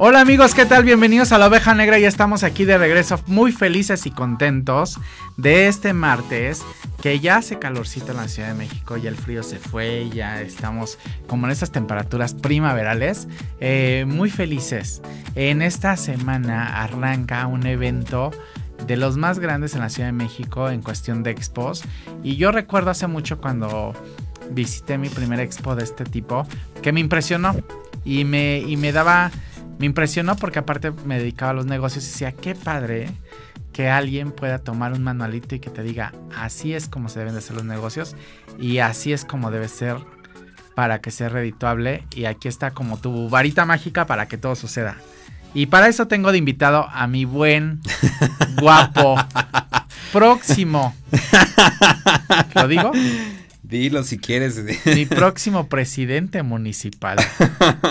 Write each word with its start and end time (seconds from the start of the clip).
Hola 0.00 0.20
amigos, 0.20 0.54
¿qué 0.54 0.64
tal? 0.64 0.84
Bienvenidos 0.84 1.32
a 1.32 1.38
la 1.38 1.48
oveja 1.48 1.74
negra. 1.74 1.98
Ya 1.98 2.06
estamos 2.06 2.44
aquí 2.44 2.64
de 2.64 2.78
regreso, 2.78 3.18
muy 3.26 3.50
felices 3.50 4.06
y 4.06 4.12
contentos 4.12 4.96
de 5.36 5.66
este 5.66 5.92
martes, 5.92 6.62
que 7.02 7.18
ya 7.18 7.38
hace 7.38 7.58
calorcito 7.58 8.12
en 8.12 8.18
la 8.18 8.28
Ciudad 8.28 8.50
de 8.50 8.54
México, 8.54 8.96
ya 8.96 9.08
el 9.08 9.16
frío 9.16 9.42
se 9.42 9.58
fue, 9.58 10.08
ya 10.14 10.40
estamos 10.40 11.00
como 11.26 11.46
en 11.46 11.50
estas 11.50 11.72
temperaturas 11.72 12.34
primaverales, 12.34 13.26
eh, 13.58 14.04
muy 14.06 14.30
felices. 14.30 15.02
En 15.34 15.62
esta 15.62 15.96
semana 15.96 16.80
arranca 16.80 17.48
un 17.48 17.66
evento 17.66 18.30
de 18.86 18.96
los 18.96 19.16
más 19.16 19.40
grandes 19.40 19.74
en 19.74 19.80
la 19.80 19.88
Ciudad 19.88 20.10
de 20.10 20.12
México 20.12 20.70
en 20.70 20.80
cuestión 20.80 21.24
de 21.24 21.32
expos. 21.32 21.82
Y 22.22 22.36
yo 22.36 22.52
recuerdo 22.52 22.92
hace 22.92 23.08
mucho 23.08 23.40
cuando 23.40 23.94
visité 24.52 24.96
mi 24.96 25.08
primer 25.08 25.40
expo 25.40 25.74
de 25.74 25.82
este 25.82 26.04
tipo, 26.04 26.46
que 26.82 26.92
me 26.92 27.00
impresionó 27.00 27.56
y 28.04 28.24
me, 28.24 28.58
y 28.60 28.76
me 28.76 28.92
daba 28.92 29.32
me 29.78 29.86
impresionó 29.86 30.36
porque 30.36 30.58
aparte 30.58 30.92
me 31.04 31.18
dedicaba 31.18 31.52
a 31.52 31.54
los 31.54 31.66
negocios 31.66 32.04
y 32.04 32.08
decía, 32.08 32.32
qué 32.32 32.54
padre 32.54 33.10
que 33.72 33.88
alguien 33.88 34.32
pueda 34.32 34.58
tomar 34.58 34.92
un 34.92 35.04
manualito 35.04 35.54
y 35.54 35.60
que 35.60 35.70
te 35.70 35.82
diga, 35.82 36.12
así 36.36 36.74
es 36.74 36.88
como 36.88 37.08
se 37.08 37.20
deben 37.20 37.34
de 37.34 37.38
hacer 37.38 37.54
los 37.56 37.64
negocios 37.64 38.16
y 38.58 38.78
así 38.78 39.12
es 39.12 39.24
como 39.24 39.50
debe 39.50 39.68
ser 39.68 39.96
para 40.74 41.00
que 41.00 41.10
sea 41.10 41.28
redituable 41.28 42.04
y 42.14 42.24
aquí 42.24 42.48
está 42.48 42.72
como 42.72 42.98
tu 42.98 43.28
varita 43.28 43.64
mágica 43.64 44.06
para 44.06 44.26
que 44.26 44.38
todo 44.38 44.56
suceda. 44.56 44.96
Y 45.54 45.66
para 45.66 45.88
eso 45.88 46.06
tengo 46.08 46.32
de 46.32 46.38
invitado 46.38 46.88
a 46.92 47.06
mi 47.06 47.24
buen, 47.24 47.80
guapo, 48.60 49.16
próximo. 50.12 50.94
¿Lo 52.54 52.68
digo? 52.68 52.92
Dilo 53.68 54.02
si 54.02 54.16
quieres. 54.16 54.58
Mi 54.86 55.04
próximo 55.04 55.68
presidente 55.68 56.42
municipal. 56.42 57.18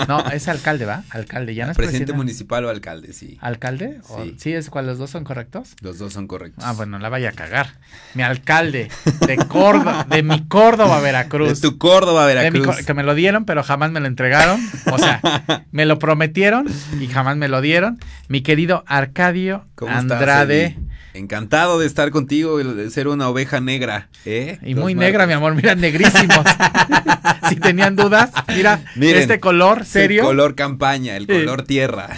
No, 0.08 0.28
es 0.30 0.48
alcalde, 0.48 0.84
¿va? 0.86 1.04
Alcalde, 1.10 1.54
ya 1.54 1.66
no 1.66 1.70
es 1.70 1.76
presidente. 1.76 2.12
municipal 2.12 2.64
o 2.64 2.68
alcalde, 2.68 3.12
sí. 3.12 3.38
¿Alcalde? 3.40 4.00
Sí. 4.04 4.34
¿Sí 4.38 4.52
es 4.52 4.70
cuál? 4.70 4.86
¿Los 4.86 4.98
dos 4.98 5.10
son 5.10 5.22
correctos? 5.22 5.76
Los 5.80 5.98
dos 5.98 6.12
son 6.12 6.26
correctos. 6.26 6.64
Ah, 6.66 6.72
bueno, 6.72 6.98
la 6.98 7.08
vaya 7.08 7.28
a 7.28 7.32
cagar. 7.32 7.74
Mi 8.14 8.24
alcalde 8.24 8.88
de 9.24 9.36
Córdoba, 9.36 10.04
de 10.10 10.24
mi 10.24 10.48
Córdoba, 10.48 11.00
Veracruz. 11.00 11.60
De 11.60 11.68
tu 11.68 11.78
Córdoba, 11.78 12.26
Veracruz. 12.26 12.84
que 12.84 12.94
me 12.94 13.04
lo 13.04 13.14
dieron, 13.14 13.44
pero 13.44 13.62
jamás 13.62 13.92
me 13.92 14.00
lo 14.00 14.06
entregaron. 14.06 14.60
O 14.90 14.98
sea, 14.98 15.20
me 15.70 15.86
lo 15.86 16.00
prometieron 16.00 16.66
y 17.00 17.06
jamás 17.06 17.36
me 17.36 17.46
lo 17.46 17.60
dieron. 17.60 18.00
Mi 18.26 18.42
querido 18.42 18.82
Arcadio 18.88 19.64
Andrade. 19.86 20.76
Encantado 21.14 21.78
de 21.78 21.86
estar 21.86 22.10
contigo, 22.10 22.58
de 22.58 22.90
ser 22.90 23.08
una 23.08 23.28
oveja 23.28 23.60
negra. 23.60 24.08
¿eh? 24.24 24.58
Y 24.62 24.74
muy 24.74 24.94
negra, 24.94 25.26
mi 25.26 25.32
amor, 25.32 25.54
mira, 25.54 25.74
negrísimos. 25.74 26.44
si 27.48 27.56
tenían 27.56 27.96
dudas, 27.96 28.30
mira, 28.48 28.82
este 29.00 29.40
color 29.40 29.84
serio. 29.84 30.22
El 30.22 30.28
color 30.28 30.54
campaña, 30.54 31.16
el 31.16 31.26
color 31.26 31.62
tierra. 31.62 32.08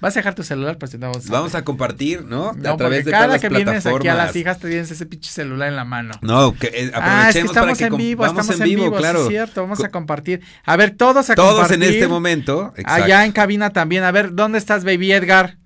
¿Vas 0.00 0.16
a 0.16 0.20
dejar 0.20 0.34
tu 0.34 0.42
celular? 0.42 0.76
Pues 0.76 0.98
vamos, 0.98 1.26
vamos 1.28 1.54
a 1.54 1.64
compartir, 1.64 2.24
¿no? 2.24 2.50
a 2.50 2.76
través 2.76 3.04
de 3.04 3.10
cada 3.10 3.38
que 3.38 3.48
vienes 3.48 3.86
aquí 3.86 4.08
a 4.08 4.14
las 4.14 4.36
hijas 4.36 4.58
te 4.58 4.68
tienes 4.68 4.90
ese 4.90 5.06
pinche 5.06 5.30
celular 5.30 5.68
en 5.68 5.76
la 5.76 5.84
mano. 5.84 6.14
No, 6.20 6.54
que 6.54 6.90
aprovechemos 6.92 6.94
eh, 6.94 7.00
ah, 7.02 7.28
es 7.30 7.34
que 7.34 7.40
estamos 7.40 7.80
en 7.80 7.96
vivo, 7.96 8.26
estamos 8.26 8.60
en 8.60 8.64
vivo, 8.64 8.92
claro. 8.92 9.22
es 9.22 9.28
cierto, 9.28 9.62
vamos 9.62 9.82
a 9.82 9.88
compartir. 9.88 10.42
A 10.64 10.76
ver, 10.76 10.90
todos 10.90 11.30
a 11.30 11.34
todos 11.34 11.70
en 11.70 11.82
este 11.82 12.08
momento. 12.08 12.72
Allá 12.84 13.24
en 13.24 13.32
cabina 13.32 13.70
también. 13.70 14.04
A 14.04 14.12
ver, 14.12 14.34
¿dónde 14.34 14.58
estás, 14.58 14.84
baby 14.84 15.12
Edgar? 15.12 15.56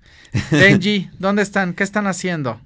Benji, 0.51 1.09
¿dónde 1.19 1.41
están? 1.41 1.73
¿Qué 1.73 1.83
están 1.83 2.07
haciendo? 2.07 2.59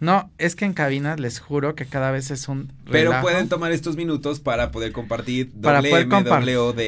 No, 0.00 0.30
es 0.38 0.54
que 0.54 0.64
en 0.64 0.74
cabina 0.74 1.16
les 1.16 1.40
juro 1.40 1.74
que 1.74 1.84
cada 1.84 2.12
vez 2.12 2.30
es 2.30 2.46
un 2.46 2.72
Pero 2.88 3.20
pueden 3.20 3.48
tomar 3.48 3.72
estos 3.72 3.96
minutos 3.96 4.38
para 4.38 4.70
poder 4.70 4.92
compartir 4.92 5.50
para 5.60 5.80
WMWD 5.80 6.80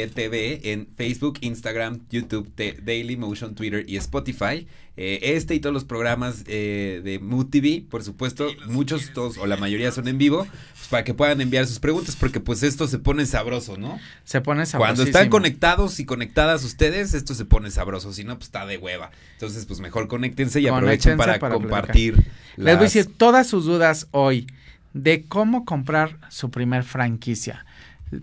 en 0.69 0.87
Facebook, 0.97 1.39
Instagram, 1.41 2.03
YouTube, 2.09 2.53
Daily 2.57 3.17
Motion, 3.17 3.57
Twitter 3.57 3.85
y 3.89 3.97
Spotify. 3.97 4.69
Eh, 4.97 5.35
este 5.35 5.55
y 5.55 5.61
todos 5.61 5.73
los 5.73 5.85
programas 5.85 6.45
eh, 6.47 7.01
de 7.03 7.19
Mood 7.21 7.47
TV, 7.47 7.85
por 7.89 8.03
supuesto, 8.03 8.49
muchos, 8.67 9.13
todos 9.15 9.39
o 9.39 9.47
la 9.47 9.57
mayoría 9.57 9.93
son 9.93 10.09
en 10.09 10.19
vivo, 10.19 10.47
pues 10.75 10.89
para 10.89 11.05
que 11.05 11.15
puedan 11.15 11.41
enviar 11.41 11.67
sus 11.67 11.79
preguntas, 11.79 12.17
porque 12.17 12.41
pues 12.41 12.63
esto 12.63 12.87
se 12.87 12.99
pone 12.99 13.25
sabroso, 13.25 13.79
¿no? 13.79 13.99
Se 14.25 14.41
pone 14.41 14.67
sabroso. 14.67 14.87
Cuando 14.87 15.03
están 15.05 15.31
conectados 15.31 16.01
y 16.01 16.05
conectadas 16.05 16.65
ustedes, 16.65 17.15
esto 17.15 17.35
se 17.35 17.45
pone 17.45 17.71
sabroso, 17.71 18.13
si 18.13 18.25
no, 18.25 18.35
pues 18.35 18.49
está 18.49 18.67
de 18.67 18.77
hueva. 18.79 19.11
Entonces, 19.35 19.65
pues 19.65 19.81
mejor 19.81 20.09
conéctense 20.09 20.61
y 20.61 20.67
aprovechen 20.67 21.17
para, 21.17 21.39
compartir. 21.39 22.17
Les 22.57 22.75
voy 22.77 22.83
a 22.83 22.89
decir 22.89 23.07
todas 23.17 23.47
sus 23.47 23.65
dudas 23.65 24.09
hoy 24.11 24.49
de 24.93 25.25
cómo 25.25 25.65
comprar 25.65 26.19
su 26.29 26.51
primer 26.51 26.85
franquicia. 26.85 27.65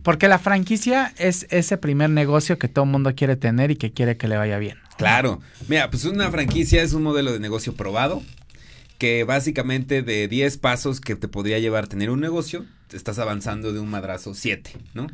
Porque 0.04 0.28
la 0.28 0.40
franquicia 0.40 1.14
es 1.18 1.48
ese 1.50 1.78
primer 1.78 2.10
negocio 2.10 2.58
que 2.58 2.68
todo 2.68 2.86
el 2.86 2.92
mundo 2.92 3.16
quiere 3.16 3.36
tener 3.36 3.72
y 3.72 3.76
que 3.76 3.92
quiere 3.92 4.18
que 4.18 4.28
le 4.28 4.38
vaya 4.38 4.58
bien. 4.58 4.78
Claro. 4.98 5.40
Mira, 5.68 5.90
pues 5.90 6.06
una 6.06 6.30
franquicia 6.32 6.82
es 6.82 6.94
un 6.94 7.04
modelo 7.04 7.32
de 7.32 7.40
negocio 7.40 7.74
probado 7.74 8.22
que 8.98 9.24
básicamente 9.24 10.02
de 10.02 10.28
10 10.28 10.58
pasos 10.58 11.00
que 11.00 11.16
te 11.16 11.28
podría 11.28 11.60
llevar 11.60 11.86
a 11.86 11.88
tener 11.88 12.10
un 12.10 12.20
negocio, 12.20 12.66
estás 12.92 13.20
avanzando 13.20 13.72
de 13.72 13.80
un 13.80 13.90
madrazo 13.90 14.34
7, 14.34 14.72
¿no? 14.94 15.08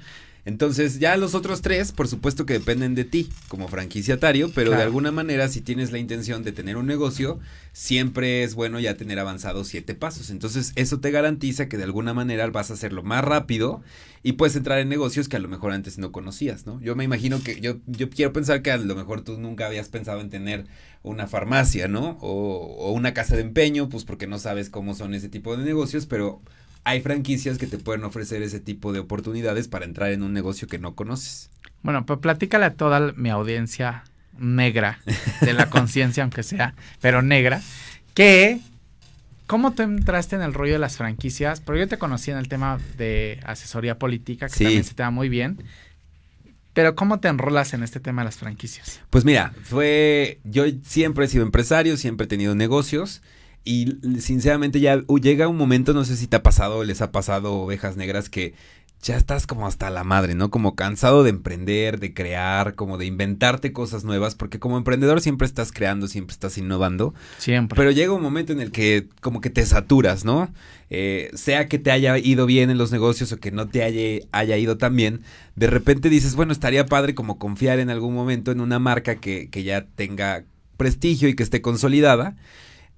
Entonces, 0.46 1.00
ya 1.00 1.16
los 1.16 1.36
otros 1.36 1.62
tres, 1.62 1.94
por 1.94 2.08
supuesto 2.08 2.46
que 2.46 2.54
dependen 2.54 2.96
de 2.96 3.06
ti 3.06 3.30
como 3.48 3.70
franquiciatario, 3.70 4.52
pero 4.54 4.72
de 4.72 4.82
alguna 4.82 5.12
manera, 5.12 5.48
si 5.48 5.62
tienes 5.62 5.92
la 5.92 6.00
intención 6.00 6.44
de 6.44 6.52
tener 6.52 6.76
un 6.76 6.86
negocio, 6.86 7.40
siempre 7.72 8.44
es 8.44 8.54
bueno 8.54 8.80
ya 8.80 8.98
tener 8.98 9.20
avanzados 9.20 9.70
siete 9.70 9.96
pasos. 9.96 10.30
Entonces, 10.30 10.74
eso 10.76 11.00
te 11.00 11.12
garantiza 11.12 11.70
que 11.70 11.78
de 11.78 11.86
alguna 11.86 12.14
manera 12.14 12.46
vas 12.48 12.72
a 12.72 12.74
hacerlo 12.74 13.04
más 13.04 13.24
rápido 13.24 13.82
y 14.22 14.34
puedes 14.34 14.56
entrar 14.58 14.80
en 14.80 14.90
negocios 14.90 15.30
que 15.30 15.38
a 15.38 15.40
lo 15.40 15.48
mejor 15.48 15.72
antes 15.72 15.98
no 15.98 16.12
conocías, 16.12 16.66
¿no? 16.66 16.82
Yo 16.82 16.96
me 16.96 17.06
imagino 17.06 17.42
que 17.42 17.62
yo, 17.62 17.78
yo 17.88 18.10
quiero 18.10 18.34
pensar 18.34 18.62
que 18.62 18.72
a 18.72 18.78
lo 18.78 18.96
mejor 18.96 19.22
tú 19.22 19.38
nunca 19.38 19.68
habías 19.68 19.88
pensado 19.88 20.20
en 20.20 20.30
tener 20.30 20.66
una 21.04 21.28
farmacia, 21.28 21.88
¿no? 21.88 22.18
O, 22.22 22.58
o 22.80 22.92
una 22.92 23.14
casa 23.14 23.36
de 23.36 23.42
empeño, 23.42 23.88
pues 23.88 24.04
porque 24.04 24.28
no 24.28 24.40
sabes 24.40 24.70
cómo 24.70 24.94
son 24.94 25.14
ese 25.14 25.30
tipo 25.30 25.56
de 25.56 25.64
negocios, 25.64 26.06
pero 26.06 26.42
hay 26.84 27.02
franquicias 27.02 27.58
que 27.58 27.68
te 27.68 27.78
pueden 27.78 28.04
ofrecer 28.04 28.42
ese 28.42 28.60
tipo 28.60 28.94
de 28.94 29.00
oportunidades 29.00 29.68
para 29.68 29.86
entrar 29.86 30.12
en 30.12 30.24
un 30.24 30.34
negocio 30.34 30.68
que 30.68 30.80
no 30.80 30.96
conoces. 30.96 31.50
Bueno, 31.82 32.06
pues 32.06 32.20
platícale 32.20 32.66
a 32.66 32.74
toda 32.74 33.14
mi 33.16 33.30
audiencia 33.30 34.04
negra, 34.38 35.00
de 35.42 35.54
la 35.54 35.70
conciencia 35.70 36.24
aunque 36.24 36.44
sea, 36.44 36.76
pero 37.02 37.22
negra, 37.22 37.62
que 38.14 38.60
¿Cómo 39.46 39.74
tú 39.74 39.84
entraste 39.84 40.36
en 40.36 40.42
el 40.42 40.54
rollo 40.54 40.74
de 40.74 40.80
las 40.80 40.98
franquicias? 40.98 41.60
Porque 41.60 41.82
yo 41.82 41.88
te 41.88 41.98
conocí 41.98 42.32
en 42.32 42.38
el 42.38 42.48
tema 42.48 42.80
de 42.98 43.40
asesoría 43.46 44.00
política, 44.00 44.48
que 44.48 44.64
también 44.64 44.84
se 44.84 44.94
te 44.94 45.04
da 45.04 45.12
muy 45.12 45.30
bien. 45.30 45.62
Pero 46.74 46.96
¿cómo 46.96 47.20
te 47.20 47.28
enrolas 47.28 47.74
en 47.74 47.84
este 47.84 48.00
tema 48.00 48.22
de 48.22 48.28
las 48.28 48.38
franquicias? 48.38 49.02
Pues 49.10 49.26
mira, 49.26 49.54
fue. 49.64 50.40
Yo 50.44 50.64
siempre 50.84 51.26
he 51.26 51.28
sido 51.28 51.44
empresario, 51.44 51.98
siempre 51.98 52.26
he 52.26 52.28
tenido 52.28 52.56
negocios. 52.56 53.22
Y 53.66 53.98
sinceramente 54.20 54.80
ya 54.80 55.02
llega 55.22 55.48
un 55.48 55.58
momento, 55.58 55.94
no 55.94 56.04
sé 56.04 56.18
si 56.18 56.28
te 56.28 56.36
ha 56.36 56.44
pasado, 56.44 56.84
les 56.84 57.02
ha 57.02 57.12
pasado 57.12 57.54
ovejas 57.54 57.96
negras, 57.96 58.30
que 58.30 58.54
ya 59.04 59.18
estás 59.18 59.46
como 59.46 59.68
hasta 59.68 59.90
la 59.90 60.04
madre, 60.04 60.34
¿no? 60.34 60.50
Como 60.50 60.76
cansado 60.76 61.24
de 61.24 61.30
emprender, 61.30 62.00
de 62.00 62.14
crear, 62.14 62.76
como 62.76 62.98
de 62.98 63.06
inventarte 63.06 63.74
cosas 63.74 64.06
nuevas, 64.06 64.34
porque 64.34 64.60
como 64.60 64.78
emprendedor 64.78 65.20
siempre 65.20 65.46
estás 65.46 65.72
creando, 65.74 66.08
siempre 66.08 66.34
estás 66.34 66.58
innovando. 66.58 67.14
Siempre. 67.38 67.76
Pero 67.76 67.92
llega 67.92 68.14
un 68.14 68.22
momento 68.22 68.54
en 68.54 68.62
el 68.62 68.72
que 68.72 69.10
como 69.20 69.42
que 69.42 69.50
te 69.50 69.66
saturas, 69.66 70.24
¿no? 70.24 70.52
Eh, 70.90 71.30
sea 71.34 71.68
que 71.68 71.80
te 71.80 71.92
haya 71.92 72.18
ido 72.18 72.46
bien 72.46 72.70
en 72.70 72.78
los 72.78 72.92
negocios 72.92 73.32
o 73.34 73.38
que 73.38 73.52
no 73.52 73.68
te 73.68 73.84
haya, 73.84 74.26
haya 74.32 74.58
ido 74.58 74.78
tan 74.78 74.96
bien, 74.96 75.22
de 75.56 75.68
repente 75.68 76.10
dices, 76.10 76.36
bueno, 76.36 76.54
estaría 76.54 76.86
padre 76.86 77.14
como 77.14 77.38
confiar 77.38 77.80
en 77.80 77.90
algún 77.90 78.16
momento 78.16 78.52
en 78.52 78.62
una 78.62 78.80
marca 78.80 79.16
que, 79.16 79.50
que 79.50 79.64
ya 79.64 79.86
tenga 79.96 80.46
prestigio 80.78 81.28
y 81.28 81.36
que 81.36 81.44
esté 81.44 81.62
consolidada. 81.62 82.36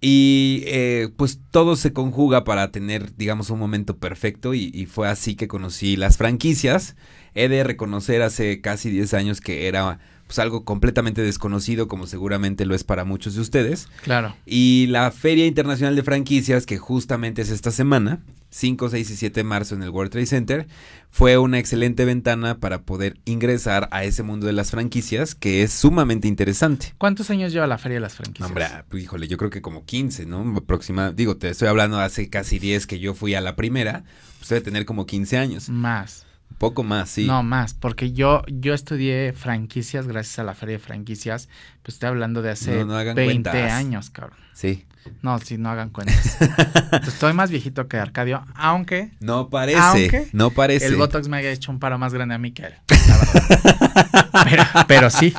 Y 0.07 0.61
eh, 0.67 1.09
pues 1.17 1.39
todo 1.49 1.75
se 1.75 1.91
conjuga 1.91 2.43
para 2.43 2.69
tener, 2.69 3.15
digamos, 3.15 3.49
un 3.49 3.57
momento 3.57 3.97
perfecto 3.97 4.53
y, 4.53 4.69
y, 4.71 4.85
fue 4.85 5.07
así 5.07 5.35
que 5.35 5.47
conocí 5.47 5.95
las 5.95 6.17
franquicias. 6.17 6.95
He 7.33 7.47
de 7.47 7.63
reconocer 7.63 8.21
hace 8.21 8.61
casi 8.61 8.91
10 8.91 9.15
años 9.15 9.41
que 9.41 9.67
era 9.67 9.97
pues 10.27 10.39
algo 10.39 10.65
completamente 10.65 11.21
desconocido 11.21 11.87
como 11.87 12.07
seguramente 12.07 12.65
lo 12.65 12.75
es 12.75 12.83
para 12.83 13.05
muchos 13.05 13.35
de 13.35 13.41
ustedes. 13.41 13.87
Claro. 14.03 14.35
Y 14.45 14.87
la 14.87 15.11
Feria 15.11 15.45
Internacional 15.45 15.95
de 15.95 16.03
Franquicias, 16.03 16.65
que 16.65 16.77
justamente 16.77 17.41
es 17.41 17.49
esta 17.49 17.71
semana, 17.71 18.19
5, 18.49 18.89
6 18.89 19.09
y 19.09 19.15
7 19.17 19.39
de 19.41 19.43
marzo 19.43 19.75
en 19.75 19.83
el 19.83 19.89
World 19.89 20.11
Trade 20.11 20.25
Center, 20.25 20.67
fue 21.11 21.37
una 21.37 21.59
excelente 21.59 22.05
ventana 22.05 22.57
para 22.57 22.81
poder 22.83 23.19
ingresar 23.25 23.87
a 23.91 24.03
ese 24.03 24.23
mundo 24.23 24.47
de 24.47 24.53
las 24.53 24.71
franquicias 24.71 25.35
que 25.35 25.61
es 25.61 25.73
sumamente 25.73 26.27
interesante. 26.27 26.93
¿Cuántos 26.97 27.29
años 27.29 27.51
lleva 27.51 27.67
la 27.67 27.77
Feria 27.77 27.97
de 27.97 28.01
las 28.01 28.15
Franquicias? 28.15 28.47
Hombre, 28.47 28.67
pues, 28.89 29.03
híjole, 29.03 29.27
yo 29.27 29.37
creo 29.37 29.49
que 29.49 29.61
como 29.61 29.85
15, 29.85 30.25
¿no? 30.25 30.57
Aproxima, 30.57 31.11
digo, 31.11 31.37
te 31.37 31.49
estoy 31.49 31.67
hablando 31.67 31.99
hace 31.99 32.29
casi 32.29 32.57
10 32.57 32.87
que 32.87 32.99
yo 32.99 33.13
fui 33.13 33.35
a 33.35 33.41
la 33.41 33.55
primera, 33.55 34.03
pues 34.39 34.49
debe 34.49 34.61
tener 34.61 34.85
como 34.85 35.05
15 35.05 35.37
años. 35.37 35.69
Más. 35.69 36.24
Poco 36.57 36.83
más, 36.83 37.09
sí. 37.09 37.25
No, 37.27 37.43
más, 37.43 37.73
porque 37.73 38.13
yo, 38.13 38.41
yo 38.47 38.73
estudié 38.73 39.33
franquicias 39.33 40.07
gracias 40.07 40.39
a 40.39 40.43
la 40.43 40.53
feria 40.53 40.77
de 40.77 40.79
franquicias. 40.79 41.49
Pues 41.83 41.95
estoy 41.95 42.07
hablando 42.09 42.41
de 42.41 42.51
hace 42.51 42.77
No, 42.79 42.85
no 42.85 42.95
hagan 42.97 43.15
20 43.15 43.49
cuentas. 43.49 43.71
años, 43.73 44.09
cabrón. 44.09 44.39
Sí. 44.53 44.85
No, 45.21 45.37
si 45.39 45.57
no 45.57 45.69
hagan 45.69 45.89
cuentas. 45.91 46.37
Estoy 47.07 47.33
más 47.33 47.51
viejito 47.51 47.87
que 47.87 47.97
Arcadio, 47.97 48.43
aunque 48.55 49.11
No 49.19 49.49
parece. 49.49 49.77
Aunque 49.79 50.27
no 50.33 50.49
parece. 50.49 50.87
el 50.87 50.95
Botox 50.95 51.27
me 51.27 51.37
haya 51.37 51.51
hecho 51.51 51.71
un 51.71 51.79
paro 51.79 51.99
más 51.99 52.11
grande 52.13 52.33
a 52.33 52.37
mí 52.39 52.51
que 52.53 52.63
él. 52.63 52.73
la 53.07 53.17
verdad. 53.17 54.45
pero, 54.45 54.63
pero 54.87 55.09
sí. 55.11 55.33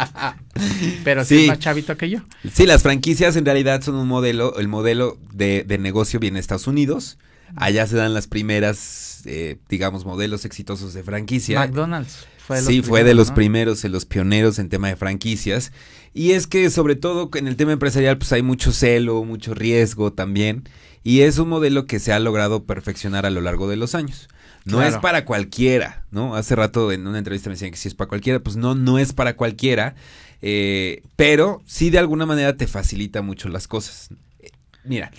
Pero 1.02 1.24
sí, 1.24 1.34
Sí. 1.36 1.42
es 1.44 1.48
más 1.48 1.58
chavito 1.58 1.96
que 1.96 2.10
yo. 2.10 2.20
Sí, 2.52 2.66
las 2.66 2.82
franquicias 2.82 3.34
en 3.36 3.44
realidad 3.44 3.82
son 3.82 3.96
un 3.96 4.06
modelo, 4.06 4.56
el 4.58 4.68
modelo 4.68 5.18
de, 5.32 5.64
de 5.66 5.78
negocio 5.78 6.20
viene 6.20 6.36
de 6.36 6.40
Estados 6.42 6.66
Unidos. 6.68 7.18
Allá 7.54 7.86
se 7.86 7.96
dan 7.96 8.12
las 8.14 8.26
primeras, 8.26 9.22
eh, 9.26 9.56
digamos, 9.68 10.04
modelos 10.04 10.44
exitosos 10.44 10.94
de 10.94 11.02
franquicia. 11.02 11.60
McDonald's 11.60 12.26
fue 12.38 12.56
de 12.56 12.62
los 12.62 12.68
sí, 12.72 12.82
fue 12.82 13.00
de 13.00 13.04
primeros, 13.04 13.16
los 13.16 13.28
¿no? 13.28 13.34
primeros, 13.34 13.82
de 13.82 13.88
los 13.88 14.04
pioneros 14.06 14.58
en 14.58 14.68
tema 14.68 14.88
de 14.88 14.96
franquicias. 14.96 15.72
Y 16.14 16.32
es 16.32 16.46
que 16.46 16.70
sobre 16.70 16.96
todo 16.96 17.30
en 17.34 17.46
el 17.46 17.56
tema 17.56 17.72
empresarial 17.72 18.18
pues 18.18 18.32
hay 18.32 18.42
mucho 18.42 18.72
celo, 18.72 19.22
mucho 19.24 19.54
riesgo 19.54 20.12
también. 20.12 20.68
Y 21.04 21.20
es 21.20 21.38
un 21.38 21.48
modelo 21.48 21.86
que 21.86 22.00
se 22.00 22.12
ha 22.12 22.18
logrado 22.18 22.64
perfeccionar 22.64 23.26
a 23.26 23.30
lo 23.30 23.40
largo 23.40 23.68
de 23.68 23.76
los 23.76 23.94
años. 23.94 24.28
No 24.64 24.78
Claro. 24.78 24.96
es 24.96 25.00
para 25.00 25.24
cualquiera, 25.24 26.04
¿no? 26.10 26.34
Hace 26.34 26.56
rato 26.56 26.90
en 26.90 27.06
una 27.06 27.18
entrevista 27.18 27.48
me 27.48 27.54
decían 27.54 27.70
que 27.70 27.76
si 27.76 27.86
es 27.86 27.94
para 27.94 28.08
cualquiera, 28.08 28.40
pues 28.40 28.56
no, 28.56 28.74
no 28.74 28.98
es 28.98 29.12
para 29.12 29.36
cualquiera. 29.36 29.94
eh, 30.42 31.02
pero 31.16 31.62
sí 31.64 31.90
de 31.90 31.98
alguna 31.98 32.26
manera 32.26 32.56
te 32.56 32.66
facilita 32.66 33.22
mucho 33.22 33.48
las 33.48 33.68
cosas. 33.68 34.08
Eh, 34.40 34.50
Mira, 34.84 35.10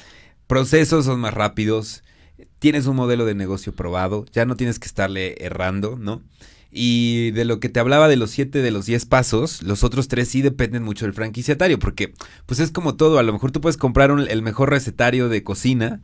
procesos 0.48 1.06
son 1.06 1.20
más 1.22 1.34
rápidos, 1.34 2.04
tienes 2.60 2.86
un 2.88 2.96
modelo 2.96 3.26
de 3.26 3.36
negocio 3.36 3.74
probado, 3.74 4.26
ya 4.32 4.46
no 4.46 4.56
tienes 4.56 4.80
que 4.80 4.88
estarle 4.88 5.36
errando, 5.44 5.98
¿no? 5.98 6.22
Y 6.72 7.32
de 7.32 7.46
lo 7.46 7.60
que 7.60 7.70
te 7.70 7.80
hablaba 7.80 8.08
de 8.08 8.18
los 8.18 8.32
siete 8.32 8.62
de 8.62 8.72
los 8.72 8.86
10 8.86 9.06
pasos, 9.06 9.64
los 9.64 9.84
otros 9.84 10.08
tres 10.10 10.28
sí 10.28 10.42
dependen 10.42 10.84
mucho 10.84 11.06
del 11.06 11.14
franquiciatario, 11.14 11.80
porque 11.80 12.14
pues 12.46 12.60
es 12.60 12.72
como 12.72 12.96
todo, 12.96 13.20
a 13.20 13.24
lo 13.24 13.34
mejor 13.34 13.52
tú 13.52 13.62
puedes 13.62 13.78
comprar 13.78 14.12
el 14.12 14.42
mejor 14.42 14.70
recetario 14.70 15.30
de 15.30 15.44
cocina, 15.44 16.02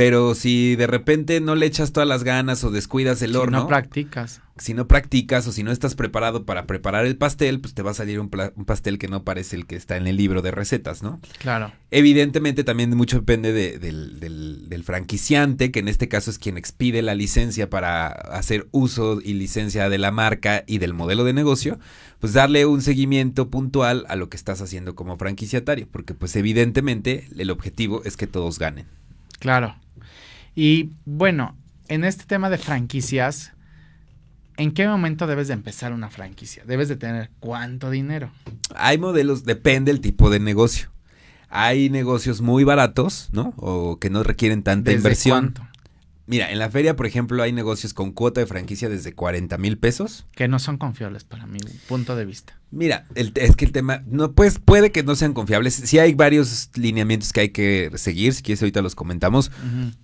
pero 0.00 0.34
si 0.34 0.76
de 0.76 0.86
repente 0.86 1.40
no 1.42 1.54
le 1.54 1.66
echas 1.66 1.92
todas 1.92 2.08
las 2.08 2.24
ganas 2.24 2.64
o 2.64 2.70
descuidas 2.70 3.20
el 3.20 3.32
Si 3.32 3.36
horno, 3.36 3.58
no 3.60 3.66
practicas. 3.68 4.40
si 4.56 4.72
no 4.72 4.88
practicas 4.88 5.46
o 5.46 5.52
si 5.52 5.62
no 5.62 5.70
estás 5.72 5.94
preparado 5.94 6.46
para 6.46 6.66
preparar 6.66 7.04
el 7.04 7.18
pastel, 7.18 7.60
pues 7.60 7.74
te 7.74 7.82
va 7.82 7.90
a 7.90 7.94
salir 7.94 8.18
un, 8.18 8.30
un 8.56 8.64
pastel 8.64 8.96
que 8.98 9.08
no 9.08 9.24
parece 9.24 9.56
el 9.56 9.66
que 9.66 9.76
está 9.76 9.98
en 9.98 10.06
el 10.06 10.16
libro 10.16 10.40
de 10.40 10.52
recetas, 10.52 11.02
¿no? 11.02 11.20
Claro. 11.38 11.70
Evidentemente 11.90 12.64
también 12.64 12.96
mucho 12.96 13.18
depende 13.18 13.52
de- 13.52 13.78
del, 13.78 14.20
del- 14.20 14.68
del 14.70 14.84
franquiciante, 14.84 15.70
que 15.70 15.80
en 15.80 15.88
este 15.88 16.08
caso 16.08 16.30
es 16.30 16.38
quien 16.38 16.56
expide 16.56 17.02
la 17.02 17.14
licencia 17.14 17.68
para 17.68 18.06
hacer 18.08 18.68
uso 18.70 19.20
y 19.22 19.34
licencia 19.34 19.90
de 19.90 19.98
la 19.98 20.10
marca 20.12 20.64
y 20.66 20.78
del 20.78 20.94
modelo 20.94 21.24
de 21.24 21.34
negocio, 21.34 21.78
pues 22.20 22.32
darle 22.32 22.64
un 22.64 22.80
seguimiento 22.80 23.50
puntual 23.50 24.06
a 24.08 24.16
lo 24.16 24.30
que 24.30 24.38
estás 24.38 24.62
haciendo 24.62 24.94
como 24.94 25.18
franquiciatario, 25.18 25.86
porque 25.92 26.14
pues 26.14 26.34
evidentemente 26.36 27.26
el 27.36 27.50
objetivo 27.50 28.00
es 28.06 28.16
que 28.16 28.26
todos 28.26 28.58
ganen. 28.58 28.86
Claro. 29.40 29.74
Y 30.54 30.90
bueno, 31.04 31.56
en 31.88 32.04
este 32.04 32.24
tema 32.24 32.50
de 32.50 32.58
franquicias, 32.58 33.52
¿en 34.56 34.72
qué 34.72 34.86
momento 34.86 35.26
debes 35.26 35.48
de 35.48 35.54
empezar 35.54 35.92
una 35.92 36.10
franquicia? 36.10 36.64
Debes 36.66 36.88
de 36.88 36.96
tener 36.96 37.30
cuánto 37.40 37.90
dinero. 37.90 38.30
Hay 38.74 38.98
modelos, 38.98 39.44
depende 39.44 39.90
el 39.90 40.00
tipo 40.00 40.30
de 40.30 40.40
negocio. 40.40 40.90
Hay 41.48 41.90
negocios 41.90 42.40
muy 42.42 42.62
baratos, 42.62 43.28
¿no? 43.32 43.54
O 43.56 43.98
que 43.98 44.08
no 44.08 44.22
requieren 44.22 44.62
tanta 44.62 44.90
¿Desde 44.90 44.98
inversión. 45.00 45.52
cuánto? 45.54 45.69
Mira, 46.30 46.52
en 46.52 46.60
la 46.60 46.70
feria, 46.70 46.94
por 46.94 47.06
ejemplo, 47.06 47.42
hay 47.42 47.52
negocios 47.52 47.92
con 47.92 48.12
cuota 48.12 48.40
de 48.40 48.46
franquicia 48.46 48.88
desde 48.88 49.12
40 49.14 49.58
mil 49.58 49.78
pesos. 49.78 50.28
Que 50.36 50.46
no 50.46 50.60
son 50.60 50.78
confiables 50.78 51.24
para 51.24 51.44
mi 51.46 51.58
punto 51.88 52.14
de 52.14 52.24
vista. 52.24 52.56
Mira, 52.70 53.08
el- 53.16 53.32
es 53.34 53.56
que 53.56 53.64
el 53.64 53.72
tema, 53.72 54.04
no 54.06 54.30
pues 54.32 54.60
puede 54.60 54.92
que 54.92 55.02
no 55.02 55.16
sean 55.16 55.32
confiables. 55.32 55.74
Sí 55.74 55.98
hay 55.98 56.14
varios 56.14 56.70
lineamientos 56.76 57.32
que 57.32 57.40
hay 57.40 57.48
que 57.48 57.90
seguir, 57.96 58.32
si 58.32 58.42
quieres 58.42 58.62
ahorita 58.62 58.80
los 58.80 58.94
comentamos. 58.94 59.50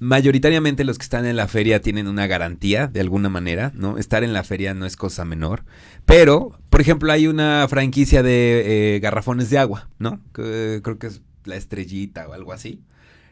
Mayoritariamente 0.00 0.82
los 0.84 0.98
que 0.98 1.04
están 1.04 1.26
en 1.26 1.36
la 1.36 1.46
feria 1.48 1.80
tienen 1.80 2.08
una 2.08 2.26
garantía 2.26 2.88
de 2.88 3.00
alguna 3.00 3.28
manera, 3.28 3.70
¿no? 3.74 3.96
Estar 3.98 4.24
en 4.24 4.32
la 4.32 4.42
feria 4.42 4.74
no 4.74 4.84
es 4.84 4.96
cosa 4.96 5.24
menor. 5.24 5.64
Pero, 6.06 6.58
por 6.70 6.80
ejemplo, 6.80 7.12
hay 7.12 7.28
una 7.28 7.66
franquicia 7.68 8.22
de 8.24 8.96
eh, 8.96 9.00
garrafones 9.00 9.48
de 9.50 9.58
agua, 9.58 9.88
¿no? 9.98 10.20
Que, 10.34 10.80
creo 10.82 10.98
que 10.98 11.06
es 11.06 11.22
la 11.44 11.56
estrellita 11.56 12.28
o 12.28 12.32
algo 12.32 12.52
así. 12.52 12.82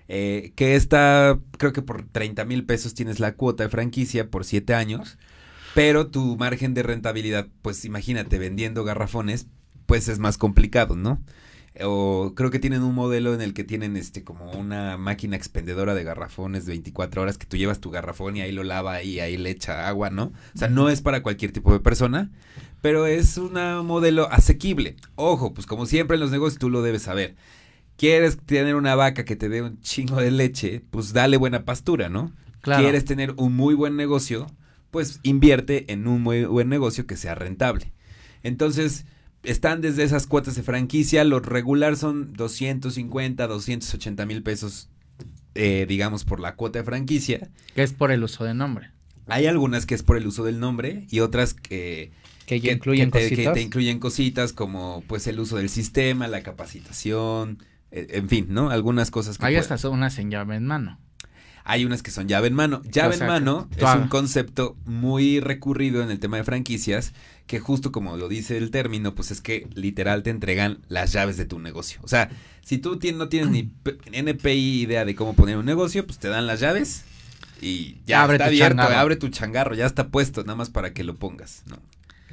Eh, 0.09 0.53
que 0.55 0.77
está, 0.77 1.39
creo 1.59 1.73
que 1.73 1.83
por 1.83 2.07
30 2.07 2.45
mil 2.45 2.65
pesos 2.65 2.95
tienes 2.95 3.21
la 3.21 3.35
cuota 3.35 3.65
de 3.65 3.71
franquicia 3.71 4.31
por 4.31 4.45
7 4.45 4.75
años. 4.75 5.19
Pero 5.75 6.07
tu 6.07 6.37
margen 6.37 6.73
de 6.73 6.85
rentabilidad, 6.85 7.49
pues 7.63 7.85
imagínate, 7.85 8.39
vendiendo 8.39 8.85
garrafones, 8.85 9.49
pues 9.87 10.09
es 10.09 10.19
más 10.21 10.39
complicado, 10.39 10.95
¿no? 10.95 11.21
O 11.83 12.35
creo 12.37 12.51
que 12.51 12.61
tienen 12.61 12.83
un 12.83 12.95
modelo 12.95 13.35
en 13.35 13.41
el 13.41 13.53
que 13.53 13.65
tienen 13.65 13.97
este 13.97 14.23
como 14.23 14.53
una 14.53 14.97
máquina 14.97 15.37
expendedora 15.37 15.95
de 15.95 16.05
garrafones 16.05 16.67
de 16.67 16.73
24 16.75 17.23
horas 17.23 17.37
que 17.37 17.47
tú 17.47 17.57
llevas 17.57 17.81
tu 17.81 17.91
garrafón 17.91 18.37
y 18.37 18.43
ahí 18.43 18.53
lo 18.53 18.63
lava 18.63 19.03
y 19.03 19.19
ahí 19.19 19.37
le 19.37 19.51
echa 19.51 19.89
agua, 19.89 20.11
¿no? 20.11 20.33
O 20.55 20.59
sea, 20.59 20.69
no 20.69 20.89
es 20.89 21.03
para 21.03 21.25
cualquier 21.25 21.51
tipo 21.51 21.73
de 21.73 21.81
persona, 21.81 22.31
pero 22.81 23.07
es 23.07 23.37
un 23.39 23.55
modelo 23.85 24.31
asequible. 24.31 24.95
Ojo, 25.17 25.53
pues 25.53 25.67
como 25.67 25.87
siempre 25.87 26.15
en 26.15 26.21
los 26.21 26.31
negocios 26.31 26.61
tú 26.61 26.71
lo 26.71 26.83
debes 26.83 27.03
saber. 27.03 27.35
¿Quieres 27.97 28.39
tener 28.39 28.75
una 28.75 28.95
vaca 28.95 29.25
que 29.25 29.37
te 29.37 29.49
dé 29.49 29.63
un 29.63 29.81
chingo 29.81 30.17
de 30.17 30.31
leche? 30.31 30.83
Pues 30.91 31.13
dale 31.13 31.37
buena 31.37 31.65
pastura, 31.65 32.09
¿no? 32.09 32.33
Claro. 32.61 32.83
¿Quieres 32.83 33.05
tener 33.05 33.35
un 33.37 33.55
muy 33.55 33.75
buen 33.75 33.97
negocio? 33.97 34.47
Pues 34.91 35.21
invierte 35.23 35.93
en 35.93 36.07
un 36.09 36.23
muy 36.23 36.45
buen 36.45 36.69
negocio 36.69 37.07
que 37.07 37.17
sea 37.17 37.35
rentable. 37.35 37.93
Entonces, 38.43 39.07
están 39.43 39.81
desde 39.81 40.03
esas 40.03 40.27
cuotas 40.27 40.55
de 40.57 40.63
franquicia. 40.63 41.25
Los 41.25 41.45
regular 41.45 41.97
son 41.97 42.33
250, 42.33 43.47
280 43.47 44.27
mil 44.27 44.43
pesos, 44.43 44.89
eh, 45.55 45.87
digamos, 45.89 46.25
por 46.25 46.41
la 46.41 46.57
cuota 46.57 46.79
de 46.81 46.85
franquicia. 46.85 47.51
Que 47.75 47.83
es 47.83 47.93
por 47.93 48.11
el 48.11 48.23
uso 48.25 48.45
de 48.45 48.55
nombre. 48.55 48.91
Hay 49.27 49.47
algunas 49.47 49.87
que 49.87 49.95
es 49.95 50.03
por 50.03 50.17
el 50.17 50.27
uso 50.27 50.45
del 50.45 50.61
nombre 50.61 51.07
y 51.11 51.21
otras 51.21 51.55
que, 51.55 52.13
Que 52.47 52.61
ya 52.61 52.69
que- 52.71 52.75
incluyen 52.77 53.11
que 53.11 53.29
te, 53.31 53.37
que 53.37 53.49
te 53.49 53.63
incluyen 53.63 53.99
cositas 53.99 54.53
como 54.53 55.03
pues 55.07 55.27
el 55.27 55.41
uso 55.41 55.57
del 55.57 55.71
sistema, 55.71 56.29
la 56.29 56.43
capacitación, 56.43 57.63
en 57.95 58.29
fin, 58.29 58.47
¿no? 58.51 58.71
Algunas 58.71 59.11
cosas 59.11 59.39
que 59.39 59.47
Hay 59.47 59.55
pueden- 59.55 59.73
hasta 59.73 59.89
unas 59.89 60.19
en 60.19 60.31
llave 60.31 60.57
en 60.57 60.67
mano. 60.67 60.99
hay 61.67 61.85
unas 61.87 62.03
que 62.03 62.11
son 62.11 62.29
llave 62.29 62.49
en 62.49 62.55
mano. 62.55 62.83
Llave 62.91 63.15
O 63.15 63.19
sea, 63.19 63.27
en 63.27 63.33
mano 63.33 63.69
es 63.77 63.83
un 63.95 64.09
concepto 64.09 64.77
muy 64.85 65.41
recurrido 65.41 66.03
en 66.03 66.11
el 66.11 66.19
tema 66.19 66.37
de 66.37 66.45
franquicias, 66.45 67.15
que 67.47 67.59
justo 67.61 67.91
como 67.93 68.17
lo 68.19 68.29
dice 68.29 68.59
el 68.59 68.71
término, 68.71 69.15
pues 69.15 69.31
es 69.31 69.41
que 69.41 69.67
literal 69.75 70.23
te 70.23 70.31
entregan 70.31 70.81
las 70.89 71.13
llaves 71.13 71.37
de 71.39 71.47
tu 71.47 71.59
negocio. 71.61 72.01
O 72.03 72.09
sea, 72.09 72.29
si 72.63 72.77
tú 72.79 72.99
no 73.17 73.29
tienes 73.29 73.51
ni 73.51 73.71
NPI 74.13 74.83
idea 74.83 75.05
de 75.07 75.15
cómo 75.15 75.35
poner 75.35 75.57
un 75.57 75.65
negocio, 75.65 76.07
pues 76.07 76.19
te 76.19 76.29
dan 76.29 76.47
las 76.47 76.61
llaves 76.61 77.05
y 77.63 77.97
ya 78.07 78.23
Abre 78.25 78.35
está 78.37 78.45
tu 78.47 78.49
abierto, 78.51 78.77
changarro. 78.77 78.99
abre 79.01 79.17
tu 79.17 79.29
changarro, 79.29 79.75
ya 79.75 79.87
está 79.87 80.09
puesto, 80.09 80.43
nada 80.43 80.57
más 80.57 80.69
para 80.71 80.93
que 80.93 81.03
lo 81.05 81.15
pongas, 81.15 81.63
¿no? 81.67 81.79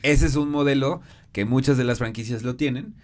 Ese 0.01 0.25
es 0.25 0.35
un 0.35 0.49
modelo 0.49 1.01
que 1.31 1.45
muchas 1.45 1.77
de 1.77 1.83
las 1.85 1.99
franquicias 1.99 2.43
lo 2.43 2.55
tienen. 2.55 2.95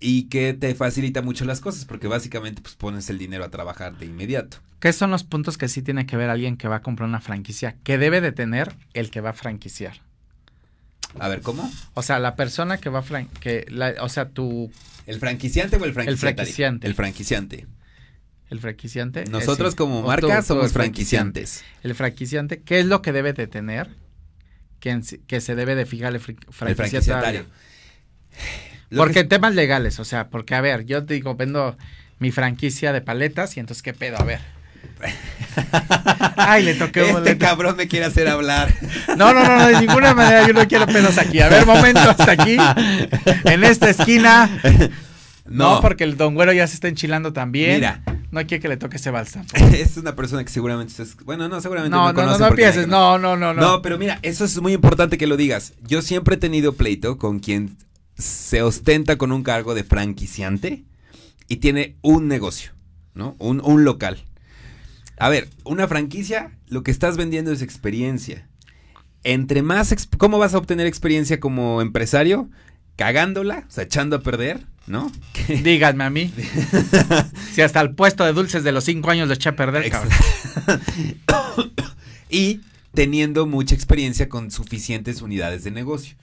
Y 0.00 0.24
que 0.24 0.52
te 0.54 0.74
facilita 0.74 1.22
mucho 1.22 1.44
las 1.44 1.60
cosas 1.60 1.84
porque 1.84 2.08
básicamente 2.08 2.60
pues 2.62 2.74
pones 2.74 3.08
el 3.10 3.18
dinero 3.18 3.44
a 3.44 3.50
trabajar 3.50 3.96
de 3.98 4.06
inmediato. 4.06 4.58
¿Qué 4.80 4.92
son 4.92 5.10
los 5.10 5.24
puntos 5.24 5.56
que 5.58 5.68
sí 5.68 5.80
tiene 5.82 6.06
que 6.06 6.16
ver 6.16 6.28
alguien 6.30 6.56
que 6.56 6.68
va 6.68 6.76
a 6.76 6.82
comprar 6.82 7.08
una 7.08 7.20
franquicia? 7.20 7.76
Que 7.82 7.96
debe 7.98 8.20
de 8.20 8.32
tener 8.32 8.74
el 8.94 9.10
que 9.10 9.20
va 9.20 9.30
a 9.30 9.32
franquiciar. 9.34 10.00
A 11.18 11.28
ver, 11.28 11.40
¿cómo? 11.40 11.70
O 11.94 12.02
sea, 12.02 12.18
la 12.18 12.36
persona 12.36 12.76
que 12.78 12.90
va 12.90 12.98
a 12.98 13.02
fran 13.02 13.26
que 13.40 13.64
la, 13.70 13.94
o 14.00 14.08
sea, 14.08 14.28
tu 14.28 14.70
¿El 15.06 15.18
franquiciante 15.18 15.76
o 15.76 15.84
el 15.84 15.94
franquiciante? 15.94 16.86
El 16.86 16.94
franquiciante. 16.94 17.66
El 18.50 18.60
franquiciante. 18.60 19.24
Nosotros 19.30 19.70
sí. 19.72 19.76
como 19.76 20.02
marca 20.02 20.40
tú- 20.42 20.46
somos 20.48 20.72
franquiciantes. 20.72 21.64
El 21.82 21.94
franquiciante, 21.94 22.60
¿qué 22.60 22.80
es 22.80 22.86
lo 22.86 23.02
que 23.02 23.12
debe 23.12 23.32
de 23.32 23.46
tener? 23.46 23.88
Que, 24.78 24.90
en 24.90 25.02
que 25.26 25.40
se 25.40 25.54
debe 25.54 25.74
de 25.74 25.86
fijar 25.86 26.14
el, 26.14 26.20
fri- 26.20 26.36
El 26.66 26.76
franquiciatario. 26.76 27.46
Porque 28.94 29.14
que- 29.14 29.24
temas 29.24 29.54
legales, 29.54 29.98
o 30.00 30.04
sea, 30.04 30.28
porque 30.28 30.54
a 30.54 30.60
ver, 30.60 30.84
yo 30.86 31.04
te 31.04 31.14
digo, 31.14 31.34
vendo 31.34 31.76
mi 32.18 32.30
franquicia 32.30 32.92
de 32.92 33.00
paletas 33.00 33.56
y 33.56 33.60
entonces, 33.60 33.82
¿qué 33.82 33.92
pedo? 33.92 34.18
A 34.18 34.24
ver. 34.24 34.40
Ay, 36.36 36.62
le 36.64 36.74
toqué 36.74 37.00
un 37.00 37.06
este 37.08 37.20
boleto. 37.20 37.38
cabrón 37.44 37.76
me 37.76 37.88
quiere 37.88 38.06
hacer 38.06 38.28
hablar. 38.28 38.72
No, 39.16 39.32
no, 39.32 39.42
no, 39.44 39.66
de 39.68 39.80
ninguna 39.80 40.12
manera 40.14 40.46
yo 40.46 40.52
no 40.52 40.68
quiero 40.68 40.86
pedos 40.86 41.16
aquí. 41.16 41.40
A 41.40 41.48
ver, 41.48 41.64
momento, 41.64 42.00
hasta 42.00 42.32
aquí. 42.32 42.56
En 43.44 43.64
esta 43.64 43.88
esquina. 43.88 44.50
No, 45.46 45.80
porque 45.80 46.04
el 46.04 46.16
don 46.18 46.34
Güero 46.34 46.52
ya 46.52 46.66
se 46.66 46.74
está 46.74 46.88
enchilando 46.88 47.32
también. 47.32 47.76
Mira. 47.76 48.02
No 48.30 48.40
quiere 48.46 48.60
que 48.60 48.68
le 48.68 48.76
toque 48.76 48.96
ese 48.96 49.10
bálsamo. 49.10 49.46
es 49.72 49.96
una 49.96 50.14
persona 50.14 50.44
que 50.44 50.50
seguramente 50.50 50.90
estás- 50.92 51.16
bueno, 51.24 51.48
no, 51.48 51.60
seguramente 51.62 51.96
No, 51.96 52.02
no, 52.02 52.08
no, 52.08 52.14
conoce 52.14 52.40
no 52.40 52.48
empieces. 52.48 52.84
conoce. 52.86 52.88
No, 52.90 53.18
no, 53.18 53.36
no, 53.36 53.54
no. 53.54 53.60
No, 53.62 53.82
pero 53.82 53.96
mira, 53.96 54.18
eso 54.22 54.44
es 54.44 54.60
muy 54.60 54.74
importante 54.74 55.16
que 55.16 55.26
lo 55.26 55.36
digas. 55.38 55.72
Yo 55.86 56.02
siempre 56.02 56.34
he 56.34 56.38
tenido 56.38 56.74
pleito 56.74 57.16
con 57.16 57.38
quien 57.38 57.76
se 58.16 58.62
ostenta 58.62 59.18
con 59.18 59.32
un 59.32 59.42
cargo 59.42 59.74
de 59.74 59.84
franquiciante 59.84 60.84
y 61.48 61.56
tiene 61.56 61.96
un 62.02 62.28
negocio, 62.28 62.72
¿no? 63.14 63.36
Un, 63.38 63.60
un 63.64 63.84
local. 63.84 64.24
A 65.18 65.28
ver, 65.28 65.48
una 65.64 65.88
franquicia, 65.88 66.52
lo 66.68 66.82
que 66.82 66.90
estás 66.90 67.16
vendiendo 67.16 67.52
es 67.52 67.62
experiencia. 67.62 68.48
Entre 69.24 69.62
más, 69.62 69.94
¿cómo 70.18 70.38
vas 70.38 70.54
a 70.54 70.58
obtener 70.58 70.86
experiencia 70.86 71.40
como 71.40 71.80
empresario? 71.80 72.48
Cagándola, 72.96 73.64
o 73.68 73.70
sea, 73.70 73.84
echando 73.84 74.16
a 74.16 74.20
perder, 74.20 74.66
¿no? 74.86 75.10
Díganme 75.48 76.04
a 76.04 76.10
mí. 76.10 76.32
si 77.52 77.62
hasta 77.62 77.80
el 77.80 77.94
puesto 77.94 78.24
de 78.24 78.32
dulces 78.32 78.64
de 78.64 78.72
los 78.72 78.84
cinco 78.84 79.10
años 79.10 79.28
lo 79.28 79.34
eché 79.34 79.50
a 79.50 79.56
perder, 79.56 79.90
cabrón. 79.90 80.12
y 82.30 82.60
teniendo 82.94 83.46
mucha 83.46 83.74
experiencia 83.74 84.28
con 84.28 84.50
suficientes 84.50 85.22
unidades 85.22 85.64
de 85.64 85.70
negocio. 85.70 86.16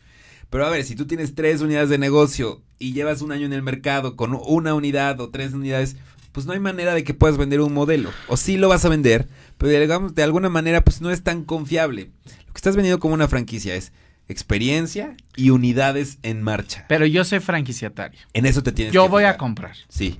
Pero 0.53 0.67
a 0.67 0.69
ver, 0.69 0.83
si 0.83 0.95
tú 0.95 1.07
tienes 1.07 1.33
tres 1.33 1.61
unidades 1.61 1.89
de 1.89 1.97
negocio 1.97 2.61
y 2.77 2.93
llevas 2.93 3.23
un 3.23 3.31
año 3.31 3.47
en 3.47 3.53
el 3.53 3.63
mercado 3.63 4.15
con 4.15 4.39
una 4.45 4.75
unidad 4.75 5.19
o 5.19 5.31
tres 5.31 5.53
unidades, 5.53 5.95
pues 6.31 6.45
no 6.45 6.53
hay 6.53 6.59
manera 6.59 6.93
de 6.93 7.03
que 7.03 7.15
puedas 7.15 7.39
vender 7.39 7.59
un 7.59 7.73
modelo. 7.73 8.11
O 8.27 8.37
sí 8.37 8.57
lo 8.57 8.69
vas 8.69 8.85
a 8.85 8.89
vender, 8.89 9.27
pero 9.57 9.71
digamos, 9.71 10.13
de 10.13 10.21
alguna 10.21 10.49
manera 10.49 10.83
pues 10.83 11.01
no 11.01 11.09
es 11.09 11.23
tan 11.23 11.43
confiable. 11.43 12.11
Lo 12.25 12.53
que 12.53 12.57
estás 12.57 12.75
vendiendo 12.75 12.99
como 12.99 13.15
una 13.15 13.27
franquicia 13.27 13.73
es 13.73 13.93
experiencia 14.27 15.17
y 15.35 15.49
unidades 15.49 16.19
en 16.21 16.43
marcha. 16.43 16.85
Pero 16.87 17.07
yo 17.07 17.25
soy 17.25 17.39
franquiciatario. 17.39 18.19
En 18.33 18.45
eso 18.45 18.61
te 18.61 18.71
tienes 18.71 18.93
Yo 18.93 19.05
que 19.05 19.09
voy 19.09 19.23
a 19.23 19.37
comprar. 19.37 19.75
Sí. 19.89 20.19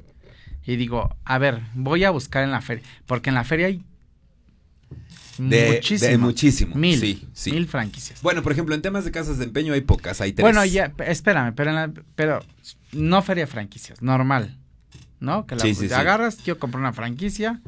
Y 0.66 0.78
digo, 0.78 1.16
a 1.25 1.38
ver, 1.38 1.62
voy 1.75 2.06
a 2.06 2.10
buscar 2.10 2.44
en 2.44 2.50
la 2.50 2.62
feria. 2.62 2.84
Porque 3.06 3.30
en 3.30 3.36
la 3.36 3.44
feria 3.44 3.68
hay 3.68 3.84
De, 5.38 5.74
muchísimo. 5.75 6.12
de 6.12 6.18
muchísimo. 6.18 6.75
Mil. 6.75 7.00
Sí, 7.00 7.28
sí. 7.34 7.52
Mil 7.52 7.68
franquicias. 7.68 8.22
Bueno, 8.22 8.44
por 8.44 8.52
ejemplo, 8.52 8.75
en 8.75 8.82
temas 8.82 9.04
de 9.06 9.12
casas 9.12 9.38
de 9.40 9.46
empeño 9.46 9.74
hay 9.74 9.82
pocas, 9.82 10.22
hay 10.22 10.34
tres. 10.34 10.44
Bueno, 10.44 10.63
ya, 10.66 10.94
espérame, 11.08 11.54
pero, 11.56 11.70
en 11.72 11.75
la- 11.75 11.92
pero 12.16 12.40
no 12.92 13.22
feria 13.22 13.48
franquicias, 13.48 14.02
normal. 14.02 14.58
¿No? 15.20 15.46
Que 15.48 15.56
la, 15.56 15.62
Sí, 15.62 15.74
sí, 15.74 15.92
agarras, 15.94 16.36
quiero 16.44 16.60
comprar 16.60 16.82
una 16.82 16.92
franquicia. 16.94 17.62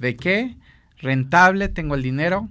¿De 0.00 0.16
qué? 0.16 0.56
Rentable, 0.98 1.68
tengo 1.68 1.94
el 1.94 2.02
dinero. 2.02 2.48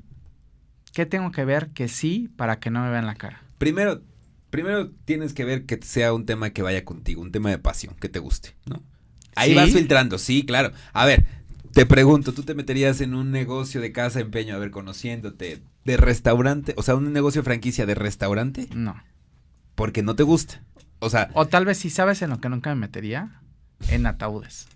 ¿Qué 0.94 1.06
tengo 1.06 1.32
que 1.32 1.46
ver 1.46 1.70
que 1.70 1.88
sí 1.88 2.30
para 2.36 2.60
que 2.60 2.70
no 2.70 2.84
me 2.84 2.92
vean 2.92 3.06
la 3.08 3.16
cara? 3.16 3.42
Primero, 3.58 4.02
primero 4.50 4.92
tienes 5.06 5.34
que 5.34 5.46
ver 5.46 5.66
que 5.66 5.80
sea 5.82 6.14
un 6.14 6.26
tema 6.26 6.52
que 6.52 6.62
vaya 6.62 6.86
contigo, 6.86 7.22
un 7.22 7.32
tema 7.32 7.50
de 7.50 7.58
pasión, 7.58 7.96
que 7.96 8.10
te 8.10 8.20
guste, 8.20 8.56
¿no? 8.66 8.84
Ahí 9.36 9.54
vas 9.56 9.72
filtrando, 9.72 10.18
sí, 10.18 10.44
claro. 10.46 10.74
A 10.94 11.06
ver, 11.06 11.26
te 11.74 11.86
pregunto, 11.86 12.34
¿tú 12.34 12.44
te 12.44 12.54
meterías 12.54 13.02
en 13.02 13.14
un 13.14 13.32
negocio 13.32 13.82
de 13.82 13.92
casa 13.92 14.20
empeño, 14.20 14.56
a 14.56 14.60
ver, 14.60 14.72
conociéndote, 14.72 15.62
de 15.86 15.98
restaurante, 15.98 16.74
o 16.78 16.84
sea, 16.84 16.96
un 16.96 17.12
negocio 17.14 17.44
franquicia 17.44 17.86
de 17.86 17.96
restaurante? 17.96 18.68
No. 18.74 19.02
Porque 19.76 20.04
no 20.04 20.16
te 20.16 20.24
gusta. 20.24 20.64
O 21.00 21.10
sea, 21.10 21.30
O 21.34 21.48
tal 21.48 21.66
vez 21.66 21.80
si 21.80 21.90
sabes 21.90 22.22
en 22.22 22.30
lo 22.30 22.40
que 22.40 22.50
nunca 22.50 22.70
me 22.70 22.82
metería, 22.82 23.42
en 23.90 24.06
ataúdes. 24.06 24.68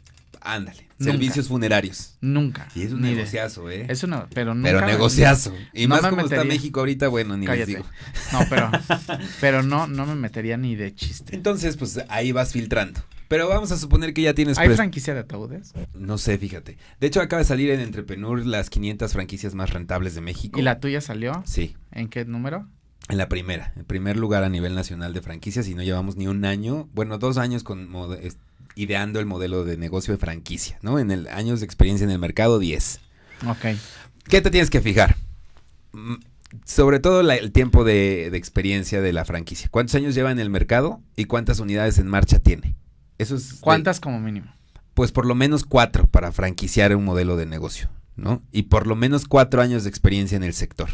Ándale, 0.45 0.87
Nunca. 0.97 1.11
servicios 1.11 1.47
funerarios. 1.47 2.17
Nunca. 2.21 2.67
Y 2.75 2.83
es 2.83 2.93
un 2.93 3.01
negociazo, 3.01 3.69
¿eh? 3.69 3.85
Es 3.89 4.03
una, 4.03 4.27
pero 4.29 4.53
nunca. 4.55 4.71
Pero 4.71 4.85
negociazo. 4.85 5.53
Y 5.73 5.87
no 5.87 5.95
más 5.95 6.03
me 6.03 6.09
como 6.11 6.21
está. 6.21 6.43
México 6.43 6.79
ahorita, 6.79 7.07
bueno, 7.07 7.35
ni 7.35 7.45
les 7.45 7.53
Cállate. 7.53 7.71
digo. 7.71 7.85
No, 8.31 8.39
pero, 8.49 8.71
pero 9.41 9.63
no, 9.63 9.87
no 9.87 10.05
me 10.05 10.15
metería 10.15 10.57
ni 10.57 10.75
de 10.75 10.93
chiste. 10.95 11.35
Entonces, 11.35 11.77
pues 11.77 11.99
ahí 12.09 12.31
vas 12.31 12.53
filtrando. 12.53 13.01
Pero 13.27 13.49
vamos 13.49 13.71
a 13.71 13.77
suponer 13.77 14.13
que 14.13 14.21
ya 14.21 14.35
tienes 14.35 14.57
¿Hay 14.59 14.69
franquicia 14.69 15.13
de 15.15 15.21
ataúdes? 15.21 15.73
No 15.95 16.17
sé, 16.19 16.37
fíjate. 16.37 16.77
De 16.99 17.07
hecho, 17.07 17.21
acaba 17.21 17.39
de 17.41 17.47
salir 17.47 17.71
en 17.71 17.79
Entrepreneur 17.79 18.45
las 18.45 18.69
500 18.69 19.11
franquicias 19.13 19.55
más 19.55 19.71
rentables 19.71 20.13
de 20.13 20.21
México. 20.21 20.59
¿Y 20.59 20.61
la 20.61 20.79
tuya 20.79 21.01
salió? 21.01 21.41
Sí, 21.45 21.75
¿En 21.91 22.07
qué 22.07 22.25
número? 22.25 22.67
en 23.07 23.17
la 23.17 23.29
primera. 23.29 23.71
En 23.75 23.85
primer 23.85 24.17
lugar 24.17 24.43
a 24.43 24.49
nivel 24.49 24.73
nacional 24.73 25.13
de 25.13 25.21
franquicias 25.21 25.67
y 25.67 25.75
no 25.75 25.83
llevamos 25.83 26.15
ni 26.15 26.27
un 26.27 26.43
año, 26.43 26.89
bueno, 26.93 27.19
dos 27.19 27.37
años 27.37 27.63
con 27.63 27.87
ideando 28.75 29.19
el 29.19 29.25
modelo 29.25 29.63
de 29.65 29.77
negocio 29.77 30.13
de 30.13 30.17
franquicia, 30.17 30.77
¿no? 30.81 30.99
En 30.99 31.11
el 31.11 31.27
años 31.29 31.59
de 31.61 31.65
experiencia 31.65 32.03
en 32.05 32.11
el 32.11 32.19
mercado, 32.19 32.59
10. 32.59 32.99
Ok. 33.47 33.65
¿Qué 34.27 34.41
te 34.41 34.51
tienes 34.51 34.69
que 34.69 34.81
fijar? 34.81 35.15
Mm, 35.93 36.15
Sobre 36.65 36.99
todo 36.99 37.21
la- 37.21 37.35
el 37.35 37.51
tiempo 37.51 37.83
de, 37.83 38.29
de 38.31 38.37
experiencia 38.37 39.01
de 39.01 39.11
la 39.11 39.25
franquicia. 39.25 39.67
¿Cuántos 39.69 39.95
años 39.95 40.15
lleva 40.15 40.31
en 40.31 40.39
el 40.39 40.49
mercado 40.49 41.01
y 41.17 41.25
cuántas 41.25 41.59
unidades 41.59 41.97
en 41.99 42.07
marcha 42.07 42.39
tiene? 42.39 42.75
Eso 43.17 43.35
es... 43.35 43.55
de- 43.55 43.61
¿Cuántas 43.61 43.99
como 43.99 44.19
mínimo? 44.19 44.53
pues 44.93 45.11
por 45.11 45.25
lo 45.25 45.35
menos 45.35 45.65
cuatro 45.65 46.07
para 46.07 46.31
franquiciar 46.31 46.95
un 46.95 47.03
modelo 47.03 47.35
de 47.35 47.45
negocio, 47.45 47.89
¿no? 48.15 48.41
Y 48.53 48.63
por 48.63 48.87
lo 48.87 48.95
menos 48.95 49.25
cuatro 49.27 49.61
años 49.61 49.83
de 49.83 49.89
experiencia 49.89 50.37
en 50.37 50.43
el 50.43 50.53
sector. 50.53 50.89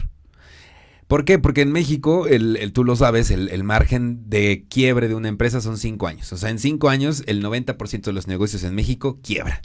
¿Por 1.11 1.25
qué? 1.25 1.39
Porque 1.39 1.59
en 1.59 1.73
México, 1.73 2.25
el, 2.25 2.55
el- 2.55 2.71
tú 2.71 2.85
lo 2.85 2.95
sabes, 2.95 3.31
el, 3.31 3.49
el 3.49 3.65
margen 3.65 4.29
de 4.29 4.63
quiebre 4.69 5.09
de 5.09 5.15
una 5.15 5.27
empresa 5.27 5.59
son 5.59 5.77
cinco 5.77 6.07
años. 6.07 6.31
O 6.31 6.37
sea, 6.37 6.49
en 6.49 6.57
cinco 6.57 6.87
años 6.87 7.23
el 7.27 7.43
90% 7.43 8.03
de 8.03 8.13
los 8.13 8.27
negocios 8.27 8.63
en 8.63 8.73
México 8.75 9.19
quiebra, 9.21 9.61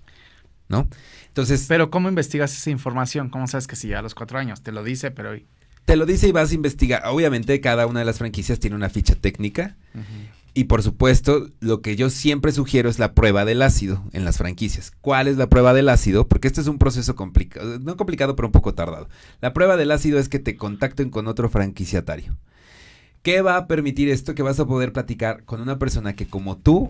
¿no? 0.68 0.88
Entonces, 1.28 1.66
Pero 1.68 1.88
¿cómo 1.88 2.08
investigas 2.08 2.52
esa 2.56 2.70
información? 2.70 3.30
¿Cómo 3.30 3.46
sabes 3.46 3.68
que 3.68 3.76
si 3.76 3.86
ya 3.86 4.00
a 4.00 4.02
los 4.02 4.16
cuatro 4.16 4.40
años? 4.40 4.64
Te 4.64 4.72
lo 4.72 4.82
dice, 4.82 5.12
pero... 5.12 5.38
te 5.84 5.94
lo 5.94 6.04
dice 6.04 6.26
y 6.26 6.32
vas 6.32 6.50
a 6.50 6.54
investigar. 6.56 7.02
Obviamente, 7.06 7.60
cada 7.60 7.86
una 7.86 8.00
de 8.00 8.06
las 8.06 8.18
franquicias 8.18 8.58
tiene 8.58 8.74
una 8.74 8.88
ficha 8.88 9.14
técnica. 9.14 9.76
Y 10.56 10.64
por 10.64 10.82
supuesto, 10.82 11.50
lo 11.60 11.82
que 11.82 11.96
yo 11.96 12.08
siempre 12.08 12.50
sugiero 12.50 12.88
es 12.88 12.98
la 12.98 13.12
prueba 13.12 13.44
del 13.44 13.60
ácido 13.60 14.02
en 14.14 14.24
las 14.24 14.38
franquicias. 14.38 14.90
¿Cuál 15.02 15.28
es 15.28 15.36
la 15.36 15.50
prueba 15.50 15.74
del 15.74 15.90
ácido? 15.90 16.28
Porque 16.28 16.48
este 16.48 16.62
es 16.62 16.66
un 16.66 16.78
proceso 16.78 17.14
complicado, 17.14 17.78
no 17.78 17.98
complicado, 17.98 18.36
pero 18.36 18.48
un 18.48 18.52
poco 18.52 18.72
tardado. 18.72 19.06
La 19.42 19.52
prueba 19.52 19.76
del 19.76 19.90
ácido 19.90 20.18
es 20.18 20.30
que 20.30 20.38
te 20.38 20.56
contacten 20.56 21.10
con 21.10 21.26
otro 21.26 21.50
franquiciatario. 21.50 22.38
¿Qué 23.20 23.42
va 23.42 23.58
a 23.58 23.66
permitir 23.66 24.08
esto? 24.08 24.34
Que 24.34 24.42
vas 24.42 24.58
a 24.58 24.66
poder 24.66 24.94
platicar 24.94 25.44
con 25.44 25.60
una 25.60 25.78
persona 25.78 26.16
que 26.16 26.26
como 26.26 26.56
tú 26.56 26.88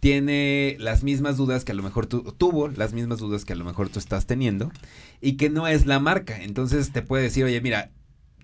tiene 0.00 0.76
las 0.80 1.02
mismas 1.02 1.36
dudas 1.36 1.66
que 1.66 1.72
a 1.72 1.74
lo 1.74 1.82
mejor 1.82 2.06
tú 2.06 2.22
tuvo, 2.38 2.68
las 2.68 2.94
mismas 2.94 3.18
dudas 3.18 3.44
que 3.44 3.52
a 3.52 3.56
lo 3.56 3.66
mejor 3.66 3.90
tú 3.90 3.98
estás 3.98 4.24
teniendo 4.24 4.72
y 5.20 5.36
que 5.36 5.50
no 5.50 5.68
es 5.68 5.84
la 5.84 6.00
marca. 6.00 6.42
Entonces 6.42 6.92
te 6.92 7.02
puede 7.02 7.24
decir, 7.24 7.44
oye, 7.44 7.60
mira, 7.60 7.90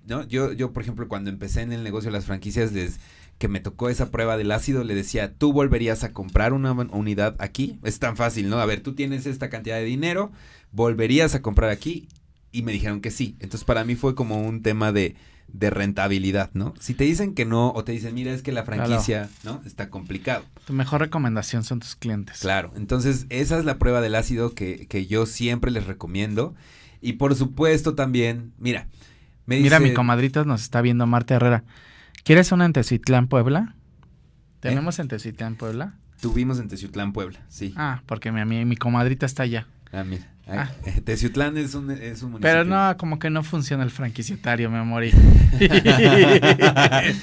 ¿no? 0.06 0.28
Yo, 0.28 0.52
yo, 0.52 0.74
por 0.74 0.82
ejemplo, 0.82 1.08
cuando 1.08 1.30
empecé 1.30 1.62
en 1.62 1.72
el 1.72 1.84
negocio 1.84 2.10
de 2.10 2.18
las 2.18 2.26
franquicias, 2.26 2.72
les, 2.72 2.98
que 3.38 3.48
me 3.48 3.60
tocó 3.60 3.88
esa 3.88 4.10
prueba 4.10 4.36
del 4.36 4.50
ácido, 4.50 4.82
le 4.84 4.94
decía, 4.94 5.32
¿tú 5.32 5.52
volverías 5.52 6.02
a 6.04 6.12
comprar 6.12 6.52
una 6.52 6.72
un- 6.72 6.90
unidad 6.92 7.36
aquí? 7.38 7.78
Es 7.84 7.98
tan 8.00 8.16
fácil, 8.16 8.48
¿no? 8.50 8.58
A 8.60 8.66
ver, 8.66 8.80
tú 8.80 8.94
tienes 8.94 9.26
esta 9.26 9.48
cantidad 9.48 9.76
de 9.76 9.84
dinero, 9.84 10.32
¿volverías 10.72 11.34
a 11.34 11.42
comprar 11.42 11.70
aquí? 11.70 12.08
Y 12.52 12.62
me 12.62 12.72
dijeron 12.72 13.00
que 13.00 13.10
sí. 13.10 13.36
Entonces, 13.40 13.64
para 13.64 13.84
mí 13.84 13.94
fue 13.94 14.14
como 14.14 14.40
un 14.42 14.62
tema 14.62 14.90
de, 14.90 15.14
de 15.52 15.70
rentabilidad, 15.70 16.50
¿no? 16.54 16.74
Si 16.80 16.94
te 16.94 17.04
dicen 17.04 17.34
que 17.34 17.44
no, 17.44 17.70
o 17.72 17.84
te 17.84 17.92
dicen, 17.92 18.14
mira, 18.14 18.32
es 18.32 18.42
que 18.42 18.52
la 18.52 18.64
franquicia, 18.64 19.28
¿no? 19.44 19.62
Está 19.64 19.88
complicado. 19.90 20.44
Tu 20.66 20.72
mejor 20.72 21.00
recomendación 21.00 21.62
son 21.62 21.78
tus 21.80 21.94
clientes. 21.94 22.40
Claro, 22.40 22.72
entonces 22.76 23.26
esa 23.28 23.58
es 23.58 23.64
la 23.64 23.78
prueba 23.78 24.00
del 24.00 24.14
ácido 24.14 24.54
que, 24.54 24.86
que 24.88 25.06
yo 25.06 25.26
siempre 25.26 25.70
les 25.70 25.86
recomiendo. 25.86 26.54
Y 27.00 27.12
por 27.14 27.34
supuesto 27.36 27.94
también, 27.94 28.52
mira, 28.58 28.88
me 29.46 29.60
Mira, 29.60 29.78
mi 29.78 29.94
comadrita 29.94 30.44
nos 30.44 30.62
está 30.62 30.80
viendo 30.82 31.06
Marta 31.06 31.34
Herrera. 31.36 31.64
¿Quieres 32.28 32.52
una 32.52 32.66
en 32.66 32.74
Teciutlán, 32.74 33.26
Puebla? 33.26 33.74
¿Tenemos 34.60 34.98
en 34.98 35.08
Teciutlán, 35.08 35.54
Puebla? 35.54 35.94
Tuvimos 36.20 36.58
en 36.58 36.68
Teciutlán, 36.68 37.14
Puebla, 37.14 37.38
sí. 37.48 37.72
Ah, 37.74 38.02
porque 38.04 38.30
mi, 38.30 38.44
mi, 38.44 38.66
mi 38.66 38.76
comadrita 38.76 39.24
está 39.24 39.44
allá. 39.44 39.66
Ah, 39.92 40.04
mira. 40.04 40.30
Ah. 40.46 40.70
eh, 40.84 41.00
Teciutlán 41.06 41.56
es 41.56 41.74
un, 41.74 41.90
es 41.90 42.22
un 42.22 42.32
municipio. 42.32 42.40
Pero 42.40 42.66
no, 42.66 42.94
como 42.98 43.18
que 43.18 43.30
no 43.30 43.42
funciona 43.42 43.82
el 43.82 43.90
franquiciatario, 43.90 44.68
me 44.68 44.82
morí. 44.82 45.10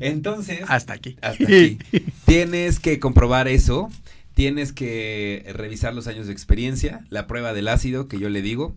Entonces, 0.00 0.60
hasta 0.68 0.92
aquí. 0.92 1.16
Hasta 1.22 1.44
aquí. 1.44 1.78
tienes 2.26 2.78
que 2.78 3.00
comprobar 3.00 3.48
eso, 3.48 3.90
tienes 4.34 4.74
que 4.74 5.50
revisar 5.54 5.94
los 5.94 6.08
años 6.08 6.26
de 6.26 6.34
experiencia, 6.34 7.06
la 7.08 7.26
prueba 7.26 7.54
del 7.54 7.68
ácido 7.68 8.06
que 8.06 8.18
yo 8.18 8.28
le 8.28 8.42
digo. 8.42 8.76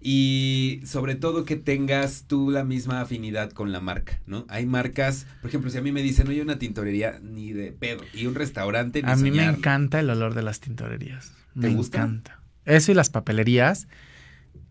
Y 0.00 0.80
sobre 0.86 1.14
todo 1.14 1.44
que 1.44 1.56
tengas 1.56 2.24
tú 2.26 2.50
la 2.50 2.64
misma 2.64 3.02
afinidad 3.02 3.50
con 3.50 3.70
la 3.70 3.80
marca, 3.80 4.20
¿no? 4.26 4.46
Hay 4.48 4.64
marcas, 4.64 5.26
por 5.42 5.50
ejemplo, 5.50 5.70
si 5.70 5.76
a 5.76 5.82
mí 5.82 5.92
me 5.92 6.02
dicen, 6.02 6.24
no 6.24 6.32
hay 6.32 6.40
una 6.40 6.58
tintorería 6.58 7.20
ni 7.22 7.52
de 7.52 7.72
pedo, 7.72 8.02
y 8.14 8.26
un 8.26 8.34
restaurante. 8.34 9.02
Ni 9.02 9.10
a 9.10 9.16
mí 9.16 9.30
me 9.30 9.44
encanta 9.44 10.00
el 10.00 10.08
olor 10.08 10.34
de 10.34 10.42
las 10.42 10.60
tintorerías. 10.60 11.32
¿Te 11.52 11.68
me 11.68 11.70
encanta. 11.70 12.40
Eso 12.64 12.92
y 12.92 12.94
las 12.94 13.10
papelerías. 13.10 13.88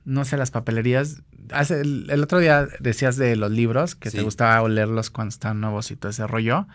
No 0.03 0.25
sé, 0.25 0.37
las 0.37 0.49
papelerías. 0.49 1.21
Hace, 1.51 1.81
el, 1.81 2.23
otro 2.23 2.39
día 2.39 2.67
decías 2.79 3.15
de 3.17 3.35
los 3.35 3.51
libros 3.51 3.95
que 3.95 4.09
te 4.09 4.21
gustaba 4.23 4.61
olerlos 4.61 5.11
cuando 5.11 5.29
están 5.29 5.61
nuevos 5.61 5.91
y 5.91 5.95
todo 5.95 6.09
ese 6.09 6.25
rollo. 6.25 6.67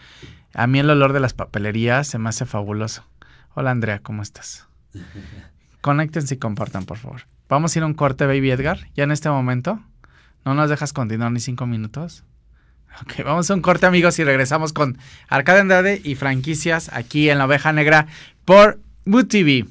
A 0.52 0.68
mí 0.68 0.78
el 0.78 0.90
olor 0.90 1.12
de 1.12 1.20
las 1.20 1.32
papelerías 1.32 2.06
se 2.06 2.18
me 2.18 2.28
hace 2.28 2.46
fabuloso. 2.46 3.04
Hola 3.54 3.72
Andrea, 3.72 3.98
¿cómo 4.00 4.22
estás? 4.22 4.68
Conéctense 5.84 6.36
y 6.36 6.38
compartan, 6.38 6.86
por 6.86 6.96
favor. 6.96 7.26
Vamos 7.46 7.76
a 7.76 7.78
ir 7.78 7.82
a 7.82 7.86
un 7.86 7.92
corte, 7.92 8.24
Baby 8.24 8.52
Edgar, 8.52 8.88
ya 8.96 9.04
en 9.04 9.10
este 9.10 9.28
momento. 9.28 9.80
No 10.42 10.54
nos 10.54 10.70
dejas 10.70 10.94
continuar 10.94 11.30
ni 11.30 11.40
cinco 11.40 11.66
minutos. 11.66 12.24
Ok, 13.02 13.22
vamos 13.22 13.50
a 13.50 13.54
un 13.54 13.60
corte, 13.60 13.84
amigos, 13.84 14.18
y 14.18 14.24
regresamos 14.24 14.72
con 14.72 14.96
Arcade 15.28 15.60
Andrade 15.60 16.00
y 16.02 16.14
franquicias 16.14 16.88
aquí 16.90 17.28
en 17.28 17.36
la 17.36 17.44
Oveja 17.44 17.74
Negra 17.74 18.06
por 18.46 18.80
Mood 19.04 19.26
TV. 19.26 19.66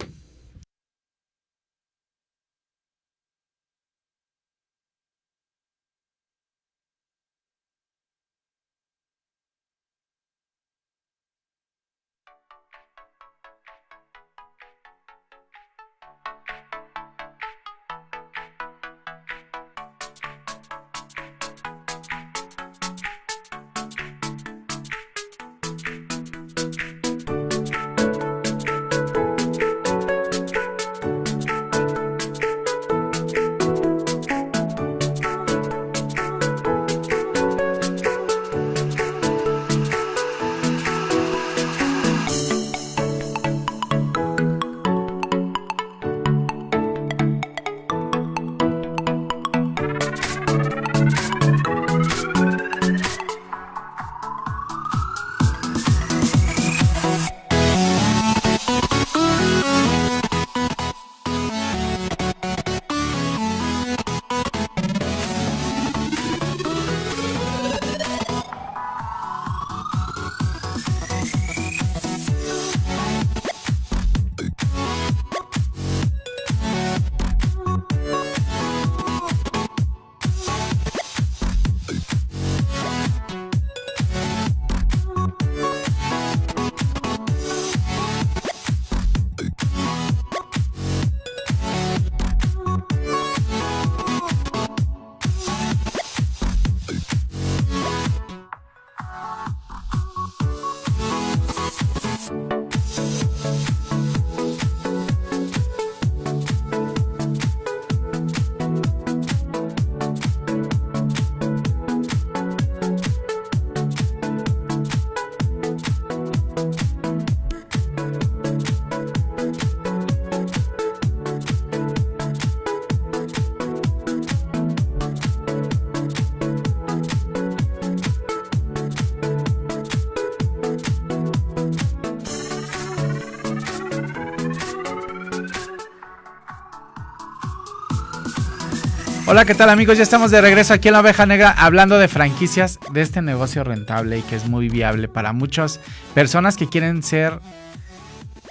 Hola, 139.33 139.45
¿qué 139.45 139.55
tal 139.55 139.71
amigos? 139.71 139.97
Ya 139.97 140.03
estamos 140.03 140.29
de 140.29 140.41
regreso 140.41 140.75
aquí 140.75 140.89
en 140.89 140.93
la 140.93 140.99
Oveja 140.99 141.25
Negra 141.25 141.49
hablando 141.49 141.97
de 141.97 142.07
franquicias 142.07 142.77
de 142.91 143.01
este 143.01 143.23
negocio 143.23 143.63
rentable 143.63 144.19
y 144.19 144.21
que 144.21 144.35
es 144.35 144.47
muy 144.47 144.69
viable 144.69 145.07
para 145.07 145.33
muchas 145.33 145.79
personas 146.13 146.55
que 146.55 146.69
quieren 146.69 147.01
ser 147.01 147.39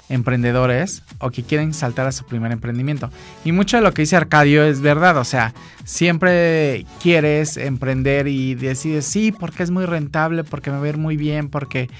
emprendedores 0.08 1.04
o 1.20 1.30
que 1.30 1.44
quieren 1.44 1.72
saltar 1.72 2.08
a 2.08 2.12
su 2.12 2.24
primer 2.26 2.50
emprendimiento. 2.50 3.10
Y 3.44 3.52
mucho 3.52 3.76
de 3.76 3.84
lo 3.84 3.94
que 3.94 4.02
dice 4.02 4.16
Arcadio 4.16 4.64
es 4.64 4.80
verdad, 4.80 5.18
o 5.18 5.24
sea, 5.24 5.54
siempre 5.84 6.84
quieres 7.00 7.58
emprender 7.58 8.26
y 8.26 8.56
decides 8.56 9.06
sí, 9.06 9.30
porque 9.30 9.62
es 9.62 9.70
muy 9.70 9.86
rentable, 9.86 10.42
porque 10.42 10.72
me 10.72 10.78
va 10.78 10.86
a 10.86 10.88
ir 10.88 10.98
muy 10.98 11.16
bien, 11.16 11.48
porque 11.48 11.90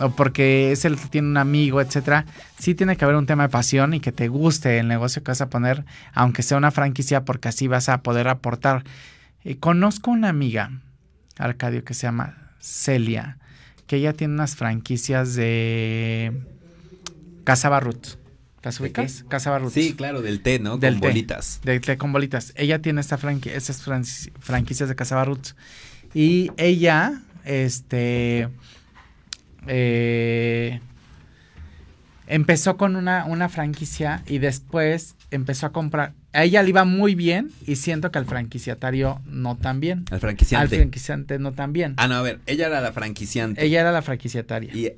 o 0.00 0.10
porque 0.10 0.72
es 0.72 0.84
el 0.84 0.96
que 0.96 1.06
tiene 1.06 1.28
un 1.28 1.36
amigo, 1.36 1.80
etcétera, 1.80 2.26
sí 2.58 2.74
tiene 2.74 2.96
que 2.96 3.04
haber 3.04 3.16
un 3.16 3.26
tema 3.26 3.44
de 3.44 3.48
pasión 3.48 3.94
y 3.94 4.00
que 4.00 4.12
te 4.12 4.28
guste 4.28 4.78
el 4.78 4.88
negocio 4.88 5.22
que 5.22 5.30
vas 5.30 5.40
a 5.40 5.50
poner, 5.50 5.84
aunque 6.12 6.42
sea 6.42 6.58
una 6.58 6.70
franquicia, 6.70 7.24
porque 7.24 7.48
así 7.48 7.68
vas 7.68 7.88
a 7.88 8.02
poder 8.02 8.28
aportar. 8.28 8.84
Eh, 9.44 9.58
conozco 9.58 10.10
una 10.10 10.28
amiga, 10.28 10.70
Arcadio, 11.38 11.84
que 11.84 11.94
se 11.94 12.06
llama 12.06 12.52
Celia, 12.60 13.38
que 13.86 13.96
ella 13.96 14.12
tiene 14.12 14.34
unas 14.34 14.56
franquicias 14.56 15.34
de 15.34 16.32
Casa 17.44 17.68
Barrut. 17.68 18.06
¿Las 18.62 18.80
ubicas? 18.80 19.24
Casa 19.28 19.50
Barrut. 19.50 19.72
Sí, 19.72 19.92
claro, 19.92 20.22
del 20.22 20.40
té, 20.40 20.58
¿no? 20.58 20.78
Del 20.78 20.94
con 20.94 21.02
bolitas. 21.02 21.60
Del 21.62 21.82
té 21.82 21.98
con 21.98 22.12
bolitas. 22.12 22.54
Ella 22.56 22.80
tiene 22.80 23.02
esta 23.02 23.18
esas 23.52 23.82
franquicias 24.40 24.88
de 24.88 24.94
Casa 24.94 25.16
Barrut. 25.16 25.48
Y 26.14 26.50
ella, 26.56 27.20
este 27.44 28.48
eh, 29.66 30.80
empezó 32.26 32.76
con 32.76 32.96
una, 32.96 33.24
una, 33.24 33.48
franquicia 33.48 34.22
y 34.26 34.38
después 34.38 35.16
empezó 35.30 35.66
a 35.66 35.72
comprar. 35.72 36.12
A 36.32 36.44
ella 36.44 36.62
le 36.62 36.70
iba 36.70 36.84
muy 36.84 37.14
bien 37.14 37.50
y 37.66 37.76
siento 37.76 38.10
que 38.10 38.18
al 38.18 38.26
franquiciatario 38.26 39.20
no 39.26 39.56
tan 39.56 39.80
bien. 39.80 40.04
Al 40.10 40.20
franquiciante. 40.20 40.76
Al 40.76 40.80
franquiciante 40.80 41.38
no 41.38 41.52
tan 41.52 41.72
bien. 41.72 41.94
Ah, 41.96 42.08
no, 42.08 42.16
a 42.16 42.22
ver, 42.22 42.40
ella 42.46 42.66
era 42.66 42.80
la 42.80 42.92
franquiciante. 42.92 43.64
Ella 43.64 43.80
era 43.80 43.92
la 43.92 44.02
franquiciataria. 44.02 44.74
Y, 44.74 44.92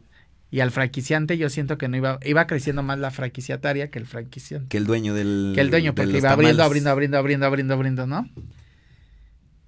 y 0.51 0.61
al 0.61 0.71
franquiciante 0.71 1.37
yo 1.37 1.51
siento 1.51 1.77
que 1.77 1.89
no 1.89 1.97
iba, 1.97 2.19
iba 2.25 2.47
creciendo 2.47 2.83
más 2.83 2.99
la 2.99 3.11
franquiciataria 3.11 3.91
que 3.91 3.99
el 3.99 4.07
franquiciante. 4.07 4.69
Que 4.69 4.77
el 4.77 4.87
dueño 4.87 5.13
del. 5.15 5.53
Que 5.55 5.61
el 5.61 5.71
dueño, 5.71 5.95
porque 5.95 6.19
iba 6.19 6.31
abriendo, 6.31 6.63
abriendo, 6.63 6.91
abriendo, 6.91 7.19
abriendo, 7.19 7.47
abriendo, 7.47 7.75
abriendo, 7.75 8.07
¿no? 8.07 8.29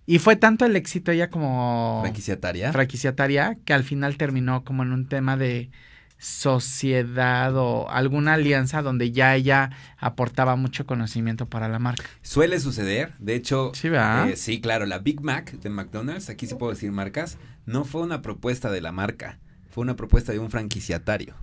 Y 0.08 0.20
fue 0.20 0.36
tanto 0.36 0.64
el 0.64 0.74
éxito 0.74 1.12
ella 1.12 1.28
como 1.28 2.00
franquiciataria. 2.00 2.72
franquiciataria 2.72 3.58
que 3.66 3.74
al 3.74 3.84
final 3.84 4.16
terminó 4.16 4.64
como 4.64 4.82
en 4.82 4.92
un 4.92 5.06
tema 5.06 5.36
de 5.36 5.70
sociedad 6.16 7.54
o 7.54 7.90
alguna 7.90 8.32
alianza 8.32 8.80
donde 8.80 9.12
ya 9.12 9.36
ella 9.36 9.68
aportaba 9.98 10.56
mucho 10.56 10.86
conocimiento 10.86 11.44
para 11.44 11.68
la 11.68 11.78
marca. 11.78 12.04
Suele 12.22 12.58
suceder, 12.58 13.12
de 13.18 13.34
hecho, 13.34 13.70
sí. 13.74 13.88
Eh, 13.92 14.32
sí, 14.36 14.62
claro, 14.62 14.86
la 14.86 14.98
Big 14.98 15.20
Mac 15.20 15.52
de 15.52 15.68
McDonald's, 15.68 16.30
aquí 16.30 16.46
sí 16.46 16.54
puedo 16.54 16.72
decir 16.72 16.90
marcas, 16.90 17.36
no 17.66 17.84
fue 17.84 18.00
una 18.00 18.22
propuesta 18.22 18.70
de 18.70 18.80
la 18.80 18.92
marca, 18.92 19.38
fue 19.70 19.82
una 19.82 19.94
propuesta 19.94 20.32
de 20.32 20.38
un 20.38 20.50
franquiciatario. 20.50 21.34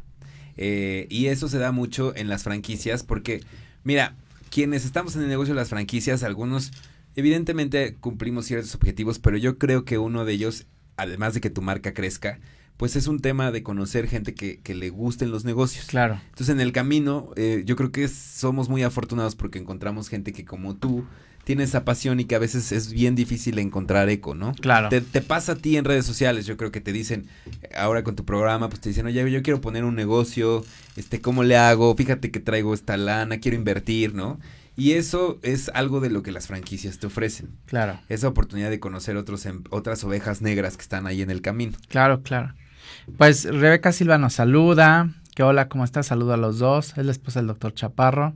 Eh, 0.58 1.06
y 1.12 1.28
eso 1.28 1.50
se 1.50 1.60
da 1.60 1.72
mucho 1.72 2.16
en 2.16 2.30
las 2.30 2.42
franquicias 2.42 3.04
porque, 3.04 3.44
mira, 3.84 4.16
quienes 4.50 4.86
estamos 4.86 5.16
en 5.16 5.22
el 5.22 5.28
negocio 5.28 5.54
de 5.54 5.60
las 5.60 5.70
franquicias, 5.70 6.24
algunos 6.24 6.72
Evidentemente 7.16 7.96
cumplimos 8.00 8.46
ciertos 8.46 8.76
objetivos, 8.76 9.20
pero 9.20 9.38
yo 9.38 9.58
creo 9.58 9.86
que 9.86 9.98
uno 9.98 10.26
de 10.26 10.34
ellos 10.34 10.68
además 10.98 11.34
de 11.34 11.42
que 11.42 11.50
tu 11.50 11.62
marca 11.62 11.94
crezca, 11.94 12.40
pues 12.78 12.96
es 12.96 13.08
un 13.08 13.20
tema 13.20 13.52
de 13.52 13.64
conocer 13.64 14.08
gente 14.08 14.34
que, 14.34 14.60
que 14.60 14.76
le 14.76 14.90
gusten 14.90 15.32
los 15.32 15.46
negocios. 15.46 15.86
Claro. 15.86 16.20
Entonces 16.30 16.50
en 16.50 16.60
el 16.60 16.72
camino 16.72 17.30
eh, 17.36 17.64
yo 17.66 17.76
creo 17.76 17.92
que 17.92 18.08
somos 18.08 18.70
muy 18.70 18.84
afortunados 18.84 19.36
porque 19.36 19.60
encontramos 19.60 20.10
gente 20.10 20.34
que 20.34 20.46
como 20.46 20.76
tú 20.76 21.06
tiene 21.46 21.64
esa 21.64 21.86
pasión 21.86 22.20
y 22.20 22.26
que 22.26 22.36
a 22.36 22.40
veces 22.40 22.72
es 22.72 22.92
bien 22.92 23.16
difícil 23.16 23.60
encontrar 23.60 24.10
eco, 24.10 24.34
¿no? 24.34 24.54
Claro. 24.56 24.90
Te, 24.90 25.00
te, 25.00 25.22
pasa 25.22 25.52
a 25.52 25.56
ti 25.56 25.78
en 25.78 25.86
redes 25.86 26.04
sociales, 26.04 26.48
yo 26.48 26.58
creo 26.58 26.72
que 26.72 26.82
te 26.82 26.92
dicen, 26.92 27.28
ahora 27.78 28.04
con 28.04 28.16
tu 28.16 28.26
programa, 28.26 28.68
pues 28.68 28.82
te 28.82 28.90
dicen, 28.90 29.06
oye, 29.06 29.32
yo 29.32 29.44
quiero 29.44 29.62
poner 29.62 29.84
un 29.84 29.94
negocio, 29.94 30.66
este, 30.96 31.22
¿cómo 31.22 31.44
le 31.44 31.56
hago? 31.56 31.96
Fíjate 31.96 32.32
que 32.32 32.40
traigo 32.40 32.74
esta 32.74 32.98
lana, 32.98 33.38
quiero 33.38 33.56
invertir, 33.56 34.16
¿no? 34.16 34.40
Y 34.78 34.94
eso 34.94 35.40
es 35.42 35.70
algo 35.74 36.02
de 36.02 36.10
lo 36.10 36.22
que 36.22 36.32
las 36.32 36.48
franquicias 36.48 37.00
te 37.00 37.08
ofrecen. 37.08 37.50
Claro. 37.66 38.00
Esa 38.10 38.28
oportunidad 38.28 38.70
de 38.70 38.80
conocer 38.80 39.16
otros, 39.16 39.46
em, 39.46 39.64
otras 39.70 40.04
ovejas 40.04 40.42
negras 40.42 40.76
que 40.76 40.82
están 40.82 41.08
ahí 41.08 41.22
en 41.22 41.32
el 41.32 41.42
camino. 41.42 41.78
Claro, 41.88 42.22
claro. 42.24 42.54
Pues 43.18 43.46
Rebeca 43.46 43.92
Silva 43.92 44.18
nos 44.18 44.34
saluda. 44.34 45.10
Que 45.34 45.44
hola, 45.44 45.68
¿cómo 45.68 45.84
estás? 45.84 46.08
Saludo 46.08 46.34
a 46.34 46.38
los 46.38 46.60
dos. 46.60 46.98
Es 46.98 47.06
la 47.06 47.12
esposa 47.12 47.40
del 47.40 47.48
doctor 47.48 47.74
Chaparro. 47.74 48.34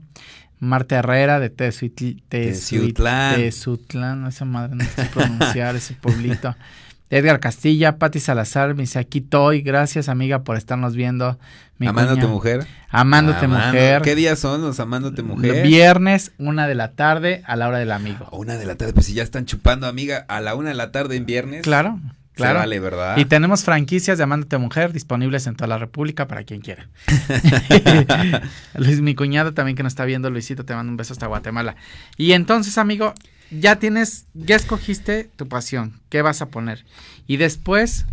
Marta 0.58 0.98
Herrera 0.98 1.40
de 1.40 1.48
Tezuitlán. 1.48 3.36
Tezuitlán, 3.36 4.26
esa 4.26 4.44
madre 4.44 4.76
no 4.76 4.84
sé 4.84 5.06
pronunciar 5.12 5.76
ese 5.76 5.94
pueblito. 5.94 6.54
Edgar 7.10 7.40
Castilla, 7.40 7.98
Pati 7.98 8.20
Salazar, 8.20 8.74
me 8.76 8.84
dice 8.84 9.00
aquí 9.00 9.18
estoy, 9.18 9.62
gracias 9.62 10.08
amiga 10.08 10.44
por 10.44 10.56
estarnos 10.56 10.94
viendo. 10.94 11.38
Mi 11.76 11.88
Amándote 11.88 12.20
cuña. 12.20 12.32
mujer. 12.32 12.66
Amándote 12.88 13.46
Amando. 13.46 13.66
mujer. 13.66 14.02
¿Qué 14.02 14.14
días 14.14 14.38
son 14.38 14.62
los 14.62 14.78
Amándote 14.78 15.24
mujer? 15.24 15.66
Viernes, 15.66 16.30
una 16.38 16.68
de 16.68 16.76
la 16.76 16.92
tarde, 16.92 17.42
a 17.46 17.56
la 17.56 17.66
hora 17.66 17.78
del 17.78 17.90
amigo. 17.90 18.28
A 18.30 18.36
una 18.36 18.56
de 18.56 18.64
la 18.64 18.76
tarde, 18.76 18.92
pues 18.92 19.06
si 19.06 19.14
ya 19.14 19.24
están 19.24 19.44
chupando 19.44 19.88
amiga, 19.88 20.24
a 20.28 20.40
la 20.40 20.54
una 20.54 20.68
de 20.68 20.76
la 20.76 20.92
tarde 20.92 21.16
en 21.16 21.26
viernes. 21.26 21.62
Claro. 21.62 21.98
Claro. 22.34 22.54
Se 22.54 22.58
vale, 22.60 22.78
¿verdad? 22.78 23.16
Y 23.18 23.24
tenemos 23.24 23.64
franquicias 23.64 24.16
de 24.16 24.24
Amándote 24.24 24.56
Mujer 24.56 24.92
disponibles 24.92 25.46
en 25.48 25.56
toda 25.56 25.66
la 25.66 25.78
República 25.78 26.28
para 26.28 26.44
quien 26.44 26.60
quiera. 26.60 26.88
Luis, 28.74 29.00
mi 29.00 29.16
cuñado 29.16 29.52
también 29.52 29.76
que 29.76 29.82
nos 29.82 29.92
está 29.92 30.04
viendo, 30.04 30.30
Luisito, 30.30 30.64
te 30.64 30.74
mando 30.74 30.90
un 30.90 30.96
beso 30.96 31.12
hasta 31.12 31.26
Guatemala. 31.26 31.74
Y 32.16 32.32
entonces, 32.32 32.78
amigo, 32.78 33.14
ya 33.50 33.78
tienes, 33.78 34.26
ya 34.34 34.56
escogiste 34.56 35.30
tu 35.36 35.48
pasión, 35.48 36.00
¿qué 36.08 36.22
vas 36.22 36.42
a 36.42 36.50
poner? 36.50 36.84
Y 37.26 37.36
después, 37.36 38.06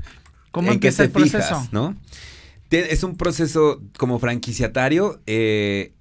¿cómo 0.52 0.70
¿En 0.70 0.76
empieza 0.76 1.04
el 1.04 1.12
proceso? 1.12 1.38
Fijas, 1.38 1.74
¿no? 1.74 1.96
Es 2.70 3.04
un 3.04 3.16
proceso 3.16 3.82
como 3.98 4.20
franquiciatario, 4.20 5.22
eh, 5.26 5.94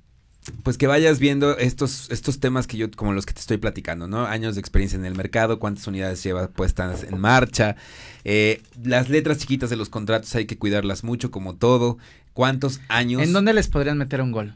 pues 0.63 0.79
que 0.79 0.87
vayas 0.87 1.19
viendo 1.19 1.57
estos, 1.59 2.11
estos 2.11 2.41
temas 2.41 2.67
que 2.67 2.77
yo, 2.77 2.91
como 2.91 3.13
los 3.13 3.27
que 3.27 3.35
te 3.35 3.41
estoy 3.41 3.59
platicando, 3.59 4.09
¿no? 4.09 4.27
Años 4.27 4.55
de 4.55 4.61
experiencia 4.61 4.99
en 4.99 5.05
el 5.05 5.15
mercado, 5.15 5.59
cuántas 5.59 5.87
unidades 5.87 6.23
lleva 6.23 6.49
puestas 6.49 7.05
en 7.05 7.19
marcha, 7.19 7.77
eh, 8.25 8.63
las 8.83 9.09
letras 9.09 9.39
chiquitas 9.39 9.71
de 9.71 9.77
los 9.77 9.89
contratos 9.89 10.35
hay 10.35 10.47
que 10.47 10.59
cuidarlas 10.59 11.05
mucho, 11.05 11.31
como 11.31 11.55
todo, 11.57 11.99
cuántos 12.33 12.81
años. 12.89 13.23
¿En 13.23 13.33
dónde 13.33 13.53
les 13.55 13.69
podrían 13.69 13.99
meter 13.99 14.21
un 14.21 14.33
gol? 14.33 14.55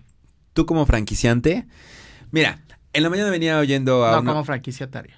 Tú 0.52 0.66
como 0.66 0.86
franquiciante, 0.86 1.66
mira, 2.32 2.60
en 2.92 3.02
la 3.02 3.10
mañana 3.10 3.30
venía 3.30 3.58
oyendo 3.58 4.04
a... 4.06 4.12
No, 4.12 4.20
una... 4.20 4.32
como 4.32 4.44
franquiciatario. 4.44 5.14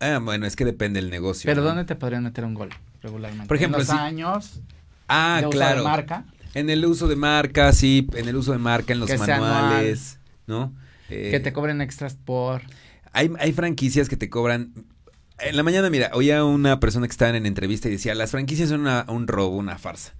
Ah, 0.00 0.18
bueno, 0.22 0.46
es 0.46 0.56
que 0.56 0.64
depende 0.64 1.00
del 1.00 1.10
negocio. 1.10 1.48
Pero 1.48 1.62
¿no? 1.62 1.68
¿dónde 1.68 1.84
te 1.84 1.94
podrían 1.96 2.24
meter 2.24 2.44
un 2.44 2.54
gol 2.54 2.70
regularmente? 3.02 3.46
Por 3.46 3.56
ejemplo, 3.56 3.80
¿En 3.80 3.86
los 3.86 3.96
si... 3.96 4.00
años? 4.00 4.60
Ah, 5.08 5.40
de 5.42 5.48
claro. 5.48 5.80
Uso 5.80 5.88
de 5.88 5.96
marca? 5.96 6.24
En 6.54 6.70
el 6.70 6.84
uso 6.86 7.08
de 7.08 7.16
marca, 7.16 7.72
sí, 7.72 8.06
en 8.14 8.28
el 8.28 8.36
uso 8.36 8.52
de 8.52 8.58
marca, 8.58 8.92
en 8.92 9.00
los 9.00 9.10
Que 9.10 9.18
manuales, 9.18 10.18
¿no? 10.46 10.72
Eh, 11.10 11.30
que 11.30 11.40
te 11.40 11.52
cobren 11.52 11.80
extras 11.80 12.14
por... 12.14 12.62
Hay, 13.12 13.30
hay 13.38 13.52
franquicias 13.52 14.08
que 14.08 14.16
te 14.16 14.30
cobran... 14.30 14.72
En 15.40 15.56
la 15.56 15.64
mañana, 15.64 15.90
mira, 15.90 16.10
oía 16.14 16.44
una 16.44 16.78
persona 16.78 17.06
que 17.06 17.10
estaba 17.10 17.36
en 17.36 17.44
entrevista 17.44 17.88
y 17.88 17.92
decía, 17.92 18.14
las 18.14 18.30
franquicias 18.30 18.68
son 18.68 18.82
una, 18.82 19.04
un 19.08 19.26
robo, 19.26 19.56
una 19.56 19.78
farsa. 19.78 20.14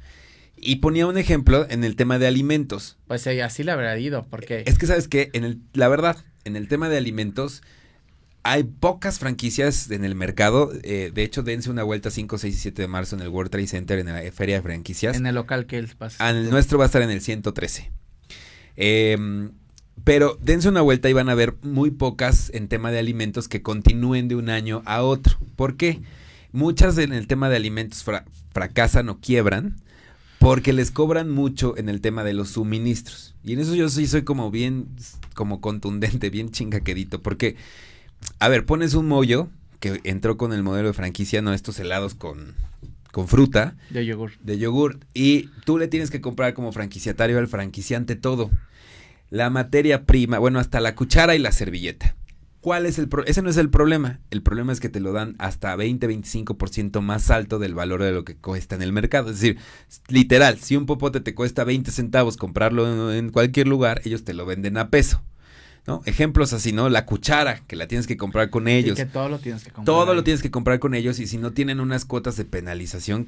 Y 0.57 0.77
ponía 0.77 1.07
un 1.07 1.19
ejemplo 1.19 1.67
en 1.69 1.85
el 1.85 1.97
tema 1.97 2.19
de 2.19 2.27
alimentos. 2.27 2.97
Pues 3.07 3.27
eh, 3.27 3.43
así 3.43 3.65
le 3.65 3.73
habría 3.73 3.99
ido, 3.99 4.27
porque... 4.31 4.63
Es 4.67 4.79
que, 4.79 4.87
¿sabes 4.87 5.09
qué? 5.09 5.31
En 5.33 5.45
el, 5.45 5.61
la 5.73 5.89
verdad, 5.89 6.17
en 6.45 6.57
el 6.57 6.69
tema 6.69 6.89
de 6.89 6.97
alimentos, 6.97 7.63
hay 8.45 8.65
pocas 8.65 9.19
franquicias 9.19 9.91
en 9.91 10.05
el 10.05 10.15
mercado. 10.15 10.71
Eh, 10.83 11.11
de 11.13 11.23
hecho, 11.23 11.43
dense 11.43 11.71
una 11.71 11.83
vuelta 11.83 12.11
5, 12.11 12.39
6 12.39 12.55
y 12.55 12.59
7 12.59 12.83
de 12.83 12.89
marzo 12.89 13.17
en 13.17 13.23
el 13.23 13.29
World 13.29 13.51
Trade 13.51 13.67
Center, 13.67 13.99
en 13.99 14.07
la 14.07 14.33
Feria 14.33 14.57
de 14.57 14.63
Franquicias. 14.63 15.17
En 15.17 15.27
el 15.27 15.35
local 15.35 15.67
que 15.67 15.79
él 15.79 15.89
pasa. 15.99 16.31
El 16.31 16.51
nuestro 16.51 16.79
va 16.79 16.85
a 16.85 16.87
estar 16.87 17.03
en 17.03 17.11
el 17.11 17.21
113. 17.21 17.91
Eh, 18.77 19.49
pero 20.03 20.37
dense 20.43 20.69
una 20.69 20.83
vuelta 20.83 21.09
y 21.09 21.13
van 21.13 21.29
a 21.29 21.35
ver 21.35 21.55
muy 21.63 21.91
pocas 21.91 22.51
en 22.53 22.69
tema 22.69 22.91
de 22.91 22.99
alimentos 22.99 23.49
que 23.49 23.63
continúen 23.63 24.29
de 24.29 24.35
un 24.35 24.51
año 24.51 24.83
a 24.87 25.03
otro. 25.03 25.39
¿Por 25.57 25.77
qué? 25.77 26.01
Muchas 26.53 26.99
en 26.99 27.13
el 27.13 27.27
tema 27.27 27.49
de 27.49 27.57
alimentos 27.57 28.03
fra 28.03 28.25
fracasan 28.53 29.09
o 29.09 29.21
quiebran 29.21 29.77
porque 30.45 30.75
les 30.75 30.91
cobran 30.91 31.31
mucho 31.31 31.75
en 31.79 31.89
el 31.89 32.03
tema 32.03 32.23
de 32.23 32.35
los 32.35 32.51
suministros. 32.51 33.35
Y 33.43 33.55
en 33.55 33.61
eso 33.61 33.75
yo 33.75 33.89
sí 33.89 34.07
soy 34.07 34.25
como 34.25 34.51
bien, 34.51 34.89
como 35.35 35.63
contundente, 35.63 36.29
bien 36.29 36.51
chingaquedito. 36.51 37.23
Porque, 37.23 37.57
a 38.41 38.49
ver, 38.49 38.67
pones 38.67 38.93
un 38.93 39.09
mollo 39.09 39.49
que 39.81 40.03
entró 40.05 40.37
con 40.37 40.53
el 40.53 40.63
modelo 40.63 40.89
de 40.89 40.93
franquicia, 40.95 41.41
no 41.41 41.55
estos 41.55 41.81
helados 41.81 42.15
con, 42.15 42.55
con 43.11 43.27
fruta. 43.27 43.75
De 43.89 44.05
yogur. 44.05 44.33
De 44.43 44.59
yogur. 44.59 45.01
Y 45.15 45.49
tú 45.65 45.79
le 45.79 45.89
tienes 45.89 46.11
que 46.11 46.21
comprar 46.21 46.53
como 46.53 46.73
franquiciatario 46.73 47.39
al 47.39 47.49
franquiciante 47.49 48.15
todo. 48.15 48.51
La 49.31 49.49
materia 49.49 50.05
prima, 50.05 50.39
bueno, 50.39 50.59
hasta 50.59 50.79
la 50.81 50.95
cuchara 50.95 51.35
y 51.35 51.39
la 51.39 51.53
servilleta. 51.53 52.17
¿Cuál 52.65 52.87
es 52.87 52.99
el 52.99 53.11
problema? 53.11 53.31
Ese 53.31 53.43
no 53.43 53.51
es 53.51 53.59
el 53.59 53.69
problema. 53.69 54.21
El 54.31 54.43
problema 54.43 54.73
es 54.73 54.81
que 54.81 54.89
te 54.89 54.99
lo 54.99 55.13
dan 55.13 55.35
hasta 55.39 55.77
20-25% 55.77 57.03
más 57.03 57.31
alto 57.31 57.59
del 57.59 57.75
valor 57.75 58.03
de 58.03 58.11
lo 58.11 58.25
que 58.25 58.37
cuesta 58.37 58.75
en 58.75 58.81
el 58.81 58.91
mercado. 58.91 59.29
Es 59.29 59.39
decir, 59.39 59.59
literal, 60.09 60.59
si 60.59 60.75
un 60.75 60.87
popote 60.87 61.21
te 61.21 61.35
cuesta 61.35 61.65
20 61.65 61.91
centavos 61.91 62.39
comprarlo 62.39 63.13
en 63.13 63.29
cualquier 63.29 63.69
lugar, 63.69 64.01
ellos 64.07 64.25
te 64.25 64.33
lo 64.33 64.47
venden 64.47 64.79
a 64.79 64.89
peso. 64.89 65.23
¿No? 65.87 66.01
Ejemplos 66.07 66.55
así, 66.55 66.73
¿no? 66.73 66.89
La 66.89 67.05
cuchara, 67.05 67.61
que 67.67 67.77
la 67.77 67.87
tienes 67.87 68.07
que 68.07 68.17
comprar 68.17 68.49
con 68.49 68.67
ellos. 68.67 68.99
Y 68.99 69.03
que 69.03 69.11
todo 69.11 69.29
lo 69.29 69.39
tienes 69.41 69.63
que 69.63 69.71
comprar. 69.71 69.85
Todo 69.85 70.15
lo 70.15 70.25
tienes 70.25 70.41
que 70.41 70.51
comprar 70.51 70.79
con 70.79 70.95
ellos 70.95 71.19
y 71.19 71.27
si 71.27 71.37
no 71.37 71.53
tienen 71.53 71.81
unas 71.81 72.07
cuotas 72.07 72.39
de 72.39 72.47
penalización 72.47 73.27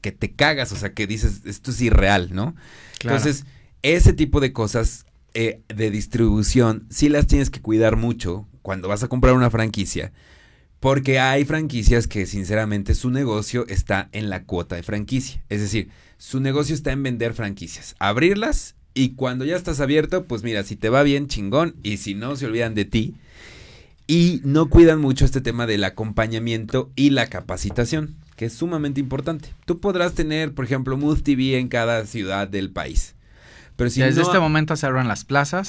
que 0.00 0.12
te 0.12 0.30
cagas, 0.30 0.70
o 0.70 0.76
sea, 0.76 0.92
que 0.92 1.08
dices, 1.08 1.40
esto 1.44 1.72
es 1.72 1.80
irreal, 1.80 2.28
¿no? 2.32 2.54
Claro. 3.00 3.16
Entonces, 3.16 3.46
ese 3.82 4.12
tipo 4.12 4.38
de 4.38 4.52
cosas 4.52 5.06
eh, 5.34 5.60
de 5.66 5.90
distribución 5.90 6.86
sí 6.88 7.08
las 7.08 7.26
tienes 7.26 7.50
que 7.50 7.60
cuidar 7.60 7.96
mucho 7.96 8.46
cuando 8.66 8.88
vas 8.88 9.04
a 9.04 9.08
comprar 9.08 9.34
una 9.34 9.48
franquicia. 9.48 10.10
Porque 10.80 11.20
hay 11.20 11.44
franquicias 11.44 12.08
que 12.08 12.26
sinceramente 12.26 12.96
su 12.96 13.10
negocio 13.10 13.64
está 13.68 14.08
en 14.10 14.28
la 14.28 14.42
cuota 14.42 14.74
de 14.74 14.82
franquicia. 14.82 15.40
Es 15.48 15.60
decir, 15.60 15.90
su 16.18 16.40
negocio 16.40 16.74
está 16.74 16.90
en 16.90 17.04
vender 17.04 17.32
franquicias. 17.32 17.94
Abrirlas 18.00 18.74
y 18.92 19.10
cuando 19.10 19.44
ya 19.44 19.54
estás 19.54 19.78
abierto, 19.78 20.24
pues 20.24 20.42
mira, 20.42 20.64
si 20.64 20.74
te 20.74 20.88
va 20.88 21.04
bien, 21.04 21.28
chingón. 21.28 21.76
Y 21.84 21.98
si 21.98 22.16
no, 22.16 22.34
se 22.34 22.46
olvidan 22.46 22.74
de 22.74 22.86
ti. 22.86 23.14
Y 24.08 24.40
no 24.42 24.68
cuidan 24.68 25.00
mucho 25.00 25.24
este 25.24 25.40
tema 25.40 25.68
del 25.68 25.84
acompañamiento 25.84 26.90
y 26.96 27.10
la 27.10 27.28
capacitación, 27.28 28.16
que 28.34 28.46
es 28.46 28.52
sumamente 28.52 28.98
importante. 28.98 29.50
Tú 29.64 29.78
podrás 29.78 30.14
tener, 30.14 30.54
por 30.54 30.64
ejemplo, 30.64 30.96
Mood 30.96 31.22
TV 31.22 31.56
en 31.60 31.68
cada 31.68 32.04
ciudad 32.04 32.48
del 32.48 32.72
país. 32.72 33.14
Pero 33.76 33.90
si 33.90 34.00
Desde 34.00 34.20
no, 34.20 34.26
este 34.26 34.38
momento 34.38 34.74
se 34.76 34.86
abren 34.86 35.06
las 35.06 35.24
plazas. 35.24 35.66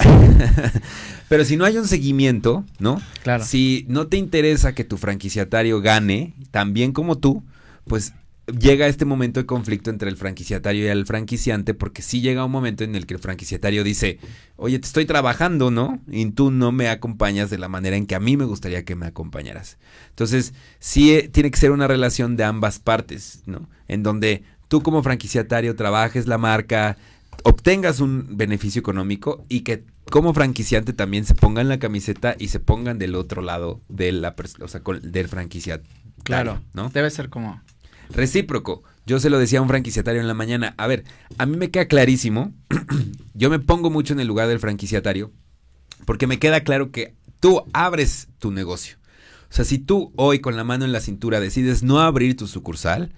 pero 1.28 1.44
si 1.44 1.56
no 1.56 1.64
hay 1.64 1.76
un 1.76 1.86
seguimiento, 1.86 2.64
¿no? 2.78 3.00
Claro. 3.22 3.44
Si 3.44 3.84
no 3.88 4.06
te 4.06 4.16
interesa 4.16 4.74
que 4.74 4.84
tu 4.84 4.96
franquiciatario 4.96 5.80
gane, 5.80 6.34
tan 6.50 6.72
bien 6.72 6.92
como 6.92 7.18
tú, 7.18 7.44
pues 7.84 8.14
llega 8.48 8.86
este 8.86 9.04
momento 9.04 9.40
de 9.40 9.46
conflicto 9.46 9.90
entre 9.90 10.08
el 10.08 10.16
franquiciatario 10.16 10.84
y 10.84 10.88
el 10.88 11.06
franquiciante, 11.06 11.74
porque 11.74 12.02
sí 12.02 12.20
llega 12.20 12.44
un 12.44 12.50
momento 12.50 12.84
en 12.84 12.94
el 12.94 13.06
que 13.06 13.14
el 13.14 13.20
franquiciatario 13.20 13.84
dice, 13.84 14.18
oye, 14.56 14.78
te 14.78 14.86
estoy 14.86 15.04
trabajando, 15.04 15.70
¿no? 15.70 16.00
Y 16.08 16.30
tú 16.30 16.50
no 16.50 16.72
me 16.72 16.88
acompañas 16.88 17.50
de 17.50 17.58
la 17.58 17.68
manera 17.68 17.96
en 17.96 18.06
que 18.06 18.14
a 18.14 18.20
mí 18.20 18.36
me 18.36 18.44
gustaría 18.44 18.84
que 18.84 18.96
me 18.96 19.06
acompañaras. 19.06 19.78
Entonces, 20.10 20.54
sí 20.78 21.12
eh, 21.12 21.28
tiene 21.28 21.50
que 21.50 21.58
ser 21.58 21.72
una 21.72 21.86
relación 21.86 22.36
de 22.36 22.44
ambas 22.44 22.78
partes, 22.78 23.42
¿no? 23.46 23.68
En 23.86 24.02
donde 24.02 24.44
tú 24.68 24.82
como 24.82 25.02
franquiciatario 25.02 25.76
trabajes 25.76 26.26
la 26.26 26.38
marca, 26.38 26.96
obtengas 27.44 28.00
un 28.00 28.36
beneficio 28.36 28.80
económico 28.80 29.44
y 29.48 29.60
que 29.60 29.84
como 30.10 30.34
franquiciante 30.34 30.92
también 30.92 31.24
se 31.24 31.34
pongan 31.34 31.68
la 31.68 31.78
camiseta 31.78 32.34
y 32.38 32.48
se 32.48 32.60
pongan 32.60 32.98
del 32.98 33.14
otro 33.14 33.42
lado 33.42 33.80
de 33.88 34.12
la, 34.12 34.34
o 34.60 34.68
sea, 34.68 34.80
del 35.02 35.28
franquiciatario. 35.28 35.92
Claro, 36.22 36.60
¿no? 36.74 36.90
Debe 36.90 37.10
ser 37.10 37.28
como 37.28 37.62
recíproco. 38.10 38.82
Yo 39.06 39.20
se 39.20 39.30
lo 39.30 39.38
decía 39.38 39.60
a 39.60 39.62
un 39.62 39.68
franquiciatario 39.68 40.20
en 40.20 40.28
la 40.28 40.34
mañana. 40.34 40.74
A 40.76 40.86
ver, 40.86 41.04
a 41.38 41.46
mí 41.46 41.56
me 41.56 41.70
queda 41.70 41.86
clarísimo. 41.86 42.52
yo 43.34 43.50
me 43.50 43.58
pongo 43.58 43.90
mucho 43.90 44.12
en 44.12 44.20
el 44.20 44.28
lugar 44.28 44.48
del 44.48 44.60
franquiciatario 44.60 45.32
porque 46.04 46.26
me 46.26 46.38
queda 46.38 46.60
claro 46.60 46.90
que 46.90 47.14
tú 47.40 47.64
abres 47.72 48.28
tu 48.38 48.50
negocio. 48.50 48.96
O 49.50 49.54
sea, 49.54 49.64
si 49.64 49.78
tú 49.78 50.12
hoy 50.16 50.40
con 50.40 50.56
la 50.56 50.64
mano 50.64 50.84
en 50.84 50.92
la 50.92 51.00
cintura 51.00 51.40
decides 51.40 51.82
no 51.82 52.00
abrir 52.00 52.36
tu 52.36 52.46
sucursal, 52.46 53.12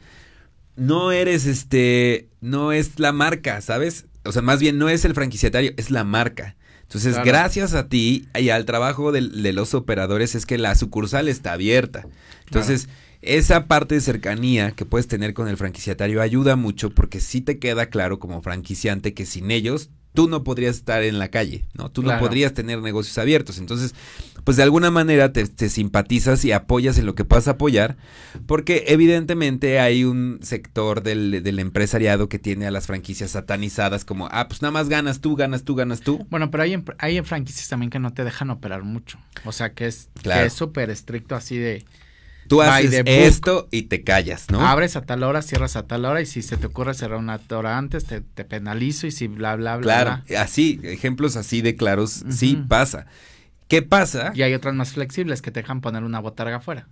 no 0.76 1.12
eres 1.12 1.46
este, 1.46 2.28
no 2.40 2.72
es 2.72 2.98
la 2.98 3.12
marca, 3.12 3.60
¿sabes? 3.60 4.06
O 4.24 4.32
sea, 4.32 4.42
más 4.42 4.60
bien 4.60 4.78
no 4.78 4.88
es 4.88 5.04
el 5.04 5.14
franquiciatario, 5.14 5.72
es 5.76 5.90
la 5.90 6.04
marca. 6.04 6.56
Entonces, 6.82 7.12
Claro. 7.14 7.26
gracias 7.26 7.74
a 7.74 7.88
ti 7.88 8.26
y 8.38 8.48
al 8.48 8.64
trabajo 8.64 9.12
de, 9.12 9.20
los 9.52 9.74
operadores 9.74 10.34
es 10.34 10.44
que 10.44 10.58
la 10.58 10.74
sucursal 10.74 11.28
está 11.28 11.52
abierta. 11.52 12.06
Entonces, 12.46 12.88
esa 13.22 13.66
parte 13.66 13.94
de 13.94 14.00
cercanía 14.00 14.72
que 14.72 14.84
puedes 14.84 15.06
tener 15.06 15.34
con 15.34 15.46
el 15.46 15.56
franquiciatario 15.56 16.20
ayuda 16.20 16.56
mucho 16.56 16.90
porque 16.90 17.20
sí 17.20 17.40
te 17.40 17.58
queda 17.58 17.86
claro 17.86 18.18
como 18.18 18.42
franquiciante 18.42 19.14
que 19.14 19.26
sin 19.26 19.50
ellos 19.50 19.90
tú 20.12 20.28
no 20.28 20.42
podrías 20.42 20.76
estar 20.76 21.02
en 21.02 21.18
la 21.18 21.28
calle, 21.28 21.64
¿no? 21.74 21.90
Tú 21.90 22.02
no 22.02 22.18
podrías 22.18 22.52
tener 22.52 22.80
negocios 22.80 23.16
abiertos. 23.18 23.58
Entonces, 23.58 23.94
pues 24.44 24.56
de 24.56 24.62
alguna 24.62 24.90
manera 24.90 25.32
te, 25.32 25.46
simpatizas 25.68 26.44
y 26.44 26.52
apoyas 26.52 26.98
en 26.98 27.06
lo 27.06 27.14
que 27.14 27.24
puedas 27.24 27.48
apoyar, 27.48 27.96
porque 28.46 28.84
evidentemente 28.88 29.78
hay 29.78 30.04
un 30.04 30.40
sector 30.42 31.02
del, 31.02 31.42
del, 31.42 31.58
empresariado 31.58 32.28
que 32.28 32.38
tiene 32.38 32.66
a 32.66 32.70
las 32.70 32.86
franquicias 32.86 33.32
satanizadas 33.32 34.04
como, 34.04 34.28
ah, 34.32 34.48
pues 34.48 34.62
nada 34.62 34.72
más 34.72 34.88
ganas 34.88 35.20
tú, 35.20 35.36
ganas 35.36 35.64
tú, 35.64 35.74
ganas 35.74 36.00
tú. 36.00 36.26
Bueno, 36.30 36.50
pero 36.50 36.64
hay, 36.64 36.82
hay 36.98 37.22
franquicias 37.22 37.68
también 37.68 37.90
que 37.90 37.98
no 37.98 38.12
te 38.12 38.24
dejan 38.24 38.50
operar 38.50 38.82
mucho. 38.82 39.18
O 39.44 39.52
sea, 39.52 39.74
que 39.74 39.86
es 39.86 40.08
súper 40.52 40.90
estricto 40.90 41.34
así 41.34 41.56
de... 41.56 41.84
Tú 42.50 42.62
haces 42.62 43.02
esto 43.06 43.68
y 43.70 43.82
te 43.82 44.02
callas, 44.02 44.50
¿no? 44.50 44.66
Abres 44.66 44.96
a 44.96 45.02
tal 45.02 45.22
hora, 45.22 45.40
cierras 45.40 45.76
a 45.76 45.86
tal 45.86 46.04
hora 46.04 46.20
y 46.20 46.26
si 46.26 46.42
se 46.42 46.56
te 46.56 46.66
ocurre 46.66 46.94
cerrar 46.94 47.20
una 47.20 47.38
hora 47.50 47.78
antes, 47.78 48.04
te, 48.04 48.20
penalizo 48.44 49.06
y 49.06 49.12
si 49.12 49.28
bla, 49.28 49.54
bla, 49.54 49.76
bla. 49.76 49.82
Claro, 49.84 50.22
así, 50.36 50.80
ejemplos 50.82 51.36
así 51.36 51.62
de 51.62 51.76
claros, 51.76 52.24
sí 52.28 52.56
pasa. 52.68 53.06
¿Qué 53.68 53.82
pasa? 53.82 54.32
Y 54.34 54.42
hay 54.42 54.52
otras 54.52 54.74
más 54.74 54.90
flexibles 54.90 55.42
que 55.42 55.52
te 55.52 55.60
dejan 55.60 55.80
poner 55.80 56.02
una 56.02 56.18
botarga 56.18 56.56
afuera 56.56 56.88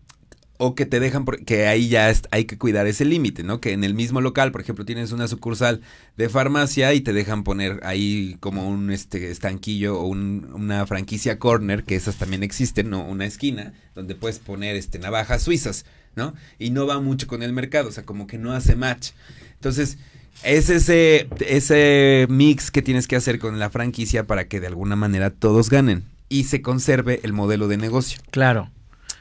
o 0.58 0.74
que 0.74 0.86
te 0.86 0.98
dejan, 0.98 1.24
que 1.24 1.68
ahí 1.68 1.88
ya 1.88 2.12
hay 2.32 2.44
que 2.44 2.58
cuidar 2.58 2.88
ese 2.88 3.04
límite, 3.04 3.44
¿no? 3.44 3.60
Que 3.60 3.72
en 3.72 3.84
el 3.84 3.94
mismo 3.94 4.20
local, 4.20 4.50
por 4.50 4.60
ejemplo, 4.60 4.84
tienes 4.84 5.12
una 5.12 5.28
sucursal 5.28 5.80
de 6.16 6.28
farmacia 6.28 6.92
y 6.94 7.00
te 7.00 7.12
dejan 7.12 7.44
poner 7.44 7.80
ahí 7.84 8.36
como 8.40 8.68
un 8.68 8.90
este 8.90 9.30
estanquillo 9.30 10.00
o 10.00 10.06
una 10.06 10.84
franquicia 10.86 11.38
corner, 11.38 11.84
que 11.84 11.94
esas 11.94 12.16
también 12.16 12.42
existen, 12.42 12.90
¿no? 12.90 13.04
Una 13.04 13.24
esquina 13.24 13.72
donde 13.94 14.16
puedes 14.16 14.40
poner 14.40 14.74
este 14.74 14.98
navajas 14.98 15.42
suizas, 15.42 15.86
¿no? 16.16 16.34
Y 16.58 16.70
no 16.70 16.88
va 16.88 17.00
mucho 17.00 17.28
con 17.28 17.44
el 17.44 17.52
mercado, 17.52 17.88
o 17.88 17.92
sea, 17.92 18.02
como 18.02 18.26
que 18.26 18.36
no 18.36 18.52
hace 18.52 18.74
match. 18.74 19.10
Entonces, 19.54 19.96
es 20.42 20.70
ese, 20.70 21.28
ese 21.46 22.26
mix 22.28 22.72
que 22.72 22.82
tienes 22.82 23.06
que 23.06 23.14
hacer 23.14 23.38
con 23.38 23.60
la 23.60 23.70
franquicia 23.70 24.26
para 24.26 24.48
que 24.48 24.58
de 24.58 24.66
alguna 24.66 24.96
manera 24.96 25.30
todos 25.30 25.70
ganen 25.70 26.02
y 26.28 26.44
se 26.44 26.62
conserve 26.62 27.20
el 27.22 27.32
modelo 27.32 27.68
de 27.68 27.76
negocio. 27.76 28.20
Claro. 28.32 28.70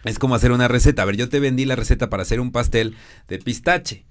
Es 0.03 0.19
como 0.19 0.35
hacer 0.35 0.51
una 0.51 0.67
receta. 0.67 1.01
A 1.01 1.05
ver, 1.05 1.17
yo 1.17 1.29
te 1.29 1.39
vendí 1.39 1.65
la 1.65 1.75
receta 1.75 2.09
para 2.09 2.23
hacer 2.23 2.39
un 2.39 2.51
pastel 2.51 2.95
de 3.27 3.39
pistache. 3.39 4.05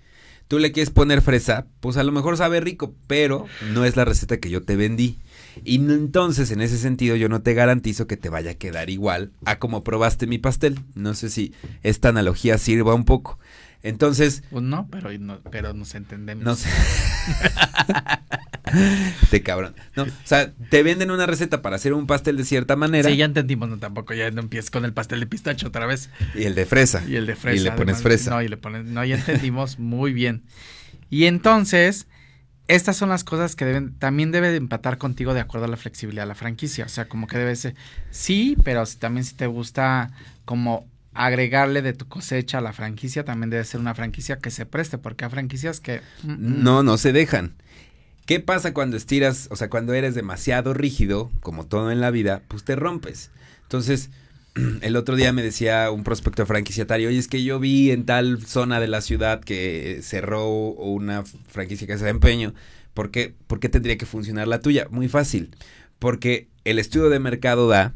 Tú 0.49 0.61
le 0.61 0.71
quieres 0.71 0.91
poner 0.91 1.23
fresa, 1.23 1.67
pues 1.81 1.97
a 1.97 2.05
lo 2.05 2.13
mejor 2.13 2.37
sabe 2.37 2.61
rico, 2.61 2.95
pero 3.09 3.47
no 3.73 3.85
es 3.85 3.97
la 3.97 4.05
receta 4.05 4.37
que 4.37 4.49
yo 4.49 4.63
te 4.63 4.77
vendí. 4.77 5.19
Y 5.65 5.77
entonces, 5.77 6.53
en 6.53 6.61
ese 6.61 6.79
sentido, 6.79 7.17
yo 7.17 7.29
no 7.29 7.43
te 7.43 7.55
garantizo 7.55 8.07
que 8.07 8.17
te 8.17 8.29
vaya 8.29 8.53
a 8.53 8.55
quedar 8.55 8.89
igual 8.89 9.33
a 9.45 9.59
como 9.59 9.83
probaste 9.83 10.29
mi 10.29 10.39
pastel. 10.39 10.79
No 10.95 11.15
sé 11.15 11.31
si 11.31 11.53
esta 11.83 12.11
analogía 12.11 12.59
sirva 12.59 12.95
un 12.95 13.05
poco. 13.05 13.41
Entonces. 13.83 14.45
Pues 14.51 14.63
no, 14.63 14.89
pero, 14.89 15.11
pero 15.51 15.73
nos 15.73 15.95
entendemos. 15.97 16.45
No 16.45 16.55
sé. 16.55 16.69
Este 19.23 19.43
cabrón. 19.43 19.75
No, 19.95 20.05
o 20.05 20.09
sea, 20.25 20.53
te 20.71 20.83
venden 20.83 21.11
una 21.11 21.27
receta 21.27 21.63
para 21.63 21.77
hacer 21.77 21.93
un 21.93 22.07
pastel 22.07 22.37
de 22.37 22.45
cierta 22.45 22.77
manera. 22.77 23.09
Sí, 23.09 23.17
ya 23.17 23.25
entendimos, 23.25 23.69
no 23.69 23.79
tampoco 23.79 24.15
ya 24.15 24.31
no 24.31 24.41
empieces 24.41 24.71
con 24.71 24.85
el 24.85 24.93
pastel 24.93 25.21
de 25.21 25.27
pistacho 25.27 25.69
otra 25.69 25.87
vez. 25.87 26.11
Y 26.35 26.45
el 26.45 26.55
de 26.55 26.67
fresa. 26.67 27.03
Y 27.07 27.17
el 27.17 27.27
de 27.27 27.37
fresa. 27.37 27.61
Y 27.61 27.65
le 27.65 27.73
pones 27.73 28.03
fresa. 28.03 28.31
No, 28.31 28.43
y 28.43 28.49
le 28.49 28.57
pones, 28.57 28.85
no, 28.85 29.05
ya 29.05 29.17
entendimos 29.17 29.79
muy 29.79 30.13
bien. 30.13 30.45
Y 31.11 31.25
entonces, 31.25 32.07
estas 32.69 32.97
son 32.97 33.09
las 33.09 33.25
cosas 33.25 33.57
que 33.57 33.65
deben, 33.65 33.95
también 33.99 34.33
debe 34.33 34.51
de 34.51 34.57
empatar 34.57 34.99
contigo 34.99 35.35
de 35.35 35.41
acuerdo 35.41 35.67
a 35.67 35.69
la 35.69 35.77
flexibilidad 35.77 36.25
de 36.25 36.29
la 36.29 36.35
franquicia. 36.35 36.85
O 36.85 36.89
sea, 36.89 37.09
como 37.09 37.27
que 37.27 37.39
debe 37.39 37.55
ser, 37.57 37.75
sí, 38.11 38.57
pero 38.65 38.85
también 38.99 39.25
si 39.25 39.35
te 39.35 39.47
gusta 39.47 40.11
como 40.45 40.89
agregarle 41.17 41.83
de 41.83 41.93
tu 41.93 42.07
cosecha 42.07 42.59
a 42.59 42.61
la 42.61 42.73
franquicia, 42.73 43.25
también 43.25 43.51
debe 43.51 43.65
ser 43.65 43.81
una 43.81 43.95
franquicia 43.95 44.39
que 44.39 44.51
se 44.51 44.67
preste, 44.67 44.99
porque 44.99 45.25
hay 45.25 45.31
franquicias 45.31 45.81
que... 45.81 46.03
Mm, 46.23 46.33
mm. 46.33 46.63
No, 46.63 46.83
no 46.83 46.99
se 46.99 47.13
dejan. 47.13 47.55
¿Qué 48.27 48.41
pasa 48.41 48.75
cuando 48.75 48.97
estiras, 48.97 49.47
o 49.53 49.57
sea, 49.57 49.71
cuando 49.71 49.95
eres 49.95 50.17
demasiado 50.17 50.75
rígido, 50.75 51.31
como 51.41 51.65
todo 51.65 51.93
en 51.93 52.01
la 52.01 52.11
vida, 52.11 52.43
pues 52.49 52.65
te 52.65 52.75
rompes? 52.75 53.31
Entonces, 53.63 54.11
el 54.83 54.97
otro 54.97 55.15
día 55.15 55.33
me 55.33 55.45
decía 55.45 55.93
un 55.93 56.03
prospecto 56.03 56.45
franquiciatario, 56.45 57.09
oye, 57.09 57.19
es 57.19 57.29
que 57.29 57.45
yo 57.45 57.61
vi 57.61 57.93
en 57.93 58.05
tal 58.05 58.45
zona 58.45 58.81
de 58.81 58.89
la 58.89 59.01
ciudad 59.01 59.41
que 59.41 60.01
cerró 60.03 60.49
una 60.49 61.23
franquicia 61.47 61.87
que 61.87 61.93
hace 61.93 62.05
de 62.05 62.11
empeño, 62.11 62.53
¿por 62.95 63.13
qué, 63.13 63.33
¿por 63.47 63.61
qué 63.61 63.69
tendría 63.69 63.97
que 63.97 64.07
funcionar 64.07 64.49
la 64.49 64.61
tuya? 64.61 64.89
Muy 64.91 65.09
fácil, 65.09 65.55
porque 66.01 66.49
el 66.65 66.81
estudio 66.81 67.11
de 67.11 67.21
mercado 67.21 67.69
da 67.69 67.95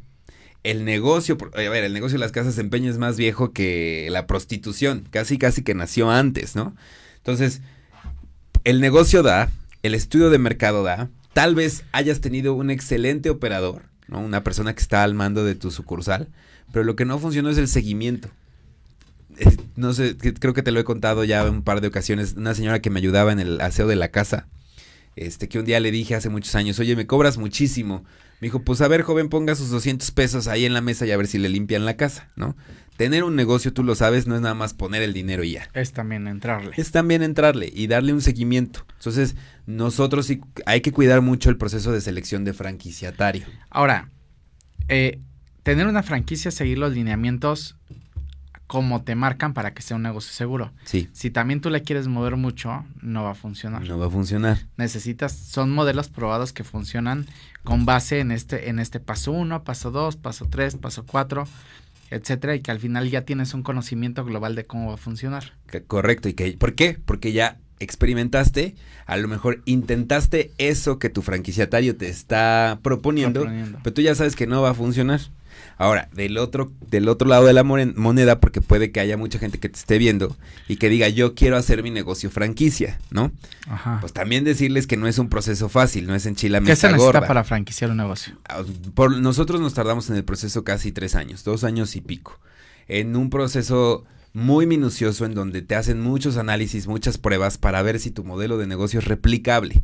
el 0.62 0.84
negocio, 0.84 1.38
a 1.54 1.56
ver, 1.56 1.82
el 1.82 1.92
negocio 1.92 2.18
de 2.18 2.24
las 2.24 2.32
casas 2.32 2.54
de 2.54 2.62
empeño 2.62 2.88
es 2.88 2.98
más 2.98 3.16
viejo 3.16 3.52
que 3.52 4.06
la 4.10 4.28
prostitución, 4.28 5.08
casi 5.10 5.38
casi 5.38 5.64
que 5.64 5.74
nació 5.74 6.08
antes, 6.08 6.54
¿no? 6.54 6.76
Entonces, 7.16 7.62
el 8.62 8.80
negocio 8.80 9.22
da, 9.24 9.50
el 9.82 9.94
estudio 9.94 10.30
de 10.30 10.38
mercado 10.38 10.82
da, 10.82 11.10
tal 11.32 11.54
vez 11.54 11.84
hayas 11.92 12.20
tenido 12.20 12.54
un 12.54 12.70
excelente 12.70 13.30
operador, 13.30 13.82
¿no? 14.08 14.20
Una 14.20 14.44
persona 14.44 14.74
que 14.74 14.80
está 14.80 15.02
al 15.02 15.14
mando 15.14 15.44
de 15.44 15.54
tu 15.54 15.70
sucursal, 15.70 16.28
pero 16.72 16.84
lo 16.84 16.96
que 16.96 17.04
no 17.04 17.18
funcionó 17.18 17.50
es 17.50 17.58
el 17.58 17.68
seguimiento. 17.68 18.28
no 19.76 19.92
sé, 19.92 20.16
creo 20.16 20.54
que 20.54 20.62
te 20.62 20.72
lo 20.72 20.80
he 20.80 20.84
contado 20.84 21.24
ya 21.24 21.48
un 21.48 21.62
par 21.62 21.80
de 21.80 21.88
ocasiones, 21.88 22.34
una 22.36 22.54
señora 22.54 22.80
que 22.80 22.90
me 22.90 22.98
ayudaba 22.98 23.32
en 23.32 23.40
el 23.40 23.60
aseo 23.60 23.86
de 23.86 23.96
la 23.96 24.10
casa, 24.10 24.48
este, 25.16 25.48
que 25.48 25.58
un 25.58 25.64
día 25.64 25.80
le 25.80 25.90
dije 25.90 26.14
hace 26.14 26.28
muchos 26.28 26.54
años, 26.54 26.78
oye, 26.78 26.96
me 26.96 27.06
cobras 27.06 27.38
muchísimo, 27.38 28.04
me 28.40 28.46
dijo, 28.46 28.62
pues 28.62 28.80
a 28.80 28.88
ver, 28.88 29.02
joven, 29.02 29.28
ponga 29.28 29.54
sus 29.54 29.70
200 29.70 30.10
pesos 30.12 30.48
ahí 30.48 30.64
en 30.64 30.74
la 30.74 30.80
mesa 30.80 31.06
y 31.06 31.10
a 31.10 31.16
ver 31.16 31.26
si 31.26 31.38
le 31.38 31.48
limpian 31.48 31.84
la 31.84 31.96
casa, 31.96 32.30
¿no? 32.36 32.56
Tener 33.00 33.24
un 33.24 33.34
negocio, 33.34 33.72
tú 33.72 33.82
lo 33.82 33.94
sabes, 33.94 34.26
no 34.26 34.34
es 34.34 34.42
nada 34.42 34.54
más 34.54 34.74
poner 34.74 35.00
el 35.00 35.14
dinero 35.14 35.42
y 35.42 35.52
ya. 35.52 35.70
Es 35.72 35.94
también 35.94 36.28
entrarle. 36.28 36.72
Es 36.76 36.90
también 36.90 37.22
entrarle 37.22 37.72
y 37.74 37.86
darle 37.86 38.12
un 38.12 38.20
seguimiento. 38.20 38.84
Entonces, 38.98 39.36
nosotros 39.64 40.26
sí 40.26 40.42
hay 40.66 40.82
que 40.82 40.92
cuidar 40.92 41.22
mucho 41.22 41.48
el 41.48 41.56
proceso 41.56 41.92
de 41.92 42.02
selección 42.02 42.44
de 42.44 42.52
franquiciatario. 42.52 43.46
Ahora, 43.70 44.10
eh, 44.88 45.18
tener 45.62 45.86
una 45.86 46.02
franquicia, 46.02 46.50
seguir 46.50 46.76
los 46.76 46.92
lineamientos 46.92 47.78
como 48.66 49.02
te 49.02 49.14
marcan 49.14 49.54
para 49.54 49.72
que 49.72 49.80
sea 49.80 49.96
un 49.96 50.02
negocio 50.02 50.34
seguro. 50.34 50.70
Sí. 50.84 51.08
Si 51.14 51.30
también 51.30 51.62
tú 51.62 51.70
le 51.70 51.82
quieres 51.82 52.06
mover 52.06 52.36
mucho, 52.36 52.84
no 53.00 53.24
va 53.24 53.30
a 53.30 53.34
funcionar. 53.34 53.82
No 53.82 53.98
va 53.98 54.08
a 54.08 54.10
funcionar. 54.10 54.66
Necesitas, 54.76 55.32
son 55.32 55.70
modelos 55.70 56.10
probados 56.10 56.52
que 56.52 56.64
funcionan 56.64 57.26
con 57.64 57.86
base 57.86 58.20
en 58.20 58.30
este, 58.30 58.68
en 58.68 58.78
este 58.78 59.00
paso 59.00 59.32
1, 59.32 59.64
paso 59.64 59.90
2, 59.90 60.16
paso 60.18 60.48
3, 60.50 60.76
paso 60.76 61.06
4, 61.06 61.48
etcétera, 62.10 62.54
y 62.54 62.60
que 62.60 62.70
al 62.70 62.80
final 62.80 63.08
ya 63.08 63.24
tienes 63.24 63.54
un 63.54 63.62
conocimiento 63.62 64.24
global 64.24 64.54
de 64.54 64.64
cómo 64.64 64.88
va 64.88 64.94
a 64.94 64.98
funcionar. 64.98 65.54
correcto, 65.86 66.28
y 66.28 66.34
que, 66.34 66.52
¿por 66.52 66.74
qué? 66.74 66.98
Porque 67.04 67.32
ya 67.32 67.58
experimentaste, 67.78 68.74
a 69.06 69.16
lo 69.16 69.26
mejor 69.26 69.62
intentaste 69.64 70.52
eso 70.58 70.98
que 70.98 71.08
tu 71.08 71.22
franquiciatario 71.22 71.96
te 71.96 72.08
está 72.08 72.78
proponiendo, 72.82 73.40
proponiendo, 73.40 73.78
pero 73.82 73.94
tú 73.94 74.02
ya 74.02 74.14
sabes 74.14 74.36
que 74.36 74.46
no 74.46 74.60
va 74.62 74.70
a 74.70 74.74
funcionar. 74.74 75.20
Ahora, 75.76 76.08
del 76.12 76.36
otro, 76.38 76.72
del 76.88 77.08
otro 77.08 77.28
lado 77.28 77.46
de 77.46 77.52
la 77.52 77.64
moneda, 77.64 78.40
porque 78.40 78.60
puede 78.60 78.92
que 78.92 79.00
haya 79.00 79.16
mucha 79.16 79.38
gente 79.38 79.58
que 79.58 79.68
te 79.68 79.78
esté 79.78 79.98
viendo 79.98 80.36
y 80.68 80.76
que 80.76 80.88
diga, 80.88 81.08
yo 81.08 81.34
quiero 81.34 81.56
hacer 81.56 81.82
mi 81.82 81.90
negocio 81.90 82.30
franquicia, 82.30 82.98
¿no? 83.10 83.32
Ajá. 83.66 83.98
Pues 84.00 84.12
también 84.12 84.44
decirles 84.44 84.86
que 84.86 84.96
no 84.96 85.06
es 85.06 85.18
un 85.18 85.28
proceso 85.28 85.68
fácil, 85.68 86.06
no 86.06 86.14
es 86.14 86.26
en 86.26 86.36
Chile 86.36 86.60
¿Qué 86.64 86.76
se 86.76 86.90
necesita 86.90 87.26
para 87.26 87.44
franquiciar 87.44 87.90
un 87.90 87.96
negocio? 87.96 88.34
Ah, 88.48 88.62
por, 88.94 89.16
nosotros 89.16 89.60
nos 89.60 89.74
tardamos 89.74 90.10
en 90.10 90.16
el 90.16 90.24
proceso 90.24 90.64
casi 90.64 90.92
tres 90.92 91.14
años, 91.14 91.44
dos 91.44 91.64
años 91.64 91.96
y 91.96 92.00
pico. 92.00 92.38
En 92.88 93.16
un 93.16 93.30
proceso 93.30 94.04
muy 94.32 94.66
minucioso 94.66 95.24
en 95.24 95.34
donde 95.34 95.62
te 95.62 95.74
hacen 95.74 96.00
muchos 96.00 96.36
análisis, 96.36 96.86
muchas 96.86 97.18
pruebas 97.18 97.58
para 97.58 97.82
ver 97.82 97.98
si 97.98 98.10
tu 98.10 98.24
modelo 98.24 98.58
de 98.58 98.66
negocio 98.66 99.00
es 99.00 99.06
replicable. 99.06 99.82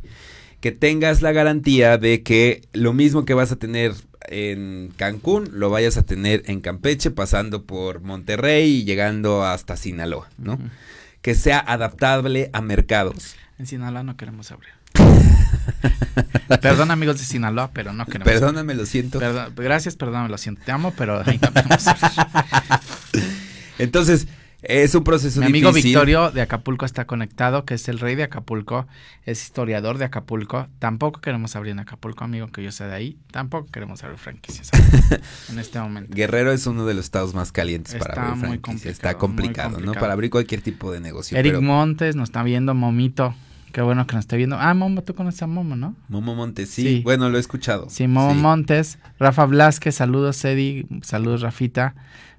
Que 0.61 0.71
tengas 0.71 1.21
la 1.21 1.31
garantía 1.31 1.97
de 1.97 2.23
que 2.23 2.67
lo 2.73 2.93
mismo 2.93 3.25
que 3.25 3.33
vas 3.33 3.51
a 3.51 3.57
tener 3.57 3.93
en 4.27 4.93
Cancún, 4.95 5.49
lo 5.53 5.69
vayas 5.69 5.97
a 5.97 6.03
tener 6.03 6.43
en 6.47 6.61
Campeche, 6.61 7.11
pasando 7.11 7.63
por 7.63 8.01
Monterrey 8.01 8.77
y 8.77 8.83
llegando 8.83 9.45
hasta 9.45 9.77
Sinaloa, 9.77 10.29
¿no? 10.37 10.59
Que 11.21 11.35
sea 11.35 11.59
adaptable 11.59 12.49
a 12.53 12.61
mercados. 12.61 13.35
En 13.57 13.65
Sinaloa 13.65 14.03
no 14.03 14.17
queremos 14.17 14.51
abrir. 14.51 14.71
Perdón 16.61 16.91
amigos 16.91 17.19
de 17.19 17.25
Sinaloa, 17.25 17.71
pero 17.73 17.93
no 17.93 18.05
queremos. 18.05 18.27
Perdóname, 18.27 18.75
lo 18.75 18.85
siento. 18.85 19.19
gracias, 19.55 19.95
perdóname, 19.95 20.29
lo 20.29 20.37
siento. 20.37 20.61
Te 20.65 20.71
amo, 20.71 20.93
pero 20.97 21.23
ahí 21.25 21.39
Entonces, 23.79 24.27
es 24.67 24.95
un 24.95 25.03
proceso 25.03 25.39
Mi 25.39 25.47
amigo 25.47 25.71
Victorio 25.71 26.31
de 26.31 26.41
Acapulco 26.41 26.85
está 26.85 27.05
conectado, 27.05 27.65
que 27.65 27.75
es 27.75 27.87
el 27.87 27.99
rey 27.99 28.15
de 28.15 28.23
Acapulco, 28.23 28.87
es 29.25 29.41
historiador 29.43 29.97
de 29.97 30.05
Acapulco. 30.05 30.67
Tampoco 30.79 31.21
queremos 31.21 31.55
abrir 31.55 31.71
en 31.71 31.79
Acapulco, 31.79 32.23
amigo, 32.23 32.47
que 32.47 32.63
yo 32.63 32.71
sea 32.71 32.87
de 32.87 32.95
ahí. 32.95 33.17
Tampoco 33.31 33.71
queremos 33.71 34.03
abrir 34.03 34.19
franquicias 34.19 34.71
en 35.49 35.59
este 35.59 35.79
momento. 35.79 36.13
Guerrero 36.13 36.51
es 36.51 36.67
uno 36.67 36.85
de 36.85 36.93
los 36.93 37.05
estados 37.05 37.33
más 37.33 37.51
calientes 37.51 37.95
para 37.95 38.29
abrir 38.29 38.39
franquicias. 38.39 38.93
está 38.93 39.17
complicado, 39.17 39.79
¿no? 39.79 39.93
Para 39.93 40.13
abrir 40.13 40.29
cualquier 40.29 40.61
tipo 40.61 40.91
de 40.91 40.99
negocio. 40.99 41.37
Eric 41.37 41.61
Montes 41.61 42.15
nos 42.15 42.29
está 42.29 42.43
viendo, 42.43 42.73
Momito 42.73 43.33
Qué 43.71 43.81
bueno 43.81 44.07
que 44.07 44.15
nos 44.15 44.23
esté 44.23 44.37
viendo. 44.37 44.57
Ah, 44.59 44.73
Momo, 44.73 45.03
tú 45.03 45.13
conoces 45.13 45.41
a 45.43 45.47
Momo, 45.47 45.75
¿no? 45.75 45.95
Momo 46.07 46.35
Montes, 46.35 46.69
sí. 46.69 46.81
Sí. 46.81 47.01
Bueno, 47.03 47.29
lo 47.29 47.37
he 47.37 47.39
escuchado. 47.39 47.87
Sí, 47.89 48.07
Momo 48.07 48.33
Montes, 48.33 48.97
Rafa 49.19 49.45
Blasquez, 49.45 49.95
saludos 49.95 50.43
Eddie, 50.45 50.87
saludos 51.03 51.41
Rafita. 51.41 51.93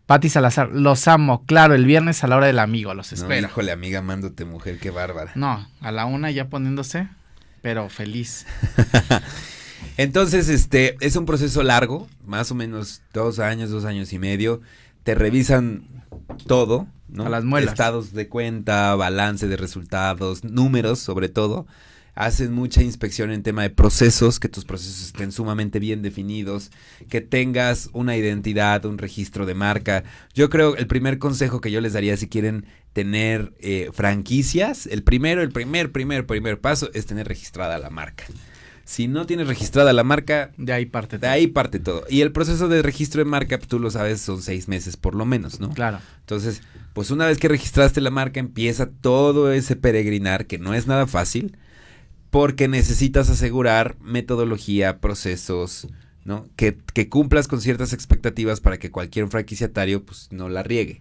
Pati 0.09 0.31
Salazar, 0.31 0.71
los 0.73 1.07
amo, 1.07 1.45
claro, 1.45 1.75
el 1.75 1.85
viernes 1.85 2.25
a 2.25 2.29
la 2.29 2.39
hora 2.39 2.47
del 2.47 2.61
amigo, 2.61 2.95
los 2.95 3.13
No, 3.13 3.19
espero. 3.19 3.47
híjole, 3.47 3.73
amiga, 3.73 4.01
mándote 4.01 4.47
mujer, 4.47 4.79
qué 4.79 4.89
bárbara. 4.89 5.33
No, 5.35 5.69
a 5.83 5.93
la 5.93 6.07
una 6.07 6.31
ya 6.31 6.49
poniéndose, 6.49 7.09
pero 7.61 7.91
feliz. 7.91 8.47
Entonces, 9.99 10.49
este, 10.49 10.97
es 11.01 11.15
un 11.17 11.27
proceso 11.27 11.63
largo, 11.63 12.09
más 12.25 12.51
o 12.51 12.55
menos 12.55 13.03
dos 13.13 13.39
años, 13.39 13.69
dos 13.69 13.85
años 13.85 14.11
y 14.15 14.19
medio. 14.19 14.63
Te 15.03 15.15
revisan 15.15 15.85
todo, 16.47 16.87
¿no? 17.11 17.27
A 17.27 17.29
las 17.29 17.45
muelas. 17.45 17.73
Estados 17.73 18.15
de 18.15 18.29
cuenta, 18.29 18.95
balance 18.95 19.47
de 19.47 19.59
resultados, 19.59 20.43
números, 20.43 21.01
sobre 21.01 21.29
todo. 21.29 21.67
Hacen 22.19 22.53
mucha 22.53 22.83
inspección 22.83 23.31
en 23.31 23.45
tema 23.45 23.63
de 23.63 23.71
procesos, 23.71 24.41
que 24.41 24.49
tus 24.49 24.65
procesos 24.65 25.07
estén 25.07 25.31
sumamente 25.31 25.79
bien 25.79 26.03
definidos, 26.03 26.73
que 27.09 27.21
tengas 27.21 27.91
una 27.93 28.17
identidad, 28.17 28.85
un 28.87 28.99
registro 28.99 29.47
de 29.47 29.55
marca. 29.55 30.03
Yo 30.35 30.51
creo 30.51 30.75
el 30.75 30.89
primer 30.89 31.21
consejo 31.21 31.61
que 31.61 31.71
yo 31.71 31.81
les 31.81 31.93
daría 31.93 32.17
si 32.17 32.29
quieren 32.29 32.67
tener 32.93 33.53
eh, 33.61 33.91
franquicias, 33.93 34.89
el 34.89 35.05
primero, 35.05 35.43
el 35.43 35.51
primer, 35.51 35.93
primer, 35.93 36.27
primer 36.27 36.61
paso 36.61 36.91
es 36.93 37.07
tener 37.07 37.29
registrada 37.29 37.79
la 37.79 37.89
marca. 37.89 38.25
Si 38.85 39.07
no 39.07 39.25
tienes 39.25 39.47
registrada 39.47 39.93
la 39.93 40.03
marca, 40.03 40.51
De 40.57 40.73
ahí 40.73 40.87
parte. 40.87 41.19
de 41.19 41.29
ahí 41.29 41.47
parte 41.47 41.79
todo. 41.79 42.03
Y 42.11 42.23
el 42.23 42.33
proceso 42.33 42.67
de 42.67 42.83
registro 42.83 43.21
de 43.21 43.31
marca, 43.31 43.59
pues, 43.59 43.69
tú 43.69 43.79
lo 43.79 43.93
sabes, 43.93 44.21
son 44.21 44.43
seis 44.43 44.67
meses 44.67 44.97
por 44.97 45.15
lo 45.15 45.25
menos, 45.25 45.61
¿no? 45.61 45.71
Claro. 45.71 46.01
Entonces, 46.19 46.63
pues 46.95 47.13
una 47.13 47.27
vez 47.27 47.39
que 47.39 47.47
registraste 47.47 48.01
la 48.01 48.11
marca, 48.11 48.41
empieza 48.41 48.91
todo 48.91 49.53
ese 49.53 49.77
peregrinar, 49.77 50.47
que 50.47 50.59
no 50.59 50.75
es 50.75 50.89
nada 50.89 51.07
fácil, 51.07 51.57
porque 52.31 52.69
necesitas 52.69 53.31
asegurar 53.31 53.97
metodología, 54.01 54.99
procesos, 54.99 55.89
¿no? 56.25 56.47
Que, 56.57 56.77
cumplas 57.09 57.49
con 57.49 57.61
ciertas 57.61 57.93
expectativas 57.93 58.61
para 58.61 58.79
que 58.79 58.91
cualquier 58.91 59.29
franquiciatario, 59.29 60.05
pues, 60.05 60.29
no 60.31 60.49
la 60.49 60.63
riegue. 60.63 61.01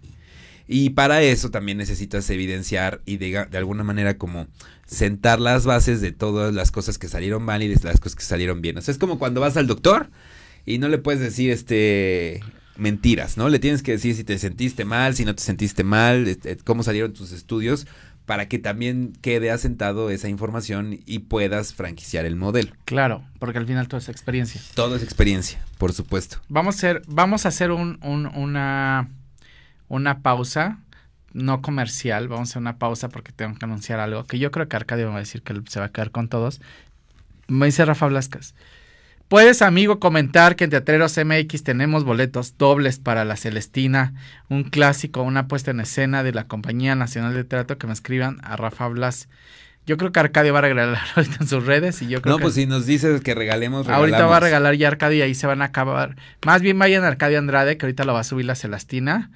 Y 0.69 0.91
para 0.91 1.21
eso 1.21 1.49
también 1.49 1.77
necesitas 1.77 2.29
evidenciar 2.29 3.01
y 3.05 3.17
de, 3.17 3.45
de 3.49 3.57
alguna 3.57 3.83
manera 3.83 4.17
como 4.17 4.47
sentar 4.85 5.39
las 5.39 5.65
bases 5.65 6.01
de 6.01 6.11
todas 6.11 6.53
las 6.53 6.71
cosas 6.71 6.97
que 6.97 7.07
salieron 7.07 7.43
mal 7.43 7.63
y 7.63 7.69
de 7.69 7.79
las 7.83 7.99
cosas 7.99 8.15
que 8.15 8.23
salieron 8.23 8.61
bien. 8.61 8.77
O 8.77 8.81
sea, 8.81 8.91
es 8.91 8.97
como 8.97 9.17
cuando 9.17 9.39
vas 9.39 9.55
al 9.55 9.67
doctor 9.67 10.09
y 10.65 10.77
no 10.77 10.89
le 10.89 10.97
puedes 10.97 11.21
decir 11.21 11.51
este 11.51 12.41
mentiras, 12.77 13.37
¿no? 13.37 13.49
Le 13.49 13.59
tienes 13.59 13.81
que 13.81 13.93
decir 13.93 14.15
si 14.15 14.23
te 14.23 14.37
sentiste 14.37 14.85
mal, 14.85 15.15
si 15.15 15.25
no 15.25 15.35
te 15.35 15.41
sentiste 15.41 15.83
mal, 15.83 16.27
este, 16.27 16.57
cómo 16.57 16.83
salieron 16.83 17.13
tus 17.13 17.31
estudios, 17.31 17.87
para 18.27 18.47
que 18.47 18.59
también 18.59 19.13
quede 19.21 19.49
asentado 19.49 20.11
esa 20.11 20.27
información 20.29 20.99
y 21.07 21.19
puedas 21.19 21.73
franquiciar 21.73 22.25
el 22.25 22.35
modelo. 22.35 22.73
Claro, 22.85 23.23
porque 23.39 23.57
al 23.57 23.65
final 23.65 23.87
todo 23.87 23.97
es 23.99 24.09
experiencia. 24.09 24.61
Todo 24.75 24.95
es 24.97 25.01
experiencia, 25.01 25.59
por 25.79 25.93
supuesto. 25.93 26.37
Vamos 26.49 26.75
a 26.75 26.77
hacer, 26.77 27.01
vamos 27.07 27.45
a 27.45 27.49
hacer 27.49 27.71
un, 27.71 27.97
un- 28.03 28.25
una, 28.35 29.09
una 29.87 30.21
pausa, 30.21 30.79
no 31.33 31.61
comercial, 31.61 32.27
vamos 32.27 32.49
a 32.49 32.51
hacer 32.51 32.61
una 32.61 32.77
pausa 32.77 33.09
porque 33.09 33.31
tengo 33.31 33.57
que 33.57 33.63
anunciar 33.65 33.99
algo, 34.01 34.25
que 34.25 34.37
yo 34.39 34.51
creo 34.51 34.67
que 34.67 34.75
Arcadio 34.75 35.05
me 35.05 35.11
va 35.11 35.17
a 35.17 35.21
decir 35.21 35.41
que 35.41 35.59
se 35.67 35.79
va 35.79 35.85
a 35.87 35.89
quedar 35.93 36.11
con 36.11 36.27
todos. 36.27 36.59
Me 37.47 37.65
dice 37.65 37.85
Rafa 37.85 38.07
Blascas. 38.07 38.53
Puedes, 39.27 39.61
amigo, 39.61 39.99
comentar 39.99 40.55
que 40.55 40.63
en 40.63 40.69
Teatreros 40.69 41.17
MX 41.17 41.61
tenemos 41.63 42.05
boletos 42.05 42.57
dobles 42.57 42.97
para 42.97 43.25
La 43.25 43.35
Celestina, 43.35 44.13
un 44.47 44.63
clásico, 44.63 45.21
una 45.21 45.49
puesta 45.49 45.71
en 45.71 45.81
escena 45.81 46.23
de 46.23 46.31
la 46.31 46.47
Compañía 46.47 46.95
Nacional 46.95 47.33
de 47.33 47.43
Teatro 47.43 47.77
que 47.77 47.87
me 47.87 47.93
escriban 47.93 48.37
a 48.43 48.55
Rafa 48.55 48.87
Blas. 48.87 49.27
Yo 49.85 49.97
creo 49.97 50.13
que 50.13 50.19
Arcadio 50.21 50.53
va 50.53 50.59
a 50.59 50.61
regalar 50.61 50.97
ahorita 51.15 51.37
en 51.41 51.47
sus 51.47 51.65
redes 51.65 52.01
y 52.01 52.07
yo 52.07 52.21
creo 52.21 52.33
No, 52.33 52.37
que 52.37 52.43
pues 52.43 52.53
si 52.55 52.65
nos 52.67 52.85
dices 52.85 53.19
que 53.19 53.35
regalemos, 53.35 53.85
regalamos. 53.85 54.11
ahorita 54.13 54.25
va 54.27 54.37
a 54.37 54.41
regalar 54.41 54.75
ya 54.75 54.87
Arcadio 54.87 55.17
y 55.19 55.21
ahí 55.23 55.35
se 55.35 55.45
van 55.47 55.61
a 55.61 55.65
acabar. 55.65 56.15
Más 56.45 56.61
bien 56.61 56.79
vayan 56.79 57.03
a 57.03 57.07
Arcadio 57.07 57.37
Andrade, 57.37 57.77
que 57.77 57.85
ahorita 57.85 58.05
lo 58.05 58.13
va 58.13 58.21
a 58.21 58.25
subir 58.25 58.45
la 58.45 58.55
Celestina. 58.55 59.29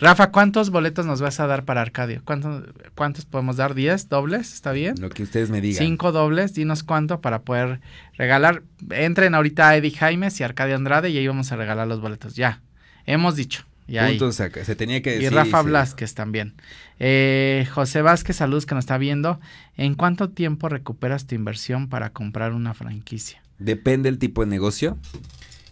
Rafa, 0.00 0.30
¿cuántos 0.32 0.70
boletos 0.70 1.06
nos 1.06 1.20
vas 1.20 1.38
a 1.38 1.46
dar 1.46 1.64
para 1.64 1.80
Arcadio? 1.82 2.22
¿Cuántos, 2.24 2.64
cuántos 2.94 3.24
podemos 3.24 3.56
dar? 3.56 3.74
¿10 3.74 4.08
dobles? 4.08 4.52
¿Está 4.54 4.72
bien? 4.72 4.94
Lo 5.00 5.10
que 5.10 5.22
ustedes 5.22 5.50
me 5.50 5.60
digan. 5.60 5.84
Cinco 5.84 6.12
dobles, 6.12 6.54
dinos 6.54 6.82
cuánto 6.82 7.20
para 7.20 7.42
poder 7.42 7.80
regalar. 8.16 8.62
Entren 8.90 9.34
ahorita 9.34 9.68
a 9.68 9.76
Eddie 9.76 9.90
Jaimes 9.92 10.40
y 10.40 10.44
Arcadio 10.44 10.76
Andrade 10.76 11.10
y 11.10 11.18
ahí 11.18 11.26
vamos 11.28 11.52
a 11.52 11.56
regalar 11.56 11.86
los 11.86 12.00
boletos. 12.00 12.34
Ya, 12.34 12.62
hemos 13.06 13.36
dicho. 13.36 13.64
Ya 13.88 14.06
acá, 14.06 14.64
se 14.64 14.74
tenía 14.76 15.02
que 15.02 15.10
decir. 15.10 15.24
Y 15.24 15.28
Rafa 15.28 15.62
se- 15.62 15.68
Blasquez 15.68 16.14
también. 16.14 16.54
Eh, 16.98 17.66
José 17.72 18.00
Vázquez, 18.00 18.36
saludos 18.36 18.64
que 18.64 18.74
nos 18.74 18.82
está 18.82 18.96
viendo. 18.96 19.38
¿En 19.76 19.94
cuánto 19.94 20.30
tiempo 20.30 20.68
recuperas 20.70 21.26
tu 21.26 21.34
inversión 21.34 21.88
para 21.88 22.10
comprar 22.10 22.52
una 22.52 22.72
franquicia? 22.74 23.42
Depende 23.58 24.08
del 24.10 24.18
tipo 24.18 24.40
de 24.42 24.46
negocio. 24.46 24.96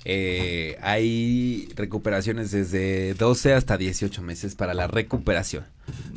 Eh, 0.04 0.76
hay 0.80 1.68
recuperaciones 1.76 2.50
desde 2.50 3.12
12 3.14 3.52
hasta 3.52 3.76
18 3.76 4.22
meses 4.22 4.54
para 4.54 4.72
la 4.74 4.86
recuperación. 4.86 5.64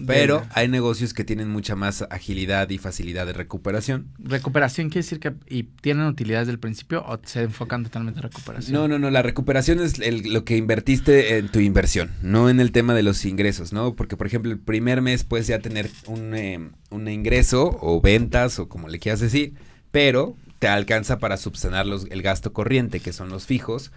Pero 0.06 0.44
hay 0.52 0.68
negocios 0.68 1.14
que 1.14 1.24
tienen 1.24 1.50
mucha 1.50 1.76
más 1.76 2.04
agilidad 2.12 2.70
y 2.70 2.78
facilidad 2.78 3.26
de 3.26 3.34
recuperación. 3.34 4.08
recuperación 4.20 4.90
quiere 4.90 5.04
decir 5.04 5.20
que 5.20 5.34
y 5.50 5.64
tienen 5.64 6.06
utilidades 6.06 6.48
del 6.48 6.60
principio 6.60 7.04
o 7.08 7.20
se 7.26 7.42
enfocan 7.44 7.84
totalmente 7.84 8.20
en 8.20 8.24
recuperación. 8.24 8.74
No, 8.74 8.88
no, 8.88 9.00
no, 9.00 9.10
la 9.10 9.22
recuperación 9.24 9.80
es 9.82 10.00
el- 10.00 10.32
lo 10.32 10.46
que 10.46 10.58
invertiste 10.58 11.38
en 11.38 11.50
tu 11.50 11.60
inversión, 11.60 12.12
no 12.22 12.50
en 12.50 12.60
el 12.60 12.72
tema 12.72 12.94
de 12.94 13.04
los 13.04 13.26
ingresos, 13.26 13.74
¿no? 13.74 13.96
Porque, 13.96 14.16
por 14.16 14.28
ejemplo, 14.28 14.52
el 14.52 14.60
primer 14.60 15.02
mes 15.02 15.24
puedes 15.24 15.48
ya 15.48 15.60
tener 15.60 15.90
un, 16.06 16.36
eh, 16.36 16.70
un 16.92 17.08
ingreso 17.08 17.78
o 17.82 18.00
ventas 18.00 18.60
o 18.60 18.70
como 18.70 18.88
le 18.90 19.00
quieras 19.00 19.22
decir, 19.22 19.54
pero 19.92 20.36
te 20.64 20.70
alcanza 20.70 21.20
para 21.20 21.36
subsanar 21.36 21.86
los, 21.86 22.06
el 22.10 22.22
gasto 22.22 22.54
corriente, 22.54 23.02
que 23.02 23.12
son 23.12 23.28
los 23.28 23.46
fijos, 23.46 23.92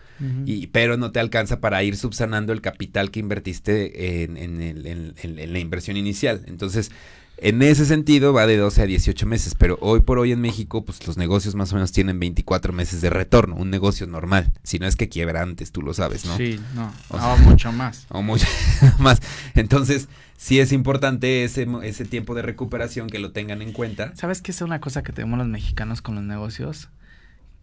y, 0.46 0.66
pero 0.66 0.96
no 0.96 1.12
te 1.12 1.20
alcanza 1.20 1.60
para 1.60 1.80
ir 1.84 1.96
subsanando 1.96 2.52
el 2.52 2.60
capital 2.60 3.12
que 3.12 3.20
invertiste 3.20 4.24
en, 4.24 4.36
en 4.36 4.60
el- 4.60 4.84
en- 4.84 5.14
en 5.22 5.52
la 5.52 5.58
inversión 5.60 5.96
inicial. 5.96 6.42
Entonces, 6.48 6.90
en 7.38 7.62
ese 7.62 7.84
sentido 7.84 8.32
va 8.32 8.46
de 8.46 8.56
12 8.56 8.82
a 8.82 8.86
18 8.86 9.26
meses, 9.26 9.54
pero 9.54 9.78
hoy 9.80 10.00
por 10.00 10.18
hoy 10.18 10.32
en 10.32 10.40
México, 10.40 10.84
pues 10.84 11.06
los 11.06 11.16
negocios 11.16 11.54
más 11.54 11.70
o 11.72 11.74
menos 11.74 11.92
tienen 11.92 12.18
24 12.18 12.72
meses 12.72 13.00
de 13.00 13.10
retorno, 13.10 13.56
un 13.56 13.70
negocio 13.70 14.06
normal, 14.06 14.52
si 14.62 14.78
no 14.78 14.86
es 14.86 14.96
que 14.96 15.08
quiebra 15.08 15.42
antes, 15.42 15.70
tú 15.70 15.82
lo 15.82 15.92
sabes, 15.92 16.24
¿no? 16.24 16.36
Sí, 16.36 16.58
no, 16.74 16.92
O 17.08 17.18
no, 17.18 17.36
mucho 17.38 17.72
más. 17.72 18.06
O 18.10 18.22
mucho 18.22 18.46
más. 18.98 19.20
Entonces, 19.54 20.08
sí 20.38 20.60
es 20.60 20.72
importante 20.72 21.44
ese, 21.44 21.66
ese 21.82 22.04
tiempo 22.04 22.34
de 22.34 22.42
recuperación 22.42 23.08
que 23.08 23.18
lo 23.18 23.32
tengan 23.32 23.60
en 23.60 23.72
cuenta. 23.72 24.14
¿Sabes 24.16 24.40
qué 24.40 24.52
es 24.52 24.62
una 24.62 24.80
cosa 24.80 25.02
que 25.02 25.12
tenemos 25.12 25.38
los 25.38 25.48
mexicanos 25.48 26.00
con 26.00 26.14
los 26.14 26.24
negocios? 26.24 26.88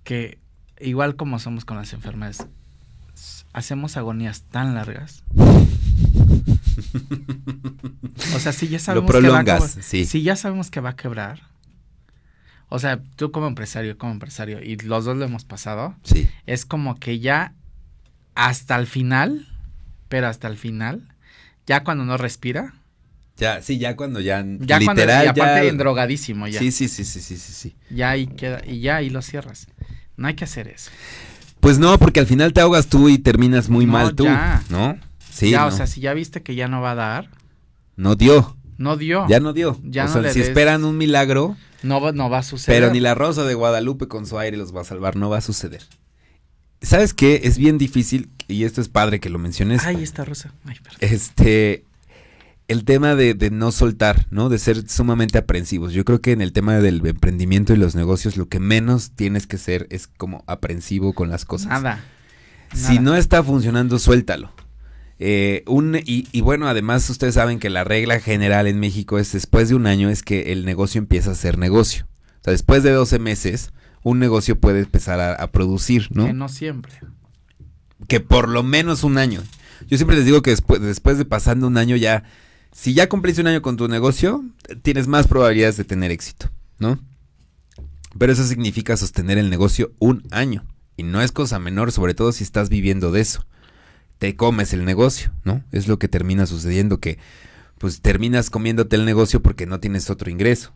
Que 0.03 0.37
igual 0.79 1.15
como 1.15 1.39
somos 1.39 1.65
con 1.65 1.77
las 1.77 1.93
enfermedades, 1.93 2.45
hacemos 3.53 3.97
agonías 3.97 4.43
tan 4.43 4.75
largas. 4.75 5.23
O 8.35 8.39
sea, 8.39 8.51
si 8.53 8.67
ya 8.67 8.79
sabemos 8.79 9.11
que 9.11 9.27
va 9.29 9.39
a 9.39 9.67
sí. 9.67 10.05
si 10.05 10.21
ya 10.23 10.35
sabemos 10.35 10.69
que 10.71 10.79
va 10.79 10.89
a 10.91 10.95
quebrar. 10.95 11.41
O 12.69 12.79
sea, 12.79 12.99
tú 13.15 13.31
como 13.31 13.47
empresario, 13.47 13.97
como 13.97 14.13
empresario, 14.13 14.61
y 14.63 14.77
los 14.77 15.05
dos 15.05 15.15
lo 15.17 15.25
hemos 15.25 15.43
pasado, 15.45 15.95
Sí. 16.03 16.27
es 16.47 16.65
como 16.65 16.99
que 16.99 17.19
ya 17.19 17.53
hasta 18.33 18.75
el 18.77 18.87
final, 18.87 19.47
pero 20.09 20.27
hasta 20.27 20.47
el 20.47 20.57
final, 20.57 21.07
ya 21.67 21.83
cuando 21.83 22.03
no 22.05 22.17
respira, 22.17 22.73
Ya, 23.37 23.61
sí, 23.63 23.79
ya 23.79 23.95
cuando 23.95 24.19
ya, 24.21 24.43
ya 24.59 24.77
cuando 24.79 25.01
literal 25.01 25.25
y 25.25 25.27
aparte 25.29 25.63
ya- 25.63 25.69
en 25.69 25.77
drogadísimo 25.77 26.47
ya. 26.47 26.59
Sí, 26.59 26.71
sí, 26.71 26.87
sí, 26.87 27.03
sí, 27.03 27.19
sí, 27.19 27.35
sí, 27.37 27.51
sí. 27.53 27.75
Ya 27.89 28.11
ahí 28.11 28.27
queda, 28.27 28.61
y 28.65 28.79
ya 28.79 28.97
ahí 28.97 29.09
lo 29.09 29.21
cierras. 29.23 29.67
No 30.17 30.27
hay 30.27 30.35
que 30.35 30.43
hacer 30.43 30.67
eso. 30.67 30.91
Pues 31.59 31.79
no, 31.79 31.97
porque 31.97 32.19
al 32.19 32.27
final 32.27 32.53
te 32.53 32.61
ahogas 32.61 32.87
tú 32.87 33.09
y 33.09 33.17
terminas 33.17 33.69
muy 33.69 33.85
No, 33.87 33.93
mal 33.93 34.15
tú, 34.15 34.25
ya. 34.25 34.63
¿no? 34.69 34.97
Sí, 35.33 35.49
ya, 35.51 35.61
no, 35.61 35.67
o 35.67 35.71
sea, 35.71 35.87
si 35.87 35.99
ya 36.01 36.13
viste 36.13 36.43
que 36.43 36.55
ya 36.55 36.67
no 36.67 36.81
va 36.81 36.91
a 36.91 36.95
dar, 36.95 37.29
no 37.95 38.15
dio, 38.15 38.55
no 38.77 38.97
dio. 38.97 39.25
ya 39.27 39.39
no 39.39 39.53
dio. 39.53 39.79
Ya 39.83 40.03
o 40.05 40.07
no 40.07 40.13
sea, 40.13 40.21
le 40.21 40.33
si 40.33 40.39
des- 40.39 40.49
esperan 40.49 40.83
un 40.85 40.97
milagro, 40.97 41.55
No 41.81 41.99
va, 42.01 42.11
no 42.11 42.29
va 42.29 42.39
a 42.39 42.43
suceder. 42.43 42.81
pero 42.81 42.93
ni 42.93 42.99
la 42.99 43.15
Rosa 43.15 43.43
de 43.43 43.53
Guadalupe 43.55 44.07
con 44.07 44.25
su 44.27 44.37
aire 44.39 44.57
los 44.57 44.75
va 44.75 44.81
a 44.81 44.85
salvar, 44.85 45.15
no 45.15 45.29
va 45.29 45.37
a 45.37 45.41
suceder. 45.41 45.81
¿Sabes 46.81 47.13
qué? 47.13 47.41
Es 47.45 47.57
bien 47.57 47.77
difícil, 47.77 48.29
y 48.47 48.65
esto 48.65 48.81
es 48.81 48.89
padre 48.89 49.19
que 49.19 49.29
lo 49.29 49.39
menciones, 49.39 49.85
Ay, 49.85 50.03
esta 50.03 50.25
rosa. 50.25 50.53
Ay, 50.65 50.75
perdón. 50.83 50.97
este, 50.99 51.85
el 52.67 52.83
tema 52.83 53.15
de, 53.15 53.33
de 53.33 53.51
no 53.51 53.71
soltar, 53.71 54.27
¿no? 54.31 54.49
De 54.49 54.57
ser 54.59 54.89
sumamente 54.89 55.37
aprensivos. 55.37 55.93
Yo 55.93 56.03
creo 56.03 56.19
que 56.21 56.33
en 56.33 56.41
el 56.41 56.51
tema 56.51 56.75
del 56.75 57.05
emprendimiento 57.05 57.73
y 57.73 57.77
los 57.77 57.95
negocios, 57.95 58.35
lo 58.37 58.47
que 58.49 58.59
menos 58.59 59.11
tienes 59.11 59.47
que 59.47 59.57
ser 59.57 59.87
es 59.91 60.07
como 60.07 60.43
aprensivo 60.45 61.13
con 61.13 61.29
las 61.29 61.45
cosas. 61.45 61.69
Nada. 61.69 62.03
Si 62.73 62.93
nada. 62.95 63.01
no 63.01 63.15
está 63.15 63.41
funcionando, 63.43 63.97
suéltalo. 63.97 64.51
Eh, 65.25 65.63
un, 65.67 65.95
y, 65.95 66.27
y 66.33 66.41
bueno, 66.41 66.67
además 66.67 67.09
ustedes 67.09 67.35
saben 67.35 67.57
que 67.59 67.69
la 67.69 67.85
regla 67.85 68.19
general 68.19 68.67
en 68.67 68.77
México 68.81 69.19
es 69.19 69.31
después 69.31 69.69
de 69.69 69.75
un 69.75 69.87
año 69.87 70.09
es 70.09 70.21
que 70.21 70.51
el 70.51 70.65
negocio 70.65 70.99
empieza 70.99 71.31
a 71.31 71.35
ser 71.35 71.57
negocio. 71.57 72.05
O 72.41 72.43
sea, 72.43 72.51
después 72.51 72.83
de 72.83 72.91
12 72.91 73.19
meses, 73.19 73.71
un 74.03 74.19
negocio 74.19 74.59
puede 74.59 74.79
empezar 74.81 75.21
a, 75.21 75.33
a 75.35 75.47
producir, 75.49 76.09
¿no? 76.11 76.25
Que 76.25 76.33
no 76.33 76.49
siempre. 76.49 76.91
que 78.09 78.19
por 78.19 78.49
lo 78.49 78.63
menos 78.63 79.05
un 79.05 79.17
año. 79.17 79.41
Yo 79.87 79.97
siempre 79.97 80.17
les 80.17 80.25
digo 80.25 80.41
que 80.41 80.49
después, 80.49 80.81
después 80.81 81.17
de 81.17 81.23
pasando 81.23 81.67
un 81.67 81.77
año 81.77 81.95
ya, 81.95 82.25
si 82.73 82.93
ya 82.93 83.07
cumpliste 83.07 83.39
un 83.39 83.47
año 83.47 83.61
con 83.61 83.77
tu 83.77 83.87
negocio, 83.87 84.43
tienes 84.81 85.07
más 85.07 85.27
probabilidades 85.27 85.77
de 85.77 85.85
tener 85.85 86.11
éxito, 86.11 86.49
¿no? 86.79 86.99
Pero 88.17 88.33
eso 88.33 88.43
significa 88.43 88.97
sostener 88.97 89.37
el 89.37 89.49
negocio 89.49 89.93
un 89.99 90.23
año. 90.31 90.65
Y 90.97 91.03
no 91.03 91.21
es 91.21 91.31
cosa 91.31 91.59
menor, 91.59 91.93
sobre 91.93 92.13
todo 92.13 92.33
si 92.33 92.43
estás 92.43 92.67
viviendo 92.67 93.11
de 93.11 93.21
eso. 93.21 93.45
Te 94.23 94.37
comes 94.37 94.71
el 94.71 94.85
negocio, 94.85 95.33
¿no? 95.43 95.65
Es 95.73 95.89
lo 95.89 95.99
que 95.99 96.07
termina 96.07 96.45
sucediendo, 96.45 97.01
que 97.01 97.17
pues 97.77 97.99
terminas 97.99 98.49
comiéndote 98.49 98.95
el 98.95 99.03
negocio 99.03 99.41
porque 99.41 99.65
no 99.65 99.81
tienes 99.81 100.09
otro 100.09 100.31
ingreso. 100.31 100.71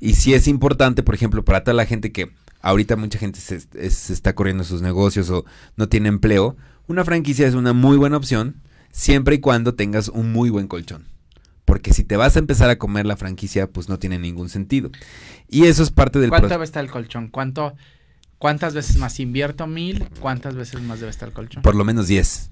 Y 0.00 0.14
si 0.14 0.34
es 0.34 0.48
importante, 0.48 1.04
por 1.04 1.14
ejemplo, 1.14 1.44
para 1.44 1.62
toda 1.62 1.74
la 1.74 1.86
gente 1.86 2.10
que 2.10 2.32
ahorita 2.62 2.96
mucha 2.96 3.16
gente 3.16 3.38
se, 3.38 3.60
se, 3.60 4.12
está 4.12 4.34
corriendo 4.34 4.64
sus 4.64 4.82
negocios 4.82 5.30
o 5.30 5.44
no 5.76 5.88
tiene 5.88 6.08
empleo, 6.08 6.56
una 6.88 7.04
franquicia 7.04 7.46
es 7.46 7.54
una 7.54 7.72
muy 7.72 7.96
buena 7.96 8.16
opción 8.16 8.56
siempre 8.90 9.36
y 9.36 9.38
cuando 9.38 9.76
tengas 9.76 10.08
un 10.08 10.32
muy 10.32 10.50
buen 10.50 10.66
colchón. 10.66 11.06
Porque 11.66 11.92
si 11.92 12.02
te 12.02 12.16
vas 12.16 12.34
a 12.34 12.40
empezar 12.40 12.70
a 12.70 12.78
comer 12.78 13.06
la 13.06 13.16
franquicia, 13.16 13.68
pues 13.68 13.88
no 13.88 14.00
tiene 14.00 14.18
ningún 14.18 14.48
sentido. 14.48 14.90
Y 15.48 15.66
eso 15.66 15.84
es 15.84 15.92
parte 15.92 16.18
del 16.18 16.30
¿Cuánto 16.30 16.48
debe 16.48 16.64
estar 16.64 16.82
el 16.82 16.90
colchón? 16.90 17.28
¿Cuánto, 17.28 17.72
¿Cuántas 18.38 18.74
veces 18.74 18.96
más 18.96 19.20
invierto 19.20 19.68
mil? 19.68 20.08
¿Cuántas 20.18 20.56
veces 20.56 20.82
más 20.82 20.98
debe 20.98 21.10
estar 21.10 21.28
el 21.28 21.34
colchón? 21.34 21.62
Por 21.62 21.76
lo 21.76 21.84
menos 21.84 22.08
10. 22.08 22.50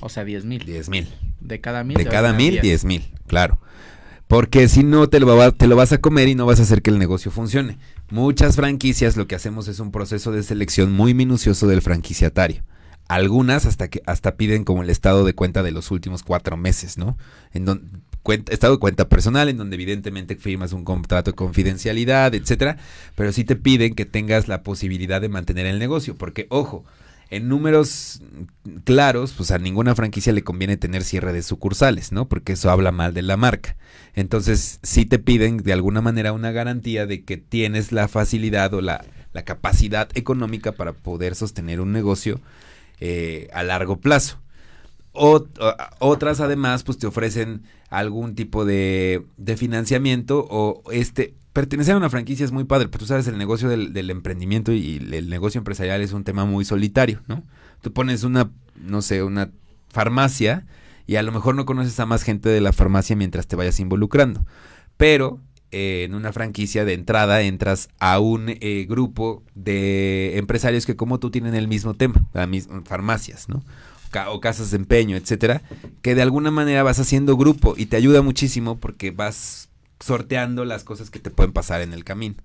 O 0.00 0.08
sea, 0.08 0.24
10 0.24 0.44
mil. 0.44 0.64
10 0.64 0.88
mil. 0.88 1.08
De 1.40 1.60
cada 1.60 1.84
mil. 1.84 1.96
De 1.96 2.06
cada 2.06 2.32
mil, 2.32 2.60
10 2.60 2.84
mil, 2.84 3.04
claro. 3.26 3.58
Porque 4.28 4.68
si 4.68 4.82
no, 4.82 5.08
te 5.08 5.20
lo, 5.20 5.52
te 5.52 5.66
lo 5.68 5.76
vas 5.76 5.92
a 5.92 5.98
comer 5.98 6.28
y 6.28 6.34
no 6.34 6.46
vas 6.46 6.58
a 6.58 6.64
hacer 6.64 6.82
que 6.82 6.90
el 6.90 6.98
negocio 6.98 7.30
funcione. 7.30 7.78
Muchas 8.10 8.56
franquicias 8.56 9.16
lo 9.16 9.28
que 9.28 9.36
hacemos 9.36 9.68
es 9.68 9.78
un 9.78 9.92
proceso 9.92 10.32
de 10.32 10.42
selección 10.42 10.92
muy 10.92 11.14
minucioso 11.14 11.68
del 11.68 11.82
franquiciatario. 11.82 12.64
Algunas 13.08 13.66
hasta 13.66 13.86
que 13.88 14.02
hasta 14.04 14.36
piden 14.36 14.64
como 14.64 14.82
el 14.82 14.90
estado 14.90 15.24
de 15.24 15.34
cuenta 15.34 15.62
de 15.62 15.70
los 15.70 15.92
últimos 15.92 16.24
cuatro 16.24 16.56
meses, 16.56 16.98
¿no? 16.98 17.16
En 17.52 17.64
donde 17.64 17.88
estado 18.48 18.74
de 18.74 18.80
cuenta 18.80 19.08
personal, 19.08 19.48
en 19.48 19.56
donde 19.56 19.76
evidentemente 19.76 20.36
firmas 20.36 20.72
un 20.72 20.84
contrato 20.84 21.30
de 21.30 21.36
confidencialidad, 21.36 22.34
etcétera, 22.34 22.78
pero 23.14 23.32
sí 23.32 23.44
te 23.44 23.56
piden 23.56 23.94
que 23.94 24.04
tengas 24.04 24.48
la 24.48 24.62
posibilidad 24.62 25.20
de 25.20 25.28
mantener 25.28 25.66
el 25.66 25.78
negocio, 25.78 26.16
porque 26.16 26.46
ojo, 26.50 26.84
en 27.30 27.48
números 27.48 28.20
claros, 28.84 29.32
pues 29.36 29.50
a 29.50 29.58
ninguna 29.58 29.94
franquicia 29.94 30.32
le 30.32 30.44
conviene 30.44 30.76
tener 30.76 31.02
cierre 31.02 31.32
de 31.32 31.42
sucursales, 31.42 32.12
¿no? 32.12 32.28
Porque 32.28 32.52
eso 32.52 32.70
habla 32.70 32.92
mal 32.92 33.14
de 33.14 33.22
la 33.22 33.36
marca. 33.36 33.76
Entonces, 34.14 34.78
sí 34.82 35.06
te 35.06 35.18
piden 35.18 35.58
de 35.58 35.72
alguna 35.72 36.00
manera 36.00 36.32
una 36.32 36.52
garantía 36.52 37.06
de 37.06 37.24
que 37.24 37.36
tienes 37.36 37.92
la 37.92 38.08
facilidad 38.08 38.72
o 38.74 38.80
la, 38.80 39.04
capacidad 39.44 40.08
económica 40.14 40.72
para 40.72 40.94
poder 40.94 41.34
sostener 41.34 41.82
un 41.82 41.92
negocio 41.92 42.40
eh, 43.00 43.50
a 43.52 43.64
largo 43.64 44.00
plazo. 44.00 44.38
otras 45.12 46.40
además, 46.40 46.84
pues 46.84 46.96
te 46.96 47.06
ofrecen 47.06 47.64
algún 47.90 48.34
tipo 48.34 48.64
de 48.64 49.26
financiamiento 49.58 50.46
o 50.48 50.82
este 50.90 51.34
pertenecer 51.56 51.94
a 51.94 51.96
una 51.96 52.10
franquicia 52.10 52.44
es 52.44 52.52
muy 52.52 52.64
padre, 52.64 52.88
pero 52.88 52.98
tú 52.98 53.06
sabes, 53.06 53.26
el 53.28 53.38
negocio 53.38 53.70
del, 53.70 54.10
emprendimiento 54.10 54.72
y 54.72 54.98
el 55.10 55.30
negocio 55.30 55.58
empresarial 55.58 56.02
es 56.02 56.12
un 56.12 56.22
tema 56.22 56.44
muy 56.44 56.66
solitario, 56.66 57.22
¿no? 57.28 57.44
Tú 57.80 57.94
pones 57.94 58.24
una, 58.24 58.50
no 58.78 59.00
sé, 59.00 59.22
una 59.22 59.50
farmacia 59.88 60.66
y 61.06 61.16
a 61.16 61.22
lo 61.22 61.32
mejor 61.32 61.54
no 61.54 61.64
conoces 61.64 61.98
a 61.98 62.04
más 62.04 62.24
gente 62.24 62.50
de 62.50 62.60
la 62.60 62.74
farmacia 62.74 63.16
mientras 63.16 63.46
te 63.46 63.56
vayas 63.56 63.80
involucrando, 63.80 64.44
pero 64.98 65.40
eh, 65.70 66.04
en 66.04 66.14
una 66.14 66.30
franquicia 66.30 66.84
de 66.84 66.92
entrada 66.92 67.40
entras 67.40 67.88
a 68.00 68.20
un 68.20 68.50
eh, 68.50 68.84
grupo 68.86 69.42
de 69.54 70.36
empresarios 70.36 70.84
que 70.84 70.94
como 70.94 71.18
tú 71.20 71.30
tienen 71.30 71.54
el 71.54 71.68
mismo 71.68 71.94
tema, 71.94 72.28
farmacias, 72.84 73.48
¿no? 73.48 73.64
o 74.28 74.40
casas 74.40 74.70
de 74.72 74.76
empeño, 74.76 75.16
etcétera, 75.16 75.62
que 76.02 76.14
de 76.14 76.20
alguna 76.22 76.50
manera 76.50 76.82
vas 76.82 76.98
haciendo 76.98 77.36
grupo 77.36 77.74
y 77.78 77.86
te 77.86 77.96
ayuda 77.96 78.20
muchísimo 78.20 78.78
porque 78.78 79.10
vas 79.10 79.65
sorteando 80.00 80.64
las 80.64 80.84
cosas 80.84 81.10
que 81.10 81.18
te 81.18 81.30
pueden 81.30 81.52
pasar 81.52 81.80
en 81.80 81.92
el 81.92 82.04
camino. 82.04 82.36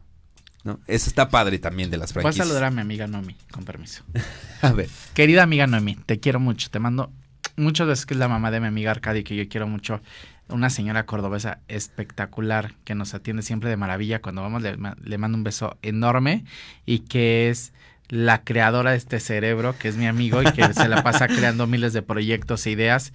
¿no? 0.63 0.79
Eso 0.87 1.09
está 1.09 1.29
padre 1.29 1.59
también 1.59 1.89
de 1.89 1.97
las 1.97 2.13
franquicias. 2.13 2.35
Voy 2.35 2.41
a 2.41 2.47
saludar 2.47 2.63
a 2.65 2.71
mi 2.71 2.81
amiga 2.81 3.07
Nomi, 3.07 3.35
con 3.51 3.65
permiso. 3.65 4.03
a 4.61 4.71
ver. 4.71 4.89
Querida 5.13 5.43
amiga 5.43 5.67
Nomi, 5.67 5.95
te 5.95 6.19
quiero 6.19 6.39
mucho. 6.39 6.69
Te 6.69 6.79
mando 6.79 7.11
muchas 7.55 7.87
veces 7.87 8.05
que 8.05 8.13
es 8.13 8.19
la 8.19 8.27
mamá 8.27 8.51
de 8.51 8.59
mi 8.59 8.67
amiga 8.67 8.91
Arcadi, 8.91 9.23
que 9.23 9.35
yo 9.35 9.47
quiero 9.49 9.67
mucho. 9.67 10.01
Una 10.49 10.69
señora 10.69 11.05
cordobesa 11.05 11.59
espectacular 11.67 12.73
que 12.83 12.93
nos 12.93 13.13
atiende 13.13 13.41
siempre 13.41 13.69
de 13.69 13.77
maravilla. 13.77 14.21
Cuando 14.21 14.41
vamos, 14.41 14.61
le, 14.61 14.77
le 15.01 15.17
mando 15.17 15.37
un 15.37 15.43
beso 15.43 15.77
enorme 15.81 16.43
y 16.85 16.99
que 16.99 17.49
es 17.49 17.73
la 18.09 18.43
creadora 18.43 18.91
de 18.91 18.97
este 18.97 19.21
cerebro, 19.21 19.77
que 19.79 19.87
es 19.87 19.95
mi 19.95 20.05
amigo 20.05 20.41
y 20.41 20.51
que 20.51 20.73
se 20.73 20.89
la 20.89 21.01
pasa 21.01 21.27
creando 21.29 21.65
miles 21.67 21.93
de 21.93 22.01
proyectos 22.01 22.65
e 22.67 22.71
ideas 22.71 23.13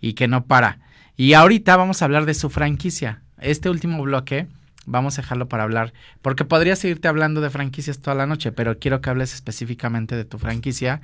y 0.00 0.12
que 0.12 0.28
no 0.28 0.46
para. 0.46 0.78
Y 1.16 1.32
ahorita 1.32 1.76
vamos 1.76 2.00
a 2.00 2.04
hablar 2.04 2.26
de 2.26 2.34
su 2.34 2.48
franquicia 2.48 3.22
este 3.38 3.70
último 3.70 4.02
bloque 4.02 4.46
vamos 4.86 5.18
a 5.18 5.22
dejarlo 5.22 5.48
para 5.48 5.64
hablar, 5.64 5.92
porque 6.22 6.44
podría 6.44 6.76
seguirte 6.76 7.08
hablando 7.08 7.40
de 7.40 7.50
franquicias 7.50 7.98
toda 7.98 8.16
la 8.16 8.26
noche, 8.26 8.52
pero 8.52 8.78
quiero 8.78 9.00
que 9.00 9.10
hables 9.10 9.34
específicamente 9.34 10.16
de 10.16 10.24
tu 10.24 10.38
franquicia 10.38 11.02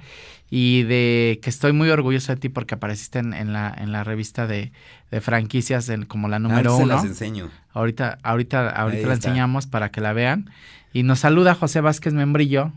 y 0.49 0.85
de 0.85 1.41
que 1.43 1.51
estoy 1.51 1.73
muy 1.73 1.91
orgulloso 1.91 2.33
de 2.33 2.41
ti 2.41 2.49
porque 2.49 2.77
apareciste 2.77 3.19
en, 3.19 3.53
la, 3.53 3.75
en 3.77 3.93
la 3.93 4.05
revista 4.05 4.47
de, 4.47 4.73
franquicias 5.21 5.91
como 6.09 6.29
la 6.29 6.39
número 6.39 6.77
uno. 6.77 6.87
las 6.87 7.05
enseño. 7.05 7.51
Ahorita, 7.73 8.19
ahorita, 8.23 8.71
ahorita 8.71 9.09
la 9.09 9.15
enseñamos 9.15 9.67
para 9.67 9.91
que 9.91 10.01
la 10.01 10.15
vean. 10.15 10.51
Y 10.95 11.03
nos 11.03 11.21
saluda 11.21 11.55
José 11.55 11.81
Vázquez 11.81 12.15
Membrillo. 12.15 12.73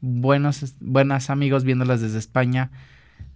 Buenos, 0.00 0.74
buenas 0.80 1.30
amigos 1.30 1.64
viéndolas 1.64 2.00
desde 2.00 2.18
España. 2.18 2.70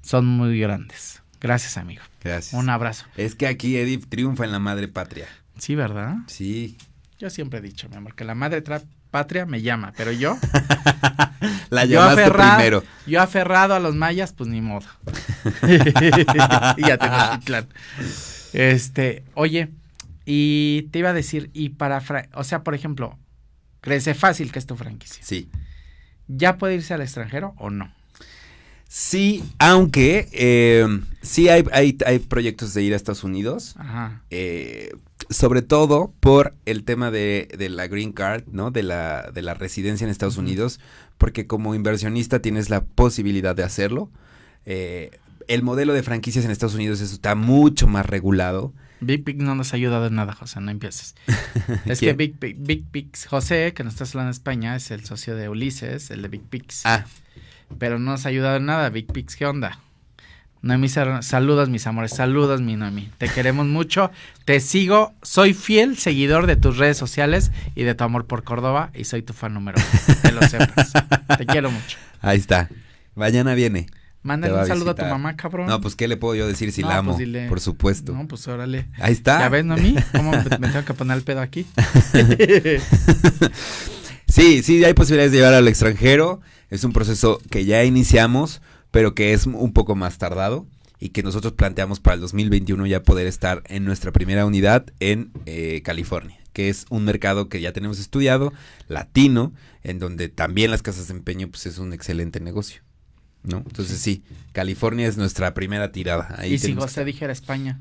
Son 0.02 0.26
muy 0.26 0.58
grandes. 0.58 1.22
Gracias, 1.40 1.76
amigo. 1.76 2.02
Gracias. 2.22 2.52
Un 2.52 2.68
abrazo. 2.68 3.06
Es 3.16 3.34
que 3.34 3.46
aquí 3.46 3.76
Edith 3.76 4.06
triunfa 4.08 4.44
en 4.44 4.52
la 4.52 4.58
madre 4.58 4.88
patria. 4.88 5.26
Sí, 5.59 5.74
¿verdad? 5.74 6.16
Sí. 6.26 6.76
Yo 7.18 7.30
siempre 7.30 7.61
he 7.61 7.62
dicho, 7.62 7.88
mi 7.88 7.96
amor, 7.96 8.14
que 8.14 8.24
la 8.24 8.34
madre 8.34 8.62
patria 9.11 9.46
me 9.46 9.62
llama, 9.62 9.92
pero 9.96 10.11
yo. 10.11 10.36
la 11.70 11.84
llamaste 11.84 12.30
primero. 12.30 12.82
Yo 13.07 13.20
aferrado 13.20 13.74
a 13.74 13.80
los 13.80 13.94
mayas, 13.94 14.32
pues 14.32 14.48
ni 14.48 14.61
modo. 14.61 14.86
y 16.76 16.82
ya 16.86 16.98
tengo 16.98 17.44
plan. 17.44 17.68
Este, 18.53 19.24
oye, 19.34 19.68
y 20.24 20.88
te 20.90 20.98
iba 20.98 21.11
a 21.11 21.14
decir, 21.14 21.50
y 21.53 21.70
para, 21.70 22.03
o 22.34 22.44
sea, 22.44 22.62
por 22.62 22.74
ejemplo, 22.74 23.16
crece 23.80 24.14
fácil 24.14 24.50
que 24.50 24.59
es 24.59 24.66
tu 24.66 24.76
franquicia. 24.76 25.22
Sí. 25.24 25.48
¿Ya 26.28 26.59
puede 26.59 26.74
irse 26.74 26.94
al 26.94 27.03
extranjero 27.03 27.55
o 27.59 27.70
no? 27.70 27.92
Sí, 28.95 29.43
aunque 29.59 30.28
eh, 30.32 30.86
sí 31.22 31.49
hay, 31.49 31.64
hay, 31.72 31.97
hay, 32.05 32.18
proyectos 32.18 32.74
de 32.74 32.82
ir 32.82 32.93
a 32.93 32.97
Estados 32.97 33.24
Unidos. 33.24 33.74
Ajá. 33.78 34.20
Eh, 34.28 34.93
sobre 35.30 35.62
todo 35.62 36.12
por 36.20 36.55
el 36.66 36.84
tema 36.84 37.11
de, 37.11 37.49
de, 37.57 37.70
la 37.70 37.86
green 37.86 38.12
card, 38.12 38.45
¿no? 38.53 38.70
De 38.70 38.82
la, 38.82 39.30
de 39.32 39.40
la 39.40 39.55
residencia 39.55 40.05
en 40.05 40.11
Estados 40.11 40.36
Unidos, 40.36 40.78
porque 41.16 41.47
como 41.47 41.74
inversionista 41.74 42.40
tienes 42.43 42.68
la 42.68 42.84
posibilidad 42.84 43.57
de 43.57 43.62
hacerlo. 43.62 44.11
Eh, 44.66 45.11
el 45.49 45.62
modelo 45.62 45.95
de 45.95 46.03
franquicias 46.03 46.45
en 46.45 46.51
Estados 46.51 46.74
Unidos 46.74 47.01
está 47.01 47.34
mucho 47.34 47.86
más 47.86 48.05
regulado. 48.05 48.74
Big 49.01 49.24
Pig 49.24 49.38
no 49.38 49.55
nos 49.55 49.72
ha 49.72 49.76
ayudado 49.76 50.07
en 50.09 50.16
nada, 50.16 50.34
José, 50.34 50.61
no 50.61 50.70
empieces. 50.70 51.14
es 51.86 51.99
que 51.99 52.12
Big, 52.12 52.38
Big, 52.38 52.84
Big 52.93 53.09
José, 53.26 53.72
que 53.74 53.84
nos 53.84 53.95
está 53.95 54.05
hablando 54.05 54.28
en 54.28 54.32
España, 54.32 54.76
es 54.76 54.90
el 54.90 55.07
socio 55.07 55.34
de 55.34 55.49
Ulises, 55.49 56.11
el 56.11 56.20
de 56.20 56.28
Big 56.28 56.43
Pigs. 56.43 56.82
Ah. 56.84 57.07
Pero 57.78 57.98
no 57.98 58.12
nos 58.12 58.26
ha 58.26 58.28
ayudado 58.28 58.56
en 58.56 58.66
nada, 58.66 58.90
Big 58.90 59.06
Pigs, 59.06 59.36
¿qué 59.36 59.46
onda? 59.46 59.78
Noemi, 60.62 60.88
saludos 60.88 61.68
mis 61.68 61.86
amores, 61.88 62.12
saludos 62.12 62.60
mi 62.60 62.76
Noemi, 62.76 63.10
te 63.18 63.28
queremos 63.28 63.66
mucho, 63.66 64.12
te 64.44 64.60
sigo, 64.60 65.12
soy 65.20 65.54
fiel 65.54 65.98
seguidor 65.98 66.46
de 66.46 66.54
tus 66.54 66.78
redes 66.78 66.96
sociales 66.96 67.50
y 67.74 67.82
de 67.82 67.96
tu 67.96 68.04
amor 68.04 68.26
por 68.26 68.44
Córdoba 68.44 68.90
y 68.94 69.02
soy 69.02 69.22
tu 69.22 69.32
fan 69.32 69.54
número 69.54 69.80
uno, 69.80 70.18
que 70.22 70.30
lo 70.30 70.40
sepas, 70.42 70.92
te 71.36 71.46
quiero 71.46 71.72
mucho. 71.72 71.98
Ahí 72.20 72.38
está, 72.38 72.68
mañana 73.16 73.54
viene. 73.54 73.88
Mándale 74.22 74.54
un 74.54 74.66
saludo 74.66 74.92
a 74.92 74.94
tu 74.94 75.04
mamá, 75.04 75.36
cabrón. 75.36 75.66
No, 75.66 75.80
pues, 75.80 75.96
¿qué 75.96 76.06
le 76.06 76.16
puedo 76.16 76.36
yo 76.36 76.46
decir 76.46 76.70
si 76.70 76.82
la 76.82 76.98
amo? 76.98 77.16
Pues 77.16 77.48
por 77.48 77.60
supuesto. 77.60 78.12
No, 78.12 78.28
pues 78.28 78.46
órale. 78.46 78.86
Ahí 79.00 79.12
está. 79.12 79.40
¿Ya 79.40 79.48
ves, 79.48 79.64
Noemi? 79.64 79.96
¿Cómo 80.12 80.30
me, 80.60 80.68
tengo 80.68 80.84
que 80.84 80.94
poner 80.94 81.16
el 81.16 81.24
pedo 81.24 81.40
aquí? 81.40 81.66
sí, 84.28 84.62
sí, 84.62 84.84
hay 84.84 84.94
posibilidades 84.94 85.32
de 85.32 85.38
llevar 85.38 85.54
al 85.54 85.66
extranjero. 85.66 86.40
Es 86.72 86.84
un 86.84 86.92
proceso 86.92 87.40
que 87.50 87.64
ya 87.64 87.84
iniciamos 87.84 88.60
pero 88.92 89.14
que 89.16 89.32
es 89.32 89.46
un 89.46 89.72
poco 89.72 89.96
más 89.96 90.18
tardado 90.18 90.68
y 91.00 91.08
que 91.08 91.24
nosotros 91.24 91.54
planteamos 91.54 91.98
para 91.98 92.14
el 92.14 92.20
2021 92.20 92.86
ya 92.86 93.02
poder 93.02 93.26
estar 93.26 93.64
en 93.66 93.84
nuestra 93.84 94.12
primera 94.12 94.46
unidad 94.46 94.86
en 95.00 95.32
eh, 95.46 95.82
California, 95.82 96.38
que 96.52 96.68
es 96.68 96.84
un 96.90 97.04
mercado 97.04 97.48
que 97.48 97.60
ya 97.60 97.72
tenemos 97.72 97.98
estudiado, 97.98 98.52
latino, 98.86 99.52
en 99.82 99.98
donde 99.98 100.28
también 100.28 100.70
las 100.70 100.82
casas 100.82 101.08
de 101.08 101.14
empeño 101.14 101.48
pues 101.48 101.66
es 101.66 101.78
un 101.78 101.92
excelente 101.92 102.38
negocio. 102.38 102.82
¿No? 103.42 103.56
Entonces 103.66 103.98
sí, 103.98 104.22
California 104.52 105.08
es 105.08 105.16
nuestra 105.16 105.52
primera 105.52 105.90
tirada. 105.90 106.46
y 106.46 106.58
si 106.58 106.74
José 106.74 107.04
dijera 107.04 107.32
España. 107.32 107.80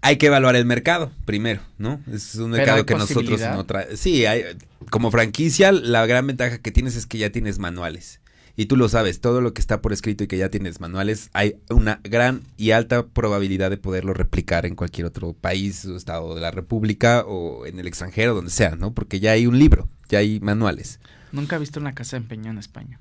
Hay 0.00 0.16
que 0.16 0.26
evaluar 0.26 0.56
el 0.56 0.64
mercado 0.64 1.10
primero, 1.24 1.60
¿no? 1.78 2.00
Es 2.12 2.34
un 2.36 2.50
mercado 2.50 2.84
que 2.86 2.94
nosotros 2.94 3.40
no 3.40 3.64
trae. 3.64 3.96
Sí, 3.96 4.26
hay, 4.26 4.44
como 4.90 5.10
franquicia, 5.10 5.72
la 5.72 6.06
gran 6.06 6.26
ventaja 6.26 6.58
que 6.58 6.70
tienes 6.70 6.96
es 6.96 7.06
que 7.06 7.18
ya 7.18 7.30
tienes 7.30 7.58
manuales 7.58 8.20
Y 8.56 8.66
tú 8.66 8.76
lo 8.76 8.88
sabes, 8.88 9.20
todo 9.20 9.40
lo 9.40 9.54
que 9.54 9.60
está 9.60 9.80
por 9.80 9.92
escrito 9.92 10.24
y 10.24 10.26
que 10.26 10.36
ya 10.36 10.48
tienes 10.48 10.80
manuales, 10.80 11.30
hay 11.32 11.56
una 11.70 12.00
gran 12.04 12.42
y 12.56 12.70
alta 12.70 13.06
probabilidad 13.06 13.70
de 13.70 13.76
poderlo 13.76 14.14
replicar 14.14 14.66
en 14.66 14.76
cualquier 14.76 15.06
otro 15.06 15.32
país 15.32 15.84
o 15.86 15.96
estado 15.96 16.34
de 16.34 16.40
la 16.40 16.50
República 16.50 17.24
o 17.26 17.66
en 17.66 17.78
el 17.78 17.86
extranjero, 17.86 18.34
donde 18.34 18.50
sea, 18.50 18.76
¿no? 18.76 18.92
Porque 18.92 19.20
ya 19.20 19.32
hay 19.32 19.46
un 19.46 19.58
libro, 19.58 19.88
ya 20.08 20.18
hay 20.18 20.38
manuales. 20.40 21.00
Nunca 21.32 21.56
he 21.56 21.58
visto 21.58 21.80
una 21.80 21.94
casa 21.94 22.16
de 22.16 22.22
empeño 22.22 22.50
en 22.52 22.58
España. 22.58 23.00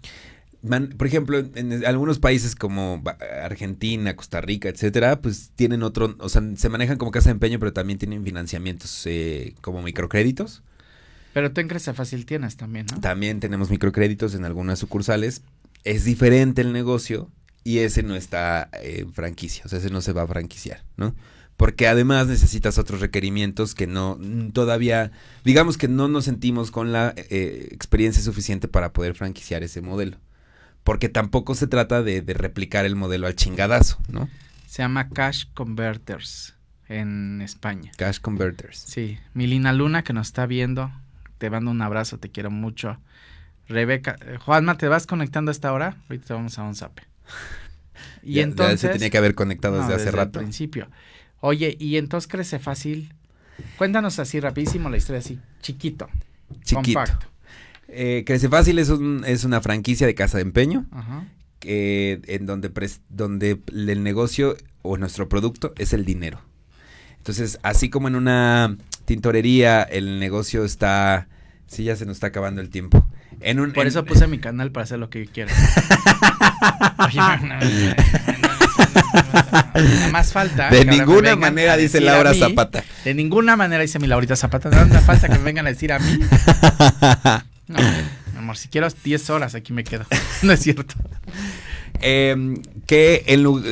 Por 0.97 1.07
ejemplo, 1.07 1.43
en, 1.55 1.85
algunos 1.85 2.19
países 2.19 2.55
como 2.55 3.03
Argentina, 3.43 4.15
Costa 4.15 4.41
Rica, 4.41 4.69
etcétera, 4.69 5.21
pues 5.21 5.51
tienen 5.55 5.83
otro, 5.83 6.15
o 6.19 6.29
sea, 6.29 6.41
se 6.55 6.69
manejan 6.69 6.97
como 6.97 7.11
casa 7.11 7.29
de 7.29 7.33
empeño, 7.33 7.59
pero 7.59 7.73
también 7.73 7.99
tienen 7.99 8.23
financiamientos 8.23 9.03
eh, 9.05 9.55
como 9.61 9.81
microcréditos 9.81 10.63
pero 11.33 11.51
tú 11.51 11.61
en 11.61 11.67
Crece 11.67 11.93
Fácil 11.93 12.25
tienes 12.25 12.55
también, 12.55 12.85
¿no? 12.91 12.99
También 13.01 13.39
tenemos 13.39 13.69
microcréditos 13.71 14.35
en 14.35 14.45
algunas 14.45 14.79
sucursales. 14.79 15.41
Es 15.83 16.05
diferente 16.05 16.61
el 16.61 16.71
negocio 16.71 17.29
y 17.63 17.79
ese 17.79 18.03
no 18.03 18.15
está 18.15 18.69
en 18.81 19.13
franquicia, 19.13 19.63
o 19.65 19.69
sea, 19.69 19.79
ese 19.79 19.89
no 19.89 20.01
se 20.01 20.13
va 20.13 20.21
a 20.21 20.27
franquiciar, 20.27 20.83
¿no? 20.95 21.15
Porque 21.57 21.87
además 21.87 22.27
necesitas 22.27 22.77
otros 22.77 22.99
requerimientos 22.99 23.73
que 23.75 23.87
no 23.87 24.19
todavía, 24.53 25.11
digamos 25.43 25.77
que 25.77 25.87
no 25.87 26.07
nos 26.07 26.25
sentimos 26.25 26.71
con 26.71 26.91
la 26.91 27.13
eh, 27.15 27.67
experiencia 27.71 28.21
suficiente 28.21 28.67
para 28.67 28.93
poder 28.93 29.15
franquiciar 29.15 29.63
ese 29.63 29.81
modelo. 29.81 30.17
Porque 30.83 31.09
tampoco 31.09 31.55
se 31.55 31.67
trata 31.67 32.03
de, 32.03 32.21
de 32.21 32.33
replicar 32.33 32.85
el 32.85 32.95
modelo 32.95 33.27
al 33.27 33.35
chingadazo, 33.35 33.99
¿no? 34.09 34.29
Se 34.67 34.81
llama 34.81 35.09
Cash 35.09 35.45
Converters 35.53 36.55
en 36.89 37.41
España. 37.41 37.91
Cash 37.97 38.19
Converters. 38.19 38.77
Sí, 38.77 39.17
Milina 39.33 39.73
Luna 39.73 40.03
que 40.03 40.13
nos 40.13 40.27
está 40.27 40.45
viendo, 40.45 40.91
te 41.37 41.49
mando 41.49 41.71
un 41.71 41.81
abrazo, 41.81 42.17
te 42.17 42.29
quiero 42.29 42.51
mucho. 42.51 42.99
Rebeca, 43.67 44.17
eh, 44.25 44.37
Juanma, 44.37 44.77
¿te 44.77 44.87
vas 44.87 45.07
conectando 45.07 45.51
a 45.51 45.53
esta 45.53 45.71
hora? 45.71 45.97
Ahorita 46.09 46.27
te 46.27 46.33
vamos 46.33 46.57
a 46.59 46.63
un 46.63 46.75
zape. 46.75 47.03
Y 48.23 48.39
entonces. 48.39 48.81
se 48.81 48.89
tenía 48.89 49.09
que 49.09 49.17
haber 49.17 49.35
conectado 49.35 49.79
desde, 49.79 49.93
hace 49.93 50.11
rato. 50.11 50.39
Al 50.39 50.45
principio. 50.45 50.89
Oye, 51.41 51.75
y 51.79 51.97
entonces 51.97 52.27
crece 52.27 52.57
fácil. 52.57 53.13
Cuéntanos 53.77 54.17
así 54.17 54.39
rapidísimo 54.39 54.89
la 54.89 54.97
historia, 54.97 55.19
así, 55.19 55.39
chiquito. 55.61 56.09
Chiquito. 56.63 56.99
Compacto. 56.99 57.27
Eh, 57.93 58.23
crece 58.25 58.49
fácil 58.49 58.79
es, 58.79 58.89
un, 58.89 59.23
es 59.25 59.43
una 59.43 59.61
franquicia 59.61 60.07
de 60.07 60.15
casa 60.15 60.37
de 60.37 60.43
empeño. 60.43 60.85
Ajá. 60.91 61.25
en 61.61 62.45
donde, 62.45 62.71
donde 63.09 63.61
el 63.71 64.03
negocio 64.03 64.57
o 64.81 64.97
nuestro 64.97 65.29
producto 65.29 65.73
es 65.77 65.93
el 65.93 66.03
dinero. 66.03 66.41
Entonces, 67.17 67.59
así 67.63 67.89
como 67.89 68.09
en 68.09 68.15
una 68.15 68.75
tintorería 69.05 69.81
el 69.83 70.19
negocio 70.19 70.65
está 70.65 71.27
Sí, 71.73 71.83
ya 71.85 71.95
se 71.95 72.05
nos 72.05 72.17
está 72.17 72.27
acabando 72.27 72.61
el 72.61 72.69
tiempo. 72.69 73.07
En 73.41 73.59
un, 73.59 73.73
Por 73.73 73.87
eso 73.87 74.05
puse 74.05 74.27
mi 74.27 74.37
canal 74.37 74.71
para 74.71 74.83
hacer 74.83 74.99
lo 74.99 75.09
que 75.09 75.25
quiero. 75.25 75.51
más 80.11 80.31
falta. 80.31 80.69
De 80.69 80.85
ninguna 80.85 81.35
manera 81.35 81.75
dice 81.75 81.99
Laura 81.99 82.35
Zapata. 82.35 82.83
De 83.03 83.15
ninguna 83.15 83.55
manera 83.55 83.81
dice 83.81 83.97
mi 83.97 84.05
Laurita 84.05 84.35
Zapata. 84.35 84.69
No 84.69 84.85
me 84.85 85.01
falta 85.01 85.27
que 85.27 85.39
me 85.39 85.45
vengan 85.45 85.65
a 85.65 85.71
decir 85.71 85.91
a 85.91 85.97
mí. 85.97 86.19
No, 87.73 88.39
amor, 88.39 88.57
si 88.57 88.67
quiero 88.67 88.87
10 88.89 89.29
horas 89.29 89.55
aquí 89.55 89.73
me 89.73 89.83
quedo. 89.83 90.05
No 90.43 90.51
es 90.51 90.59
cierto. 90.59 90.95
Em, 92.01 92.61
que 92.85 93.23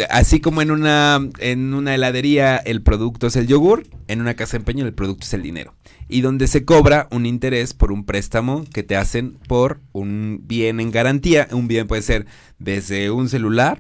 así 0.10 0.40
como 0.40 0.62
en 0.62 0.72
una, 0.72 1.20
en 1.40 1.74
una 1.74 1.96
heladería 1.96 2.56
el 2.56 2.82
producto 2.82 3.28
es 3.28 3.36
el 3.36 3.48
yogur, 3.48 3.86
en 4.08 4.22
una 4.22 4.36
casa 4.36 4.54
de 4.54 4.58
empeño 4.60 4.86
el 4.86 4.94
producto 4.94 5.26
es 5.26 5.34
el 5.34 5.42
dinero. 5.42 5.74
Y 6.08 6.22
donde 6.22 6.48
se 6.48 6.64
cobra 6.64 7.08
un 7.12 7.26
interés 7.26 7.74
por 7.74 7.92
un 7.92 8.06
préstamo 8.06 8.66
que 8.74 8.84
te 8.84 8.96
hacen 8.96 9.38
por 9.48 9.82
un 9.92 10.44
bien 10.46 10.80
en 10.80 10.92
garantía. 10.92 11.48
Un 11.52 11.68
bien 11.68 11.88
puede 11.88 12.02
ser 12.02 12.26
desde 12.58 13.12
un 13.12 13.28
celular, 13.28 13.80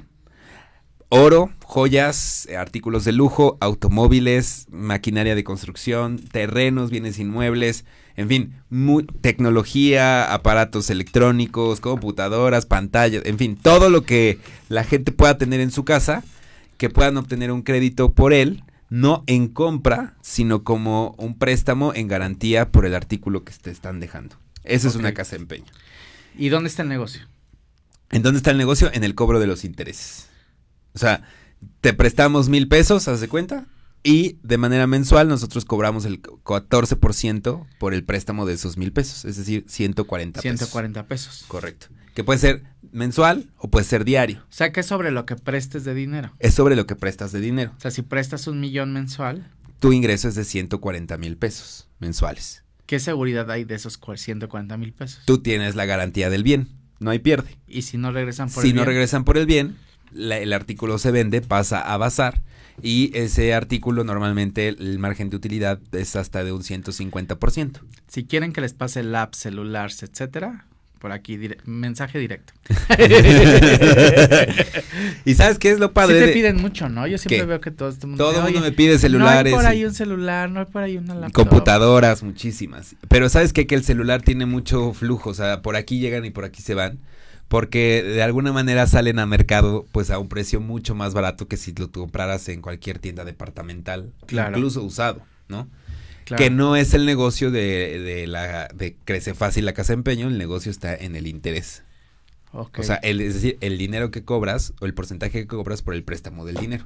oro, 1.13 1.51
joyas, 1.65 2.47
artículos 2.57 3.03
de 3.03 3.11
lujo, 3.11 3.57
automóviles, 3.59 4.65
maquinaria 4.71 5.35
de 5.35 5.43
construcción, 5.43 6.17
terrenos, 6.17 6.89
bienes 6.89 7.19
inmuebles, 7.19 7.83
en 8.15 8.29
fin, 8.29 8.53
tecnología, 9.19 10.33
aparatos 10.33 10.89
electrónicos, 10.89 11.81
computadoras, 11.81 12.65
pantallas, 12.65 13.23
en 13.25 13.37
fin, 13.37 13.57
todo 13.61 13.89
lo 13.89 14.03
que 14.03 14.39
la 14.69 14.85
gente 14.85 15.11
pueda 15.11 15.37
tener 15.37 15.59
en 15.59 15.71
su 15.71 15.83
casa, 15.83 16.23
que 16.77 16.89
puedan 16.89 17.17
obtener 17.17 17.51
un 17.51 17.61
crédito 17.61 18.13
por 18.13 18.31
él, 18.31 18.63
no 18.89 19.25
en 19.27 19.49
compra, 19.49 20.15
sino 20.21 20.63
como 20.63 21.13
un 21.17 21.37
préstamo 21.37 21.93
en 21.93 22.07
garantía 22.07 22.71
por 22.71 22.85
el 22.85 22.95
artículo 22.95 23.43
que 23.43 23.51
te 23.51 23.69
están 23.69 23.99
dejando. 23.99 24.37
Eso 24.63 24.87
es 24.87 24.95
una 24.95 25.13
casa 25.13 25.31
de 25.31 25.41
empeño. 25.41 25.71
¿Y 26.37 26.47
dónde 26.47 26.69
está 26.69 26.83
el 26.83 26.89
negocio? 26.89 27.27
¿En 28.11 28.21
dónde 28.21 28.37
está 28.37 28.51
el 28.51 28.57
negocio? 28.57 28.89
En 28.93 29.03
el 29.03 29.13
cobro 29.13 29.41
de 29.41 29.47
los 29.47 29.65
intereses. 29.65 30.30
O 30.93 30.99
sea, 30.99 31.23
te 31.81 31.93
prestamos 31.93 32.49
mil 32.49 32.67
pesos, 32.67 33.07
¿haz 33.07 33.21
de 33.21 33.27
cuenta? 33.27 33.67
Y 34.03 34.37
de 34.41 34.57
manera 34.57 34.87
mensual 34.87 35.27
nosotros 35.27 35.63
cobramos 35.65 36.05
el 36.05 36.21
14% 36.21 37.67
por 37.77 37.93
el 37.93 38.03
préstamo 38.03 38.45
de 38.45 38.53
esos 38.53 38.77
mil 38.77 38.91
pesos, 38.91 39.25
es 39.25 39.37
decir, 39.37 39.65
140 39.67 40.41
pesos. 40.41 40.59
140 40.59 41.05
pesos. 41.05 41.45
Correcto. 41.47 41.87
Que 42.15 42.23
puede 42.23 42.39
ser 42.39 42.63
mensual 42.91 43.51
o 43.57 43.69
puede 43.69 43.85
ser 43.85 44.03
diario. 44.03 44.39
O 44.49 44.53
sea, 44.53 44.71
que 44.71 44.79
es 44.79 44.85
sobre 44.85 45.11
lo 45.11 45.25
que 45.25 45.35
prestes 45.35 45.83
de 45.83 45.93
dinero. 45.93 46.33
Es 46.39 46.55
sobre 46.55 46.75
lo 46.75 46.87
que 46.87 46.95
prestas 46.95 47.31
de 47.31 47.39
dinero. 47.39 47.73
O 47.77 47.79
sea, 47.79 47.91
si 47.91 48.01
prestas 48.01 48.47
un 48.47 48.59
millón 48.59 48.91
mensual. 48.91 49.49
Tu 49.79 49.93
ingreso 49.93 50.27
es 50.27 50.35
de 50.35 50.45
140 50.45 51.17
mil 51.17 51.37
pesos 51.37 51.87
mensuales. 51.99 52.63
¿Qué 52.85 52.99
seguridad 52.99 53.49
hay 53.49 53.63
de 53.63 53.75
esos 53.75 53.99
140 54.15 54.77
mil 54.77 54.93
pesos? 54.93 55.21
Tú 55.25 55.41
tienes 55.41 55.75
la 55.75 55.85
garantía 55.85 56.29
del 56.29 56.43
bien, 56.43 56.67
no 56.99 57.11
hay 57.11 57.19
pierde. 57.19 57.57
¿Y 57.67 57.83
si 57.83 57.97
no 57.97 58.11
regresan 58.11 58.49
por 58.49 58.63
el 58.63 58.63
bien? 58.63 58.75
Si 58.75 58.77
no 58.77 58.85
regresan 58.85 59.23
por 59.23 59.37
el 59.37 59.45
bien, 59.45 59.77
el 60.15 60.53
artículo 60.53 60.97
se 60.97 61.11
vende, 61.11 61.41
pasa 61.41 61.79
a 61.81 61.97
bazar 61.97 62.41
y 62.81 63.11
ese 63.13 63.53
artículo 63.53 64.03
normalmente 64.03 64.67
el 64.67 64.97
margen 64.99 65.29
de 65.29 65.35
utilidad 65.35 65.79
es 65.91 66.15
hasta 66.15 66.43
de 66.43 66.51
un 66.51 66.61
150%. 66.61 67.79
Si 68.07 68.25
quieren 68.25 68.53
que 68.53 68.61
les 68.61 68.73
pase 68.73 69.01
el 69.01 69.15
app, 69.15 69.35
celulares, 69.35 70.01
etcétera, 70.03 70.65
por 70.97 71.11
aquí 71.11 71.39
mensaje 71.65 72.17
directo. 72.19 72.53
y 75.25 75.33
sabes 75.35 75.59
qué 75.59 75.71
es 75.71 75.79
lo 75.79 75.93
padre. 75.93 76.19
Sí 76.19 76.25
te 76.27 76.33
piden 76.33 76.57
mucho, 76.57 76.89
¿no? 76.89 77.07
Yo 77.07 77.17
siempre 77.17 77.45
veo 77.45 77.61
que 77.61 77.71
todo 77.71 77.89
este 77.89 78.07
mundo 78.07 78.23
Todo 78.23 78.37
el 78.37 78.43
mundo 78.43 78.61
me 78.61 78.71
pide 78.71 78.97
celulares. 78.99 79.51
No 79.51 79.57
hay 79.57 79.63
por 79.63 79.71
ahí 79.71 79.85
un 79.85 79.93
celular, 79.93 80.49
no 80.49 80.61
hay 80.61 80.65
por 80.67 80.83
ahí 80.83 80.97
una 80.97 81.15
laptop. 81.15 81.33
Computadoras, 81.33 82.23
muchísimas. 82.23 82.95
Pero 83.07 83.29
sabes 83.29 83.53
qué? 83.53 83.67
que 83.67 83.75
el 83.75 83.83
celular 83.83 84.21
tiene 84.23 84.45
mucho 84.47 84.93
flujo, 84.93 85.29
o 85.29 85.33
sea, 85.33 85.61
por 85.61 85.75
aquí 85.75 85.99
llegan 85.99 86.25
y 86.25 86.31
por 86.31 86.45
aquí 86.45 86.61
se 86.61 86.73
van 86.73 86.99
porque 87.51 88.01
de 88.01 88.23
alguna 88.23 88.53
manera 88.53 88.87
salen 88.87 89.19
a 89.19 89.25
mercado 89.25 89.85
pues 89.91 90.09
a 90.09 90.19
un 90.19 90.29
precio 90.29 90.61
mucho 90.61 90.95
más 90.95 91.13
barato 91.13 91.49
que 91.49 91.57
si 91.57 91.73
lo 91.73 91.91
compraras 91.91 92.47
en 92.47 92.61
cualquier 92.61 92.97
tienda 92.97 93.25
departamental, 93.25 94.13
incluso 94.29 94.81
usado, 94.81 95.21
¿no? 95.49 95.67
Que 96.23 96.49
no 96.49 96.77
es 96.77 96.93
el 96.93 97.05
negocio 97.05 97.51
de, 97.51 97.99
de, 97.99 98.25
la 98.25 98.69
de 98.69 98.95
crece 99.03 99.33
fácil 99.33 99.65
la 99.65 99.73
casa 99.73 99.91
de 99.91 99.95
empeño, 99.95 100.29
el 100.29 100.37
negocio 100.37 100.71
está 100.71 100.95
en 100.95 101.17
el 101.17 101.27
interés. 101.27 101.83
O 102.53 102.69
sea, 102.83 102.95
el, 102.95 103.19
es 103.19 103.33
decir, 103.33 103.57
el 103.59 103.77
dinero 103.77 104.11
que 104.11 104.23
cobras 104.23 104.71
o 104.79 104.85
el 104.85 104.93
porcentaje 104.93 105.41
que 105.41 105.47
cobras 105.47 105.81
por 105.81 105.93
el 105.93 106.05
préstamo 106.05 106.45
del 106.45 106.55
dinero. 106.55 106.85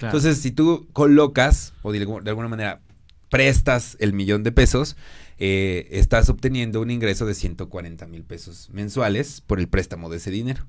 Entonces, 0.00 0.38
si 0.38 0.52
tú 0.52 0.86
colocas 0.92 1.72
o 1.82 1.90
de 1.90 1.98
alguna 1.98 2.46
manera 2.46 2.78
prestas 3.30 3.96
el 3.98 4.12
millón 4.12 4.44
de 4.44 4.52
pesos, 4.52 4.96
eh, 5.38 5.88
estás 5.90 6.28
obteniendo 6.28 6.80
un 6.80 6.90
ingreso 6.90 7.26
de 7.26 7.34
140 7.34 8.06
mil 8.06 8.24
pesos 8.24 8.68
mensuales 8.72 9.40
por 9.40 9.60
el 9.60 9.68
préstamo 9.68 10.08
de 10.08 10.18
ese 10.18 10.30
dinero. 10.30 10.66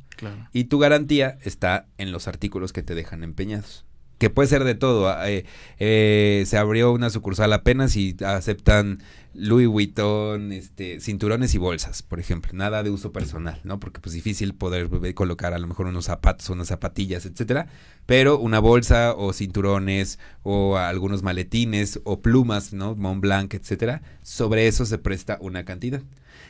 Y 0.53 0.65
tu 0.65 0.79
garantía 0.79 1.37
está 1.43 1.87
en 1.97 2.11
los 2.11 2.27
artículos 2.27 2.73
que 2.73 2.83
te 2.83 2.95
dejan 2.95 3.23
empeñados 3.23 3.84
que 4.17 4.29
puede 4.29 4.47
ser 4.47 4.63
de 4.63 4.75
todo. 4.75 5.09
Ah, 5.09 5.29
eh, 5.29 5.45
eh, 5.79 6.43
se 6.45 6.57
abrió 6.57 6.93
una 6.93 7.09
sucursal 7.09 7.51
apenas 7.53 7.95
y 7.95 8.15
aceptan 8.23 8.99
Louis 9.33 9.67
Vuitton, 9.67 10.53
este, 10.53 10.99
cinturones 11.01 11.53
y 11.55 11.57
bolsas, 11.57 12.01
por 12.01 12.19
ejemplo. 12.19 12.51
Nada 12.53 12.83
de 12.83 12.89
uso 12.89 13.11
personal, 13.11 13.59
¿no? 13.63 13.79
Porque 13.79 13.99
pues 13.99 14.13
difícil 14.13 14.53
poder 14.53 14.89
colocar 15.13 15.53
a 15.53 15.59
lo 15.59 15.67
mejor 15.67 15.87
unos 15.87 16.05
zapatos, 16.05 16.49
unas 16.49 16.67
zapatillas, 16.67 17.25
etcétera. 17.25 17.67
Pero 18.05 18.39
una 18.39 18.59
bolsa 18.59 19.13
o 19.13 19.33
cinturones 19.33 20.19
o 20.43 20.77
algunos 20.77 21.21
maletines 21.23 21.99
o 22.05 22.21
plumas, 22.21 22.73
¿no? 22.73 22.95
Mont 22.95 23.21
Blanc, 23.21 23.53
etcétera. 23.53 24.01
Sobre 24.21 24.67
eso 24.67 24.85
se 24.85 24.97
presta 24.97 25.37
una 25.41 25.65
cantidad. 25.65 26.01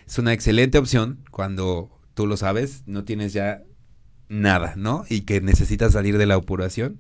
Es 0.06 0.20
una 0.20 0.34
excelente 0.34 0.78
opción 0.78 1.20
cuando 1.32 1.90
tú 2.14 2.28
lo 2.28 2.38
sabes, 2.38 2.84
no 2.86 3.04
tienes 3.04 3.34
ya 3.34 3.64
nada, 4.30 4.74
¿no? 4.78 5.06
Y 5.10 5.22
que 5.22 5.42
necesitas 5.42 5.94
salir 5.94 6.18
de 6.18 6.28
la 6.28 6.36
apuración 6.36 7.00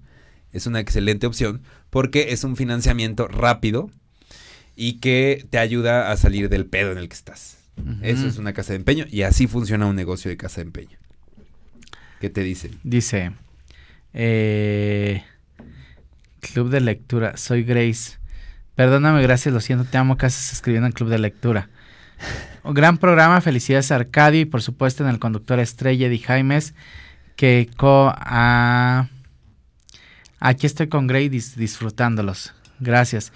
es 0.55 0.67
una 0.67 0.79
excelente 0.79 1.27
opción 1.27 1.61
porque 1.89 2.31
es 2.31 2.45
un 2.45 2.55
financiamiento 2.55 3.27
rápido 3.27 3.91
y 4.75 4.99
que 4.99 5.45
te 5.49 5.57
ayuda 5.57 6.11
a 6.11 6.17
salir 6.17 6.47
del 6.49 6.65
pedo 6.65 6.93
en 6.93 6.97
el 6.97 7.09
que 7.09 7.15
estás. 7.15 7.57
Eso 8.01 8.25
es 8.25 8.37
una 8.37 8.53
casa 8.53 8.71
de 8.71 8.77
empeño 8.77 9.05
y 9.09 9.23
así 9.23 9.47
funciona 9.47 9.85
un 9.85 9.97
negocio 9.97 10.29
de 10.29 10.37
casa 10.37 10.61
de 10.61 10.67
empeño. 10.67 10.97
¿Qué 12.21 12.29
te 12.29 12.41
dice? 12.41 12.71
Dice, 12.83 13.33
eh, 14.13 15.23
Club 16.39 16.69
de 16.69 16.79
Lectura, 16.79 17.35
soy 17.35 17.63
Grace. 17.63 18.17
Perdóname, 18.75 19.21
gracias, 19.21 19.53
lo 19.53 19.59
siento, 19.59 19.83
te 19.83 19.97
amo, 19.97 20.15
casi 20.15 20.53
escribiendo 20.53 20.87
en 20.87 20.93
Club 20.93 21.09
de 21.09 21.19
Lectura. 21.19 21.69
Un 22.63 22.73
gran 22.73 22.97
programa, 22.97 23.41
felicidades 23.41 23.91
a 23.91 23.95
Arcadio 23.95 24.39
y 24.39 24.45
por 24.45 24.61
supuesto 24.61 25.03
en 25.03 25.09
el 25.09 25.19
conductor 25.19 25.59
estrella 25.59 26.07
Eddie 26.07 26.19
Jaimes, 26.19 26.73
que 27.35 27.69
co 27.75 28.13
a... 28.15 29.09
aquí 30.39 30.65
estoy 30.65 30.87
con 30.87 31.07
Gray 31.07 31.29
dis- 31.29 31.55
disfrutándolos. 31.55 32.53
Gracias. 32.79 33.31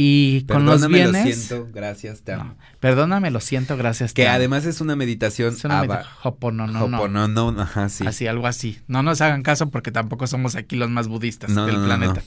Y 0.00 0.42
con 0.44 0.64
los 0.64 0.80
Perdóname, 0.82 1.04
lo 1.06 1.10
bienes... 1.12 1.44
siento, 1.44 1.68
gracias, 1.74 2.22
te 2.22 2.32
amo. 2.32 2.44
No, 2.44 2.56
perdóname, 2.78 3.32
lo 3.32 3.40
siento, 3.40 3.76
gracias. 3.76 4.12
Que 4.12 4.22
te 4.22 4.28
amo. 4.28 4.36
además 4.36 4.64
es 4.64 4.80
una 4.80 4.94
meditación. 4.94 5.52
es 5.54 5.64
una 5.64 5.80
aba- 5.80 5.96
medita- 5.96 6.08
Hopononono. 6.22 6.96
Hoponono, 6.98 7.60
ajá, 7.60 7.88
sí. 7.88 8.06
Así, 8.06 8.28
algo 8.28 8.46
así. 8.46 8.78
No 8.86 9.02
nos 9.02 9.20
hagan 9.20 9.42
caso 9.42 9.70
porque 9.70 9.90
tampoco 9.90 10.28
somos 10.28 10.54
aquí 10.54 10.76
los 10.76 10.88
más 10.88 11.08
budistas 11.08 11.50
No, 11.50 11.66
del 11.66 11.74
no, 11.74 11.80
no, 11.80 11.86
planeta. 11.86 12.20
no. 12.20 12.26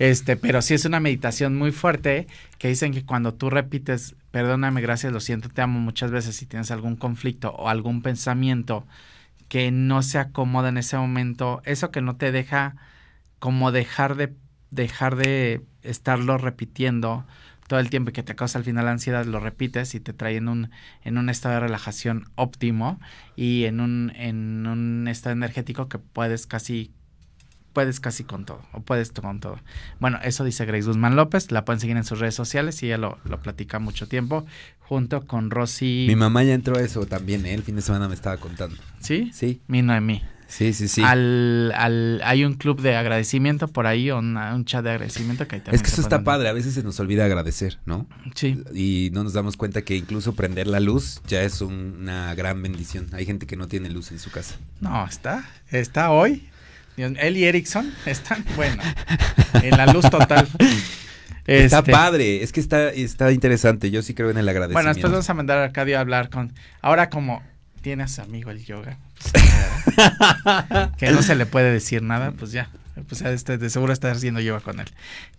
Este, 0.00 0.36
pero 0.36 0.62
sí 0.62 0.74
es 0.74 0.84
una 0.84 0.98
meditación 0.98 1.56
muy 1.56 1.70
fuerte 1.70 2.26
que 2.58 2.66
dicen 2.66 2.92
que 2.92 3.04
cuando 3.04 3.32
tú 3.34 3.50
repites, 3.50 4.16
perdóname, 4.32 4.80
gracias, 4.80 5.12
lo 5.12 5.20
siento, 5.20 5.48
te 5.48 5.62
amo 5.62 5.78
muchas 5.78 6.10
veces, 6.10 6.34
si 6.34 6.46
tienes 6.46 6.72
algún 6.72 6.96
conflicto 6.96 7.52
o 7.52 7.68
algún 7.68 8.02
pensamiento 8.02 8.84
que 9.48 9.70
no 9.70 10.02
se 10.02 10.18
acomoda 10.18 10.70
en 10.70 10.78
ese 10.78 10.96
momento, 10.96 11.62
eso 11.66 11.92
que 11.92 12.00
no 12.00 12.16
te 12.16 12.32
deja 12.32 12.74
como 13.42 13.72
dejar 13.72 14.14
de 14.14 14.36
dejar 14.70 15.16
de 15.16 15.62
estarlo 15.82 16.38
repitiendo 16.38 17.26
todo 17.66 17.80
el 17.80 17.90
tiempo 17.90 18.10
y 18.10 18.12
que 18.12 18.22
te 18.22 18.36
causa 18.36 18.56
al 18.56 18.64
final 18.64 18.86
ansiedad, 18.86 19.24
lo 19.24 19.40
repites 19.40 19.96
y 19.96 20.00
te 20.00 20.12
trae 20.12 20.36
en 20.36 20.48
un, 20.48 20.70
en 21.02 21.18
un 21.18 21.28
estado 21.28 21.56
de 21.56 21.60
relajación 21.62 22.30
óptimo 22.36 23.00
y 23.34 23.64
en 23.64 23.80
un, 23.80 24.12
en 24.14 24.64
un 24.68 25.08
estado 25.08 25.32
energético 25.32 25.88
que 25.88 25.98
puedes 25.98 26.46
casi 26.46 26.92
puedes 27.72 27.98
casi 27.98 28.22
con 28.22 28.44
todo, 28.44 28.62
o 28.72 28.82
puedes 28.82 29.10
con 29.10 29.40
todo. 29.40 29.58
Bueno, 29.98 30.20
eso 30.22 30.44
dice 30.44 30.64
Grace 30.64 30.86
Guzmán 30.86 31.16
López, 31.16 31.50
la 31.50 31.64
pueden 31.64 31.80
seguir 31.80 31.96
en 31.96 32.04
sus 32.04 32.20
redes 32.20 32.36
sociales 32.36 32.80
y 32.84 32.86
ella 32.86 32.98
lo, 32.98 33.18
lo 33.24 33.42
platica 33.42 33.80
mucho 33.80 34.06
tiempo, 34.06 34.46
junto 34.78 35.26
con 35.26 35.50
Rosy. 35.50 36.04
Mi 36.06 36.14
mamá 36.14 36.44
ya 36.44 36.54
entró 36.54 36.76
a 36.76 36.80
eso 36.80 37.06
también, 37.06 37.44
¿eh? 37.44 37.54
El 37.54 37.64
fin 37.64 37.74
de 37.74 37.82
semana 37.82 38.06
me 38.06 38.14
estaba 38.14 38.36
contando. 38.36 38.76
¿Sí? 39.00 39.30
Sí, 39.32 39.62
Mi 39.66 39.82
Noemí. 39.82 40.22
Sí, 40.52 40.72
sí, 40.72 40.88
sí. 40.88 41.02
Al, 41.02 41.72
al, 41.76 42.20
hay 42.24 42.44
un 42.44 42.54
club 42.54 42.80
de 42.80 42.94
agradecimiento 42.96 43.68
por 43.68 43.86
ahí, 43.86 44.10
o 44.10 44.18
una- 44.18 44.54
un 44.54 44.64
chat 44.64 44.84
de 44.84 44.90
agradecimiento 44.90 45.48
que 45.48 45.56
ahí 45.56 45.60
también 45.62 45.76
Es 45.76 45.82
que 45.82 45.88
eso 45.90 46.00
está 46.02 46.22
padre, 46.24 46.48
a 46.48 46.52
veces 46.52 46.74
se 46.74 46.82
nos 46.82 46.98
olvida 47.00 47.24
agradecer, 47.24 47.78
¿no? 47.86 48.06
Sí, 48.34 48.62
Y 48.74 49.10
no 49.12 49.24
nos 49.24 49.32
damos 49.32 49.56
cuenta 49.56 49.82
que 49.82 49.96
incluso 49.96 50.34
prender 50.34 50.66
la 50.66 50.80
luz 50.80 51.20
ya 51.26 51.42
es 51.42 51.60
un- 51.60 51.96
una 52.00 52.34
gran 52.34 52.62
bendición. 52.62 53.06
Hay 53.12 53.24
gente 53.26 53.46
que 53.46 53.56
no 53.56 53.68
tiene 53.68 53.88
luz 53.90 54.12
en 54.12 54.18
su 54.18 54.30
casa. 54.30 54.56
no, 54.80 55.06
está, 55.06 55.44
está 55.70 56.10
hoy. 56.10 56.48
Él 56.96 57.36
y 57.38 57.44
Erickson 57.44 57.90
están, 58.04 58.44
bueno, 58.54 58.82
en 59.62 59.70
la 59.78 59.86
luz 59.86 60.08
total. 60.10 60.46
Está 61.44 61.78
Este, 61.80 61.90
padre, 61.90 62.42
es 62.44 62.52
que 62.52 62.60
está, 62.60 62.90
está 62.90 63.32
interesante. 63.32 63.90
Yo 63.90 64.00
sí 64.02 64.14
creo 64.14 64.30
en 64.30 64.36
el 64.38 64.44
Bueno, 64.44 64.50
agradecimiento. 64.60 64.94
después 64.94 65.10
vamos 65.12 65.28
a 65.30 65.34
mandar 65.34 65.58
a 65.58 65.64
Arcadio 65.64 65.96
a 65.98 66.00
hablar 66.00 66.30
con. 66.30 66.52
Ahora, 66.82 67.10
como 67.10 67.42
tiene 67.82 68.04
a 68.04 68.08
su 68.08 68.22
amigo 68.22 68.50
el 68.50 68.64
yoga, 68.64 68.96
pues, 69.20 69.32
que 70.98 71.10
no 71.10 71.22
se 71.22 71.34
le 71.34 71.46
puede 71.46 71.72
decir 71.72 72.02
nada, 72.02 72.32
pues 72.32 72.52
ya. 72.52 72.70
Pues 73.08 73.22
este, 73.22 73.58
de 73.58 73.70
seguro 73.70 73.92
está 73.92 74.10
haciendo 74.10 74.40
yoga 74.40 74.60
con 74.60 74.78
él. 74.80 74.86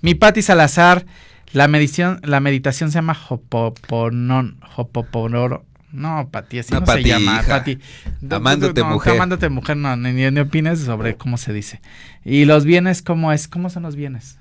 Mi 0.02 0.16
Pati 0.16 0.41
Salazar, 0.41 1.06
la 1.52 1.68
medición, 1.68 2.20
la 2.24 2.39
meditación 2.39 2.89
se 2.91 2.96
llama 2.96 3.18
Hopoponon, 3.30 4.60
Hopoponoro. 4.76 5.66
No, 5.91 6.30
Pati, 6.32 6.60
así 6.60 6.74
No, 6.74 6.80
no, 6.80 6.86
Pati, 6.88 7.04
se 7.04 7.10
llama. 7.10 7.41
hija. 7.41 7.48
Pati. 7.48 7.78
No, 8.22 8.38
Amándote, 8.38 8.82
no, 8.82 8.89
mujer. 8.89 9.14
Amándote 9.14 9.50
mujer, 9.50 9.78
no, 9.78 9.96
ni, 9.96 10.12
ni 10.32 10.39
opines 10.39 10.80
sobre 10.80 11.16
cómo 11.16 11.38
se 11.38 11.54
dice. 11.54 11.82
Y 12.26 12.46
los 12.46 12.66
bienes, 12.66 13.04
¿cómo 13.04 13.32
es? 13.32 13.48
¿Cómo 13.48 13.70
son 13.70 13.84
los 13.84 13.96
bienes? 13.96 14.39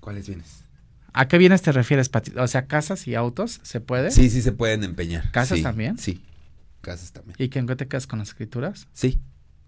¿Cuáles 0.00 0.26
vienes? 0.26 0.64
¿A 1.12 1.28
qué 1.28 1.38
bienes 1.38 1.62
te 1.62 1.70
refieres, 1.70 2.08
Pati? 2.08 2.32
O 2.36 2.48
sea, 2.48 2.66
casas 2.66 3.06
y 3.06 3.14
autos, 3.14 3.60
¿se 3.62 3.80
puede? 3.80 4.10
Sí, 4.10 4.28
sí 4.30 4.42
se 4.42 4.50
pueden 4.50 4.82
empeñar. 4.82 5.30
¿Casas 5.30 5.58
Sí, 5.58 5.62
también? 5.62 5.96
Sí, 5.98 6.20
casas 6.84 7.10
también. 7.12 7.34
¿Y 7.38 7.48
que 7.48 7.58
en 7.58 7.66
qué 7.66 7.74
te 7.76 7.88
con 8.06 8.18
las 8.20 8.28
escrituras? 8.28 8.86
Sí, 8.92 9.18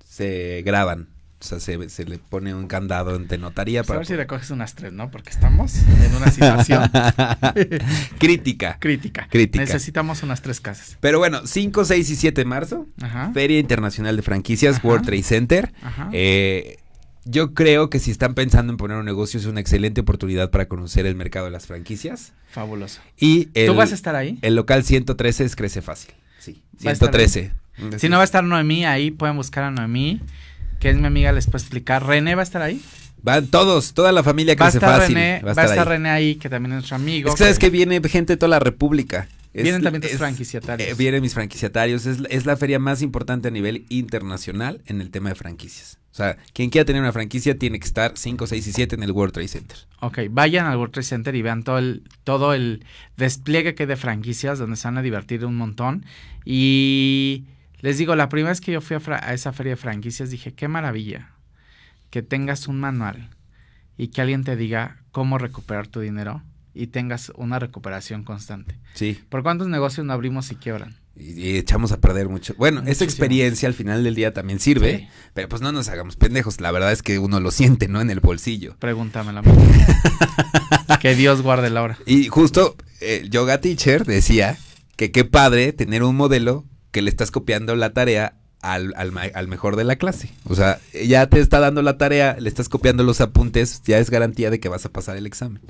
se 0.09 0.63
graban. 0.65 1.09
O 1.39 1.45
sea, 1.45 1.61
se, 1.61 1.91
se 1.91 2.05
le 2.07 2.19
pone 2.19 2.55
un 2.55 2.67
candado 2.67 3.15
ante 3.15 3.37
notaría 3.37 3.81
Pues 3.83 3.87
a 3.87 3.89
para... 3.89 3.99
ver 3.99 4.07
si 4.07 4.17
recoges 4.17 4.51
unas 4.51 4.75
tres, 4.75 4.93
¿no? 4.95 5.11
Porque 5.11 5.29
estamos 5.29 5.75
en 5.77 6.17
una 6.17 6.31
situación 6.31 6.91
Crítica. 8.19 8.79
crítica. 8.81 9.29
Crítica. 9.31 9.65
Necesitamos 9.65 10.23
unas 10.23 10.43
tres 10.43 10.61
casas. 10.61 10.97
Pero 11.01 11.19
bueno, 11.19 11.43
5, 11.47 11.85
6 11.85 12.11
y 12.11 12.17
7 12.17 12.41
de 12.41 12.45
marzo, 12.47 12.87
Ajá. 13.03 13.31
Feria 13.35 13.59
Internacional 13.59 14.17
de 14.17 14.23
Franquicias, 14.23 14.77
Ajá. 14.77 14.89
World 14.89 15.05
Trade 15.07 15.23
Center. 15.23 15.73
Ajá. 15.83 16.09
Eh, 16.13 16.79
yo 17.25 17.55
creo 17.55 17.91
que 17.91 17.99
si 17.99 18.11
están 18.11 18.35
pensando 18.35 18.73
en 18.73 18.77
poner 18.77 18.97
un 18.97 19.05
negocio 19.05 19.39
es 19.41 19.47
una 19.47 19.61
excelente 19.61 20.01
oportunidad 20.01 20.51
para 20.51 20.69
conocer 20.69 21.07
el 21.07 21.17
mercado 21.17 21.47
de 21.47 21.51
las 21.53 21.67
franquicias. 21.67 22.33
Fabuloso. 22.51 23.01
Y 23.19 23.49
el, 23.55 23.67
¿Tú 23.67 23.75
vas 23.75 23.91
a 23.93 23.95
estar 23.95 24.15
ahí? 24.17 24.39
el 24.43 24.55
local 24.55 24.85
113 24.85 25.45
es 25.45 25.57
Crece 25.57 25.83
Fácil. 25.83 26.15
Sí, 26.47 26.63
¿Va 26.87 26.91
a 26.91 26.93
estar 26.93 27.11
113. 27.11 27.53
Si 27.99 28.09
no 28.09 28.17
va 28.17 28.23
a 28.23 28.25
estar 28.25 28.45
Noemí 28.45 28.87
ahí, 28.87 29.11
pueden 29.11 29.37
buscar 29.37 29.65
a 29.65 29.71
Noemí, 29.71 30.21
que 30.81 30.91
es 30.91 30.97
mi 30.97 31.07
amiga, 31.07 31.33
les 31.33 31.47
puedo 31.47 31.59
explicar. 31.59 32.07
¿René 32.07 32.35
va 32.35 32.43
a 32.43 32.45
estar 32.45 32.63
ahí? 32.63 32.81
Van 33.23 33.47
todos, 33.49 33.93
toda 33.95 34.13
la 34.13 34.23
familia 34.23 34.55
Va 34.55 34.67
a 34.67 34.69
estar 34.69 35.01
Fácil. 35.01 35.17
René, 35.17 35.43
va 35.43 35.49
a 35.49 35.65
estar, 35.65 35.71
ahí. 35.71 35.85
René 35.85 36.11
ahí, 36.11 36.35
que 36.37 36.49
también 36.49 36.73
es 36.73 36.77
nuestro 36.77 36.97
amigo. 36.97 37.31
Es 37.31 37.35
que 37.35 37.45
sabes 37.45 37.59
que 37.59 37.71
viene 37.71 38.01
gente 38.09 38.35
de 38.35 38.37
toda 38.37 38.51
la 38.51 38.61
República. 38.61 39.27
Vienen 39.63 39.83
también 39.83 40.03
tus 40.03 40.13
es- 40.13 40.19
franquiciatarios. 40.19 40.89
eh, 40.91 40.95
vienen 40.95 41.23
mis 41.23 41.35
franquiciatarios. 41.35 42.07
Es, 42.07 42.21
la- 42.21 42.29
es 42.29 42.47
la 42.47 42.57
feria 42.57 42.79
más 42.79 43.03
importante 43.03 43.49
a 43.49 43.51
nivel 43.51 43.87
internacional 43.89 44.83
en 44.87 45.01
el 45.01 45.11
tema 45.11 45.29
de 45.31 45.35
franquicias. 45.35 45.99
O 46.13 46.17
sea, 46.17 46.39
quien 46.55 46.71
quiera 46.71 46.87
tener 46.87 47.03
una 47.03 47.13
franquicia 47.13 47.59
tiene 47.59 47.79
que 47.79 47.85
estar 47.87 48.13
5, 48.17 48.47
6 48.47 48.67
y 48.67 48.73
7 48.73 48.95
en 48.95 49.03
el 49.03 49.13
World 49.13 49.35
Trade 49.35 49.49
Center. 49.49 49.77
Ok, 50.01 50.19
vayan 50.31 50.65
al 50.67 50.79
World 50.79 50.93
Trade 50.95 51.05
Center 51.07 51.35
y 51.35 51.43
vean 51.43 51.63
todo 51.63 51.79
el, 51.79 52.05
todo 52.25 52.55
el 52.55 52.85
despliegue 53.19 53.75
que 53.75 53.83
hay 53.83 53.87
de 53.87 53.97
franquicias 53.97 54.59
donde 54.59 54.77
se 54.77 54.89
van 54.89 54.97
a 54.97 55.03
divertir 55.03 55.45
un 55.45 55.57
montón. 55.57 56.07
Y 56.45 57.45
les 57.81 57.99
digo, 57.99 58.17
la 58.17 58.29
primera 58.31 58.49
vez 58.51 58.61
que 58.63 58.73
yo 58.73 58.81
fui 58.81 58.97
a 58.97 59.35
esa 59.35 59.53
feria 59.53 59.73
de 59.73 59.77
franquicias 59.77 60.31
dije, 60.31 60.55
qué 60.55 60.69
maravilla 60.69 61.33
que 62.09 62.23
tengas 62.23 62.67
un 62.67 62.81
manual 62.81 63.29
y 63.99 64.09
que 64.09 64.23
alguien 64.23 64.43
te 64.45 64.57
diga 64.57 65.03
cómo 65.13 65.37
recuperar 65.37 65.87
tu 65.87 66.01
dinero 66.01 66.43
y 66.77 66.89
tengas 66.89 67.33
una 67.37 67.59
recuperación 67.59 68.23
constante. 68.25 68.79
Sí. 68.95 69.19
¿Por 69.29 69.43
cuántos 69.43 69.69
negocios 69.69 70.07
no 70.07 70.13
abrimos 70.13 70.51
y 70.53 70.57
quiebran? 70.57 70.97
Y, 71.17 71.41
y 71.41 71.57
echamos 71.57 71.93
a 71.93 72.01
perder 72.01 72.29
mucho. 72.29 72.55
Bueno, 72.59 72.81
esa 72.81 72.89
Muchísimo. 72.89 73.05
experiencia 73.11 73.69
al 73.69 73.75
final 73.75 74.05
del 74.05 74.15
día 74.15 74.35
también 74.35 74.61
sirve, 74.61 74.99
Sí. 74.99 75.09
pero 75.35 75.49
pues 75.49 75.63
no 75.63 75.73
nos 75.73 75.89
hagamos 75.89 76.17
pendejos. 76.17 76.61
La 76.61 76.71
verdad 76.73 76.93
es 76.93 77.03
que 77.03 77.19
uno 77.19 77.41
lo 77.41 77.51
siente, 77.51 77.89
¿no? 77.89 78.01
En 78.03 78.11
el 78.11 78.21
bolsillo. 78.21 78.77
Pregúntamelo. 78.79 79.43
que 81.01 81.15
Dios 81.15 81.43
guarde 81.43 81.71
la 81.71 81.83
hora. 81.83 81.99
Y 82.07 82.29
justo 82.29 82.77
el 83.01 83.31
yoga 83.31 83.61
teacher 83.61 84.05
decía 84.05 84.59
que 84.97 85.11
qué 85.13 85.25
padre 85.25 85.73
tener 85.73 86.03
un 86.03 86.17
modelo 86.17 86.65
que 86.91 87.03
le 87.03 87.11
estás 87.11 87.31
copiando 87.31 87.77
la 87.77 87.93
tarea 87.93 88.37
al, 88.63 88.95
al 88.97 89.13
al 89.35 89.49
mejor 89.49 89.77
de 89.77 89.85
la 89.85 89.97
clase. 89.97 90.31
O 90.45 90.55
sea, 90.55 90.81
ya 91.07 91.27
te 91.29 91.41
está 91.41 91.61
dando 91.61 91.83
la 91.83 91.99
tarea, 91.99 92.37
le 92.41 92.49
estás 92.49 92.69
copiando 92.69 93.05
los 93.05 93.21
apuntes, 93.21 93.83
ya 93.85 93.99
es 93.99 94.11
garantía 94.11 94.51
de 94.51 94.61
que 94.61 94.69
vas 94.69 94.85
a 94.87 94.89
pasar 94.93 95.17
el 95.17 95.27
examen. 95.27 95.61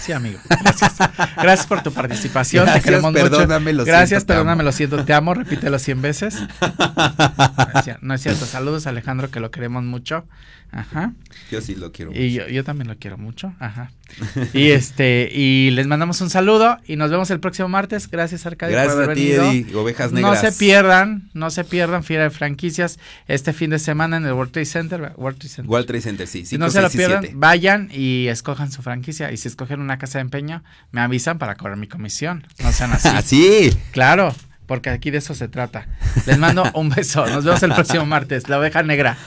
Sí, 0.00 0.12
amigo. 0.12 0.38
Gracias. 0.48 0.94
Gracias 1.36 1.66
por 1.66 1.82
tu 1.82 1.92
participación. 1.92 2.64
Gracias, 2.64 2.84
te 2.84 2.90
queremos 2.90 3.12
perdóname, 3.12 3.72
mucho. 3.72 3.76
lo 3.78 3.84
Gracias, 3.84 4.08
siento, 4.08 4.26
perdóname, 4.26 4.52
amo. 4.60 4.62
lo 4.62 4.72
siento, 4.72 5.04
te 5.04 5.12
amo. 5.12 5.34
Repítelo 5.34 5.78
100 5.78 6.02
veces. 6.02 6.34
No 6.40 6.46
es 6.66 7.86
cier- 7.86 7.98
no 8.00 8.14
es 8.14 8.22
cierto. 8.22 8.46
Saludos 8.46 8.86
a 8.86 8.90
Alejandro, 8.90 9.30
que 9.30 9.40
lo 9.40 9.50
queremos 9.50 9.82
mucho. 9.82 10.26
Ajá. 10.72 11.12
Yo 11.50 11.60
sí 11.60 11.74
lo 11.74 11.90
quiero. 11.92 12.12
Y 12.14 12.32
yo, 12.32 12.46
yo 12.48 12.62
también 12.64 12.88
lo 12.88 12.96
quiero 12.96 13.16
mucho. 13.16 13.54
Ajá. 13.58 13.90
Y 14.52 14.70
este, 14.70 15.30
y 15.32 15.70
les 15.70 15.86
mandamos 15.86 16.20
un 16.20 16.28
saludo 16.30 16.78
y 16.86 16.96
nos 16.96 17.10
vemos 17.10 17.30
el 17.30 17.40
próximo 17.40 17.68
martes. 17.68 18.10
Gracias, 18.10 18.46
Arcadio, 18.46 18.74
Gracias 18.74 18.94
por 18.94 19.04
haber 19.04 19.16
a 19.16 19.20
ti, 19.20 19.26
venido. 19.28 19.50
Eddie, 19.50 19.74
ovejas 19.74 20.12
No 20.12 20.20
negras. 20.32 20.40
se 20.40 20.52
pierdan, 20.52 21.30
no 21.34 21.50
se 21.50 21.64
pierdan 21.64 22.04
Fiera 22.04 22.24
de 22.24 22.30
Franquicias 22.30 22.98
este 23.26 23.52
fin 23.52 23.70
de 23.70 23.78
semana 23.78 24.16
en 24.18 24.26
el 24.26 24.32
World 24.32 24.52
Trade 24.52 24.66
Center. 24.66 25.12
World 25.16 25.38
Trade 25.38 25.54
Center. 25.54 25.70
World 25.70 25.86
Trade 25.86 26.02
Center, 26.02 26.26
sí. 26.26 26.44
Si 26.44 26.58
no 26.58 26.70
se 26.70 26.80
lo 26.82 26.90
pierdan, 26.90 27.26
vayan 27.34 27.88
y 27.92 28.26
escojan 28.28 28.70
su 28.70 28.82
franquicia. 28.82 29.32
Y 29.32 29.36
si 29.38 29.48
escogen 29.48 29.80
una 29.80 29.98
casa 29.98 30.18
de 30.18 30.22
empeño, 30.22 30.62
me 30.92 31.00
avisan 31.00 31.38
para 31.38 31.54
cobrar 31.56 31.76
mi 31.78 31.88
comisión. 31.88 32.46
No 32.62 32.72
sean 32.72 32.92
así. 32.92 33.08
Así. 33.16 33.70
Claro, 33.92 34.34
porque 34.66 34.90
aquí 34.90 35.10
de 35.10 35.18
eso 35.18 35.34
se 35.34 35.48
trata. 35.48 35.88
Les 36.26 36.38
mando 36.38 36.64
un 36.74 36.90
beso. 36.90 37.26
Nos 37.26 37.44
vemos 37.44 37.62
el 37.62 37.72
próximo 37.72 38.04
martes. 38.06 38.48
La 38.48 38.58
oveja 38.58 38.82
negra. 38.82 39.16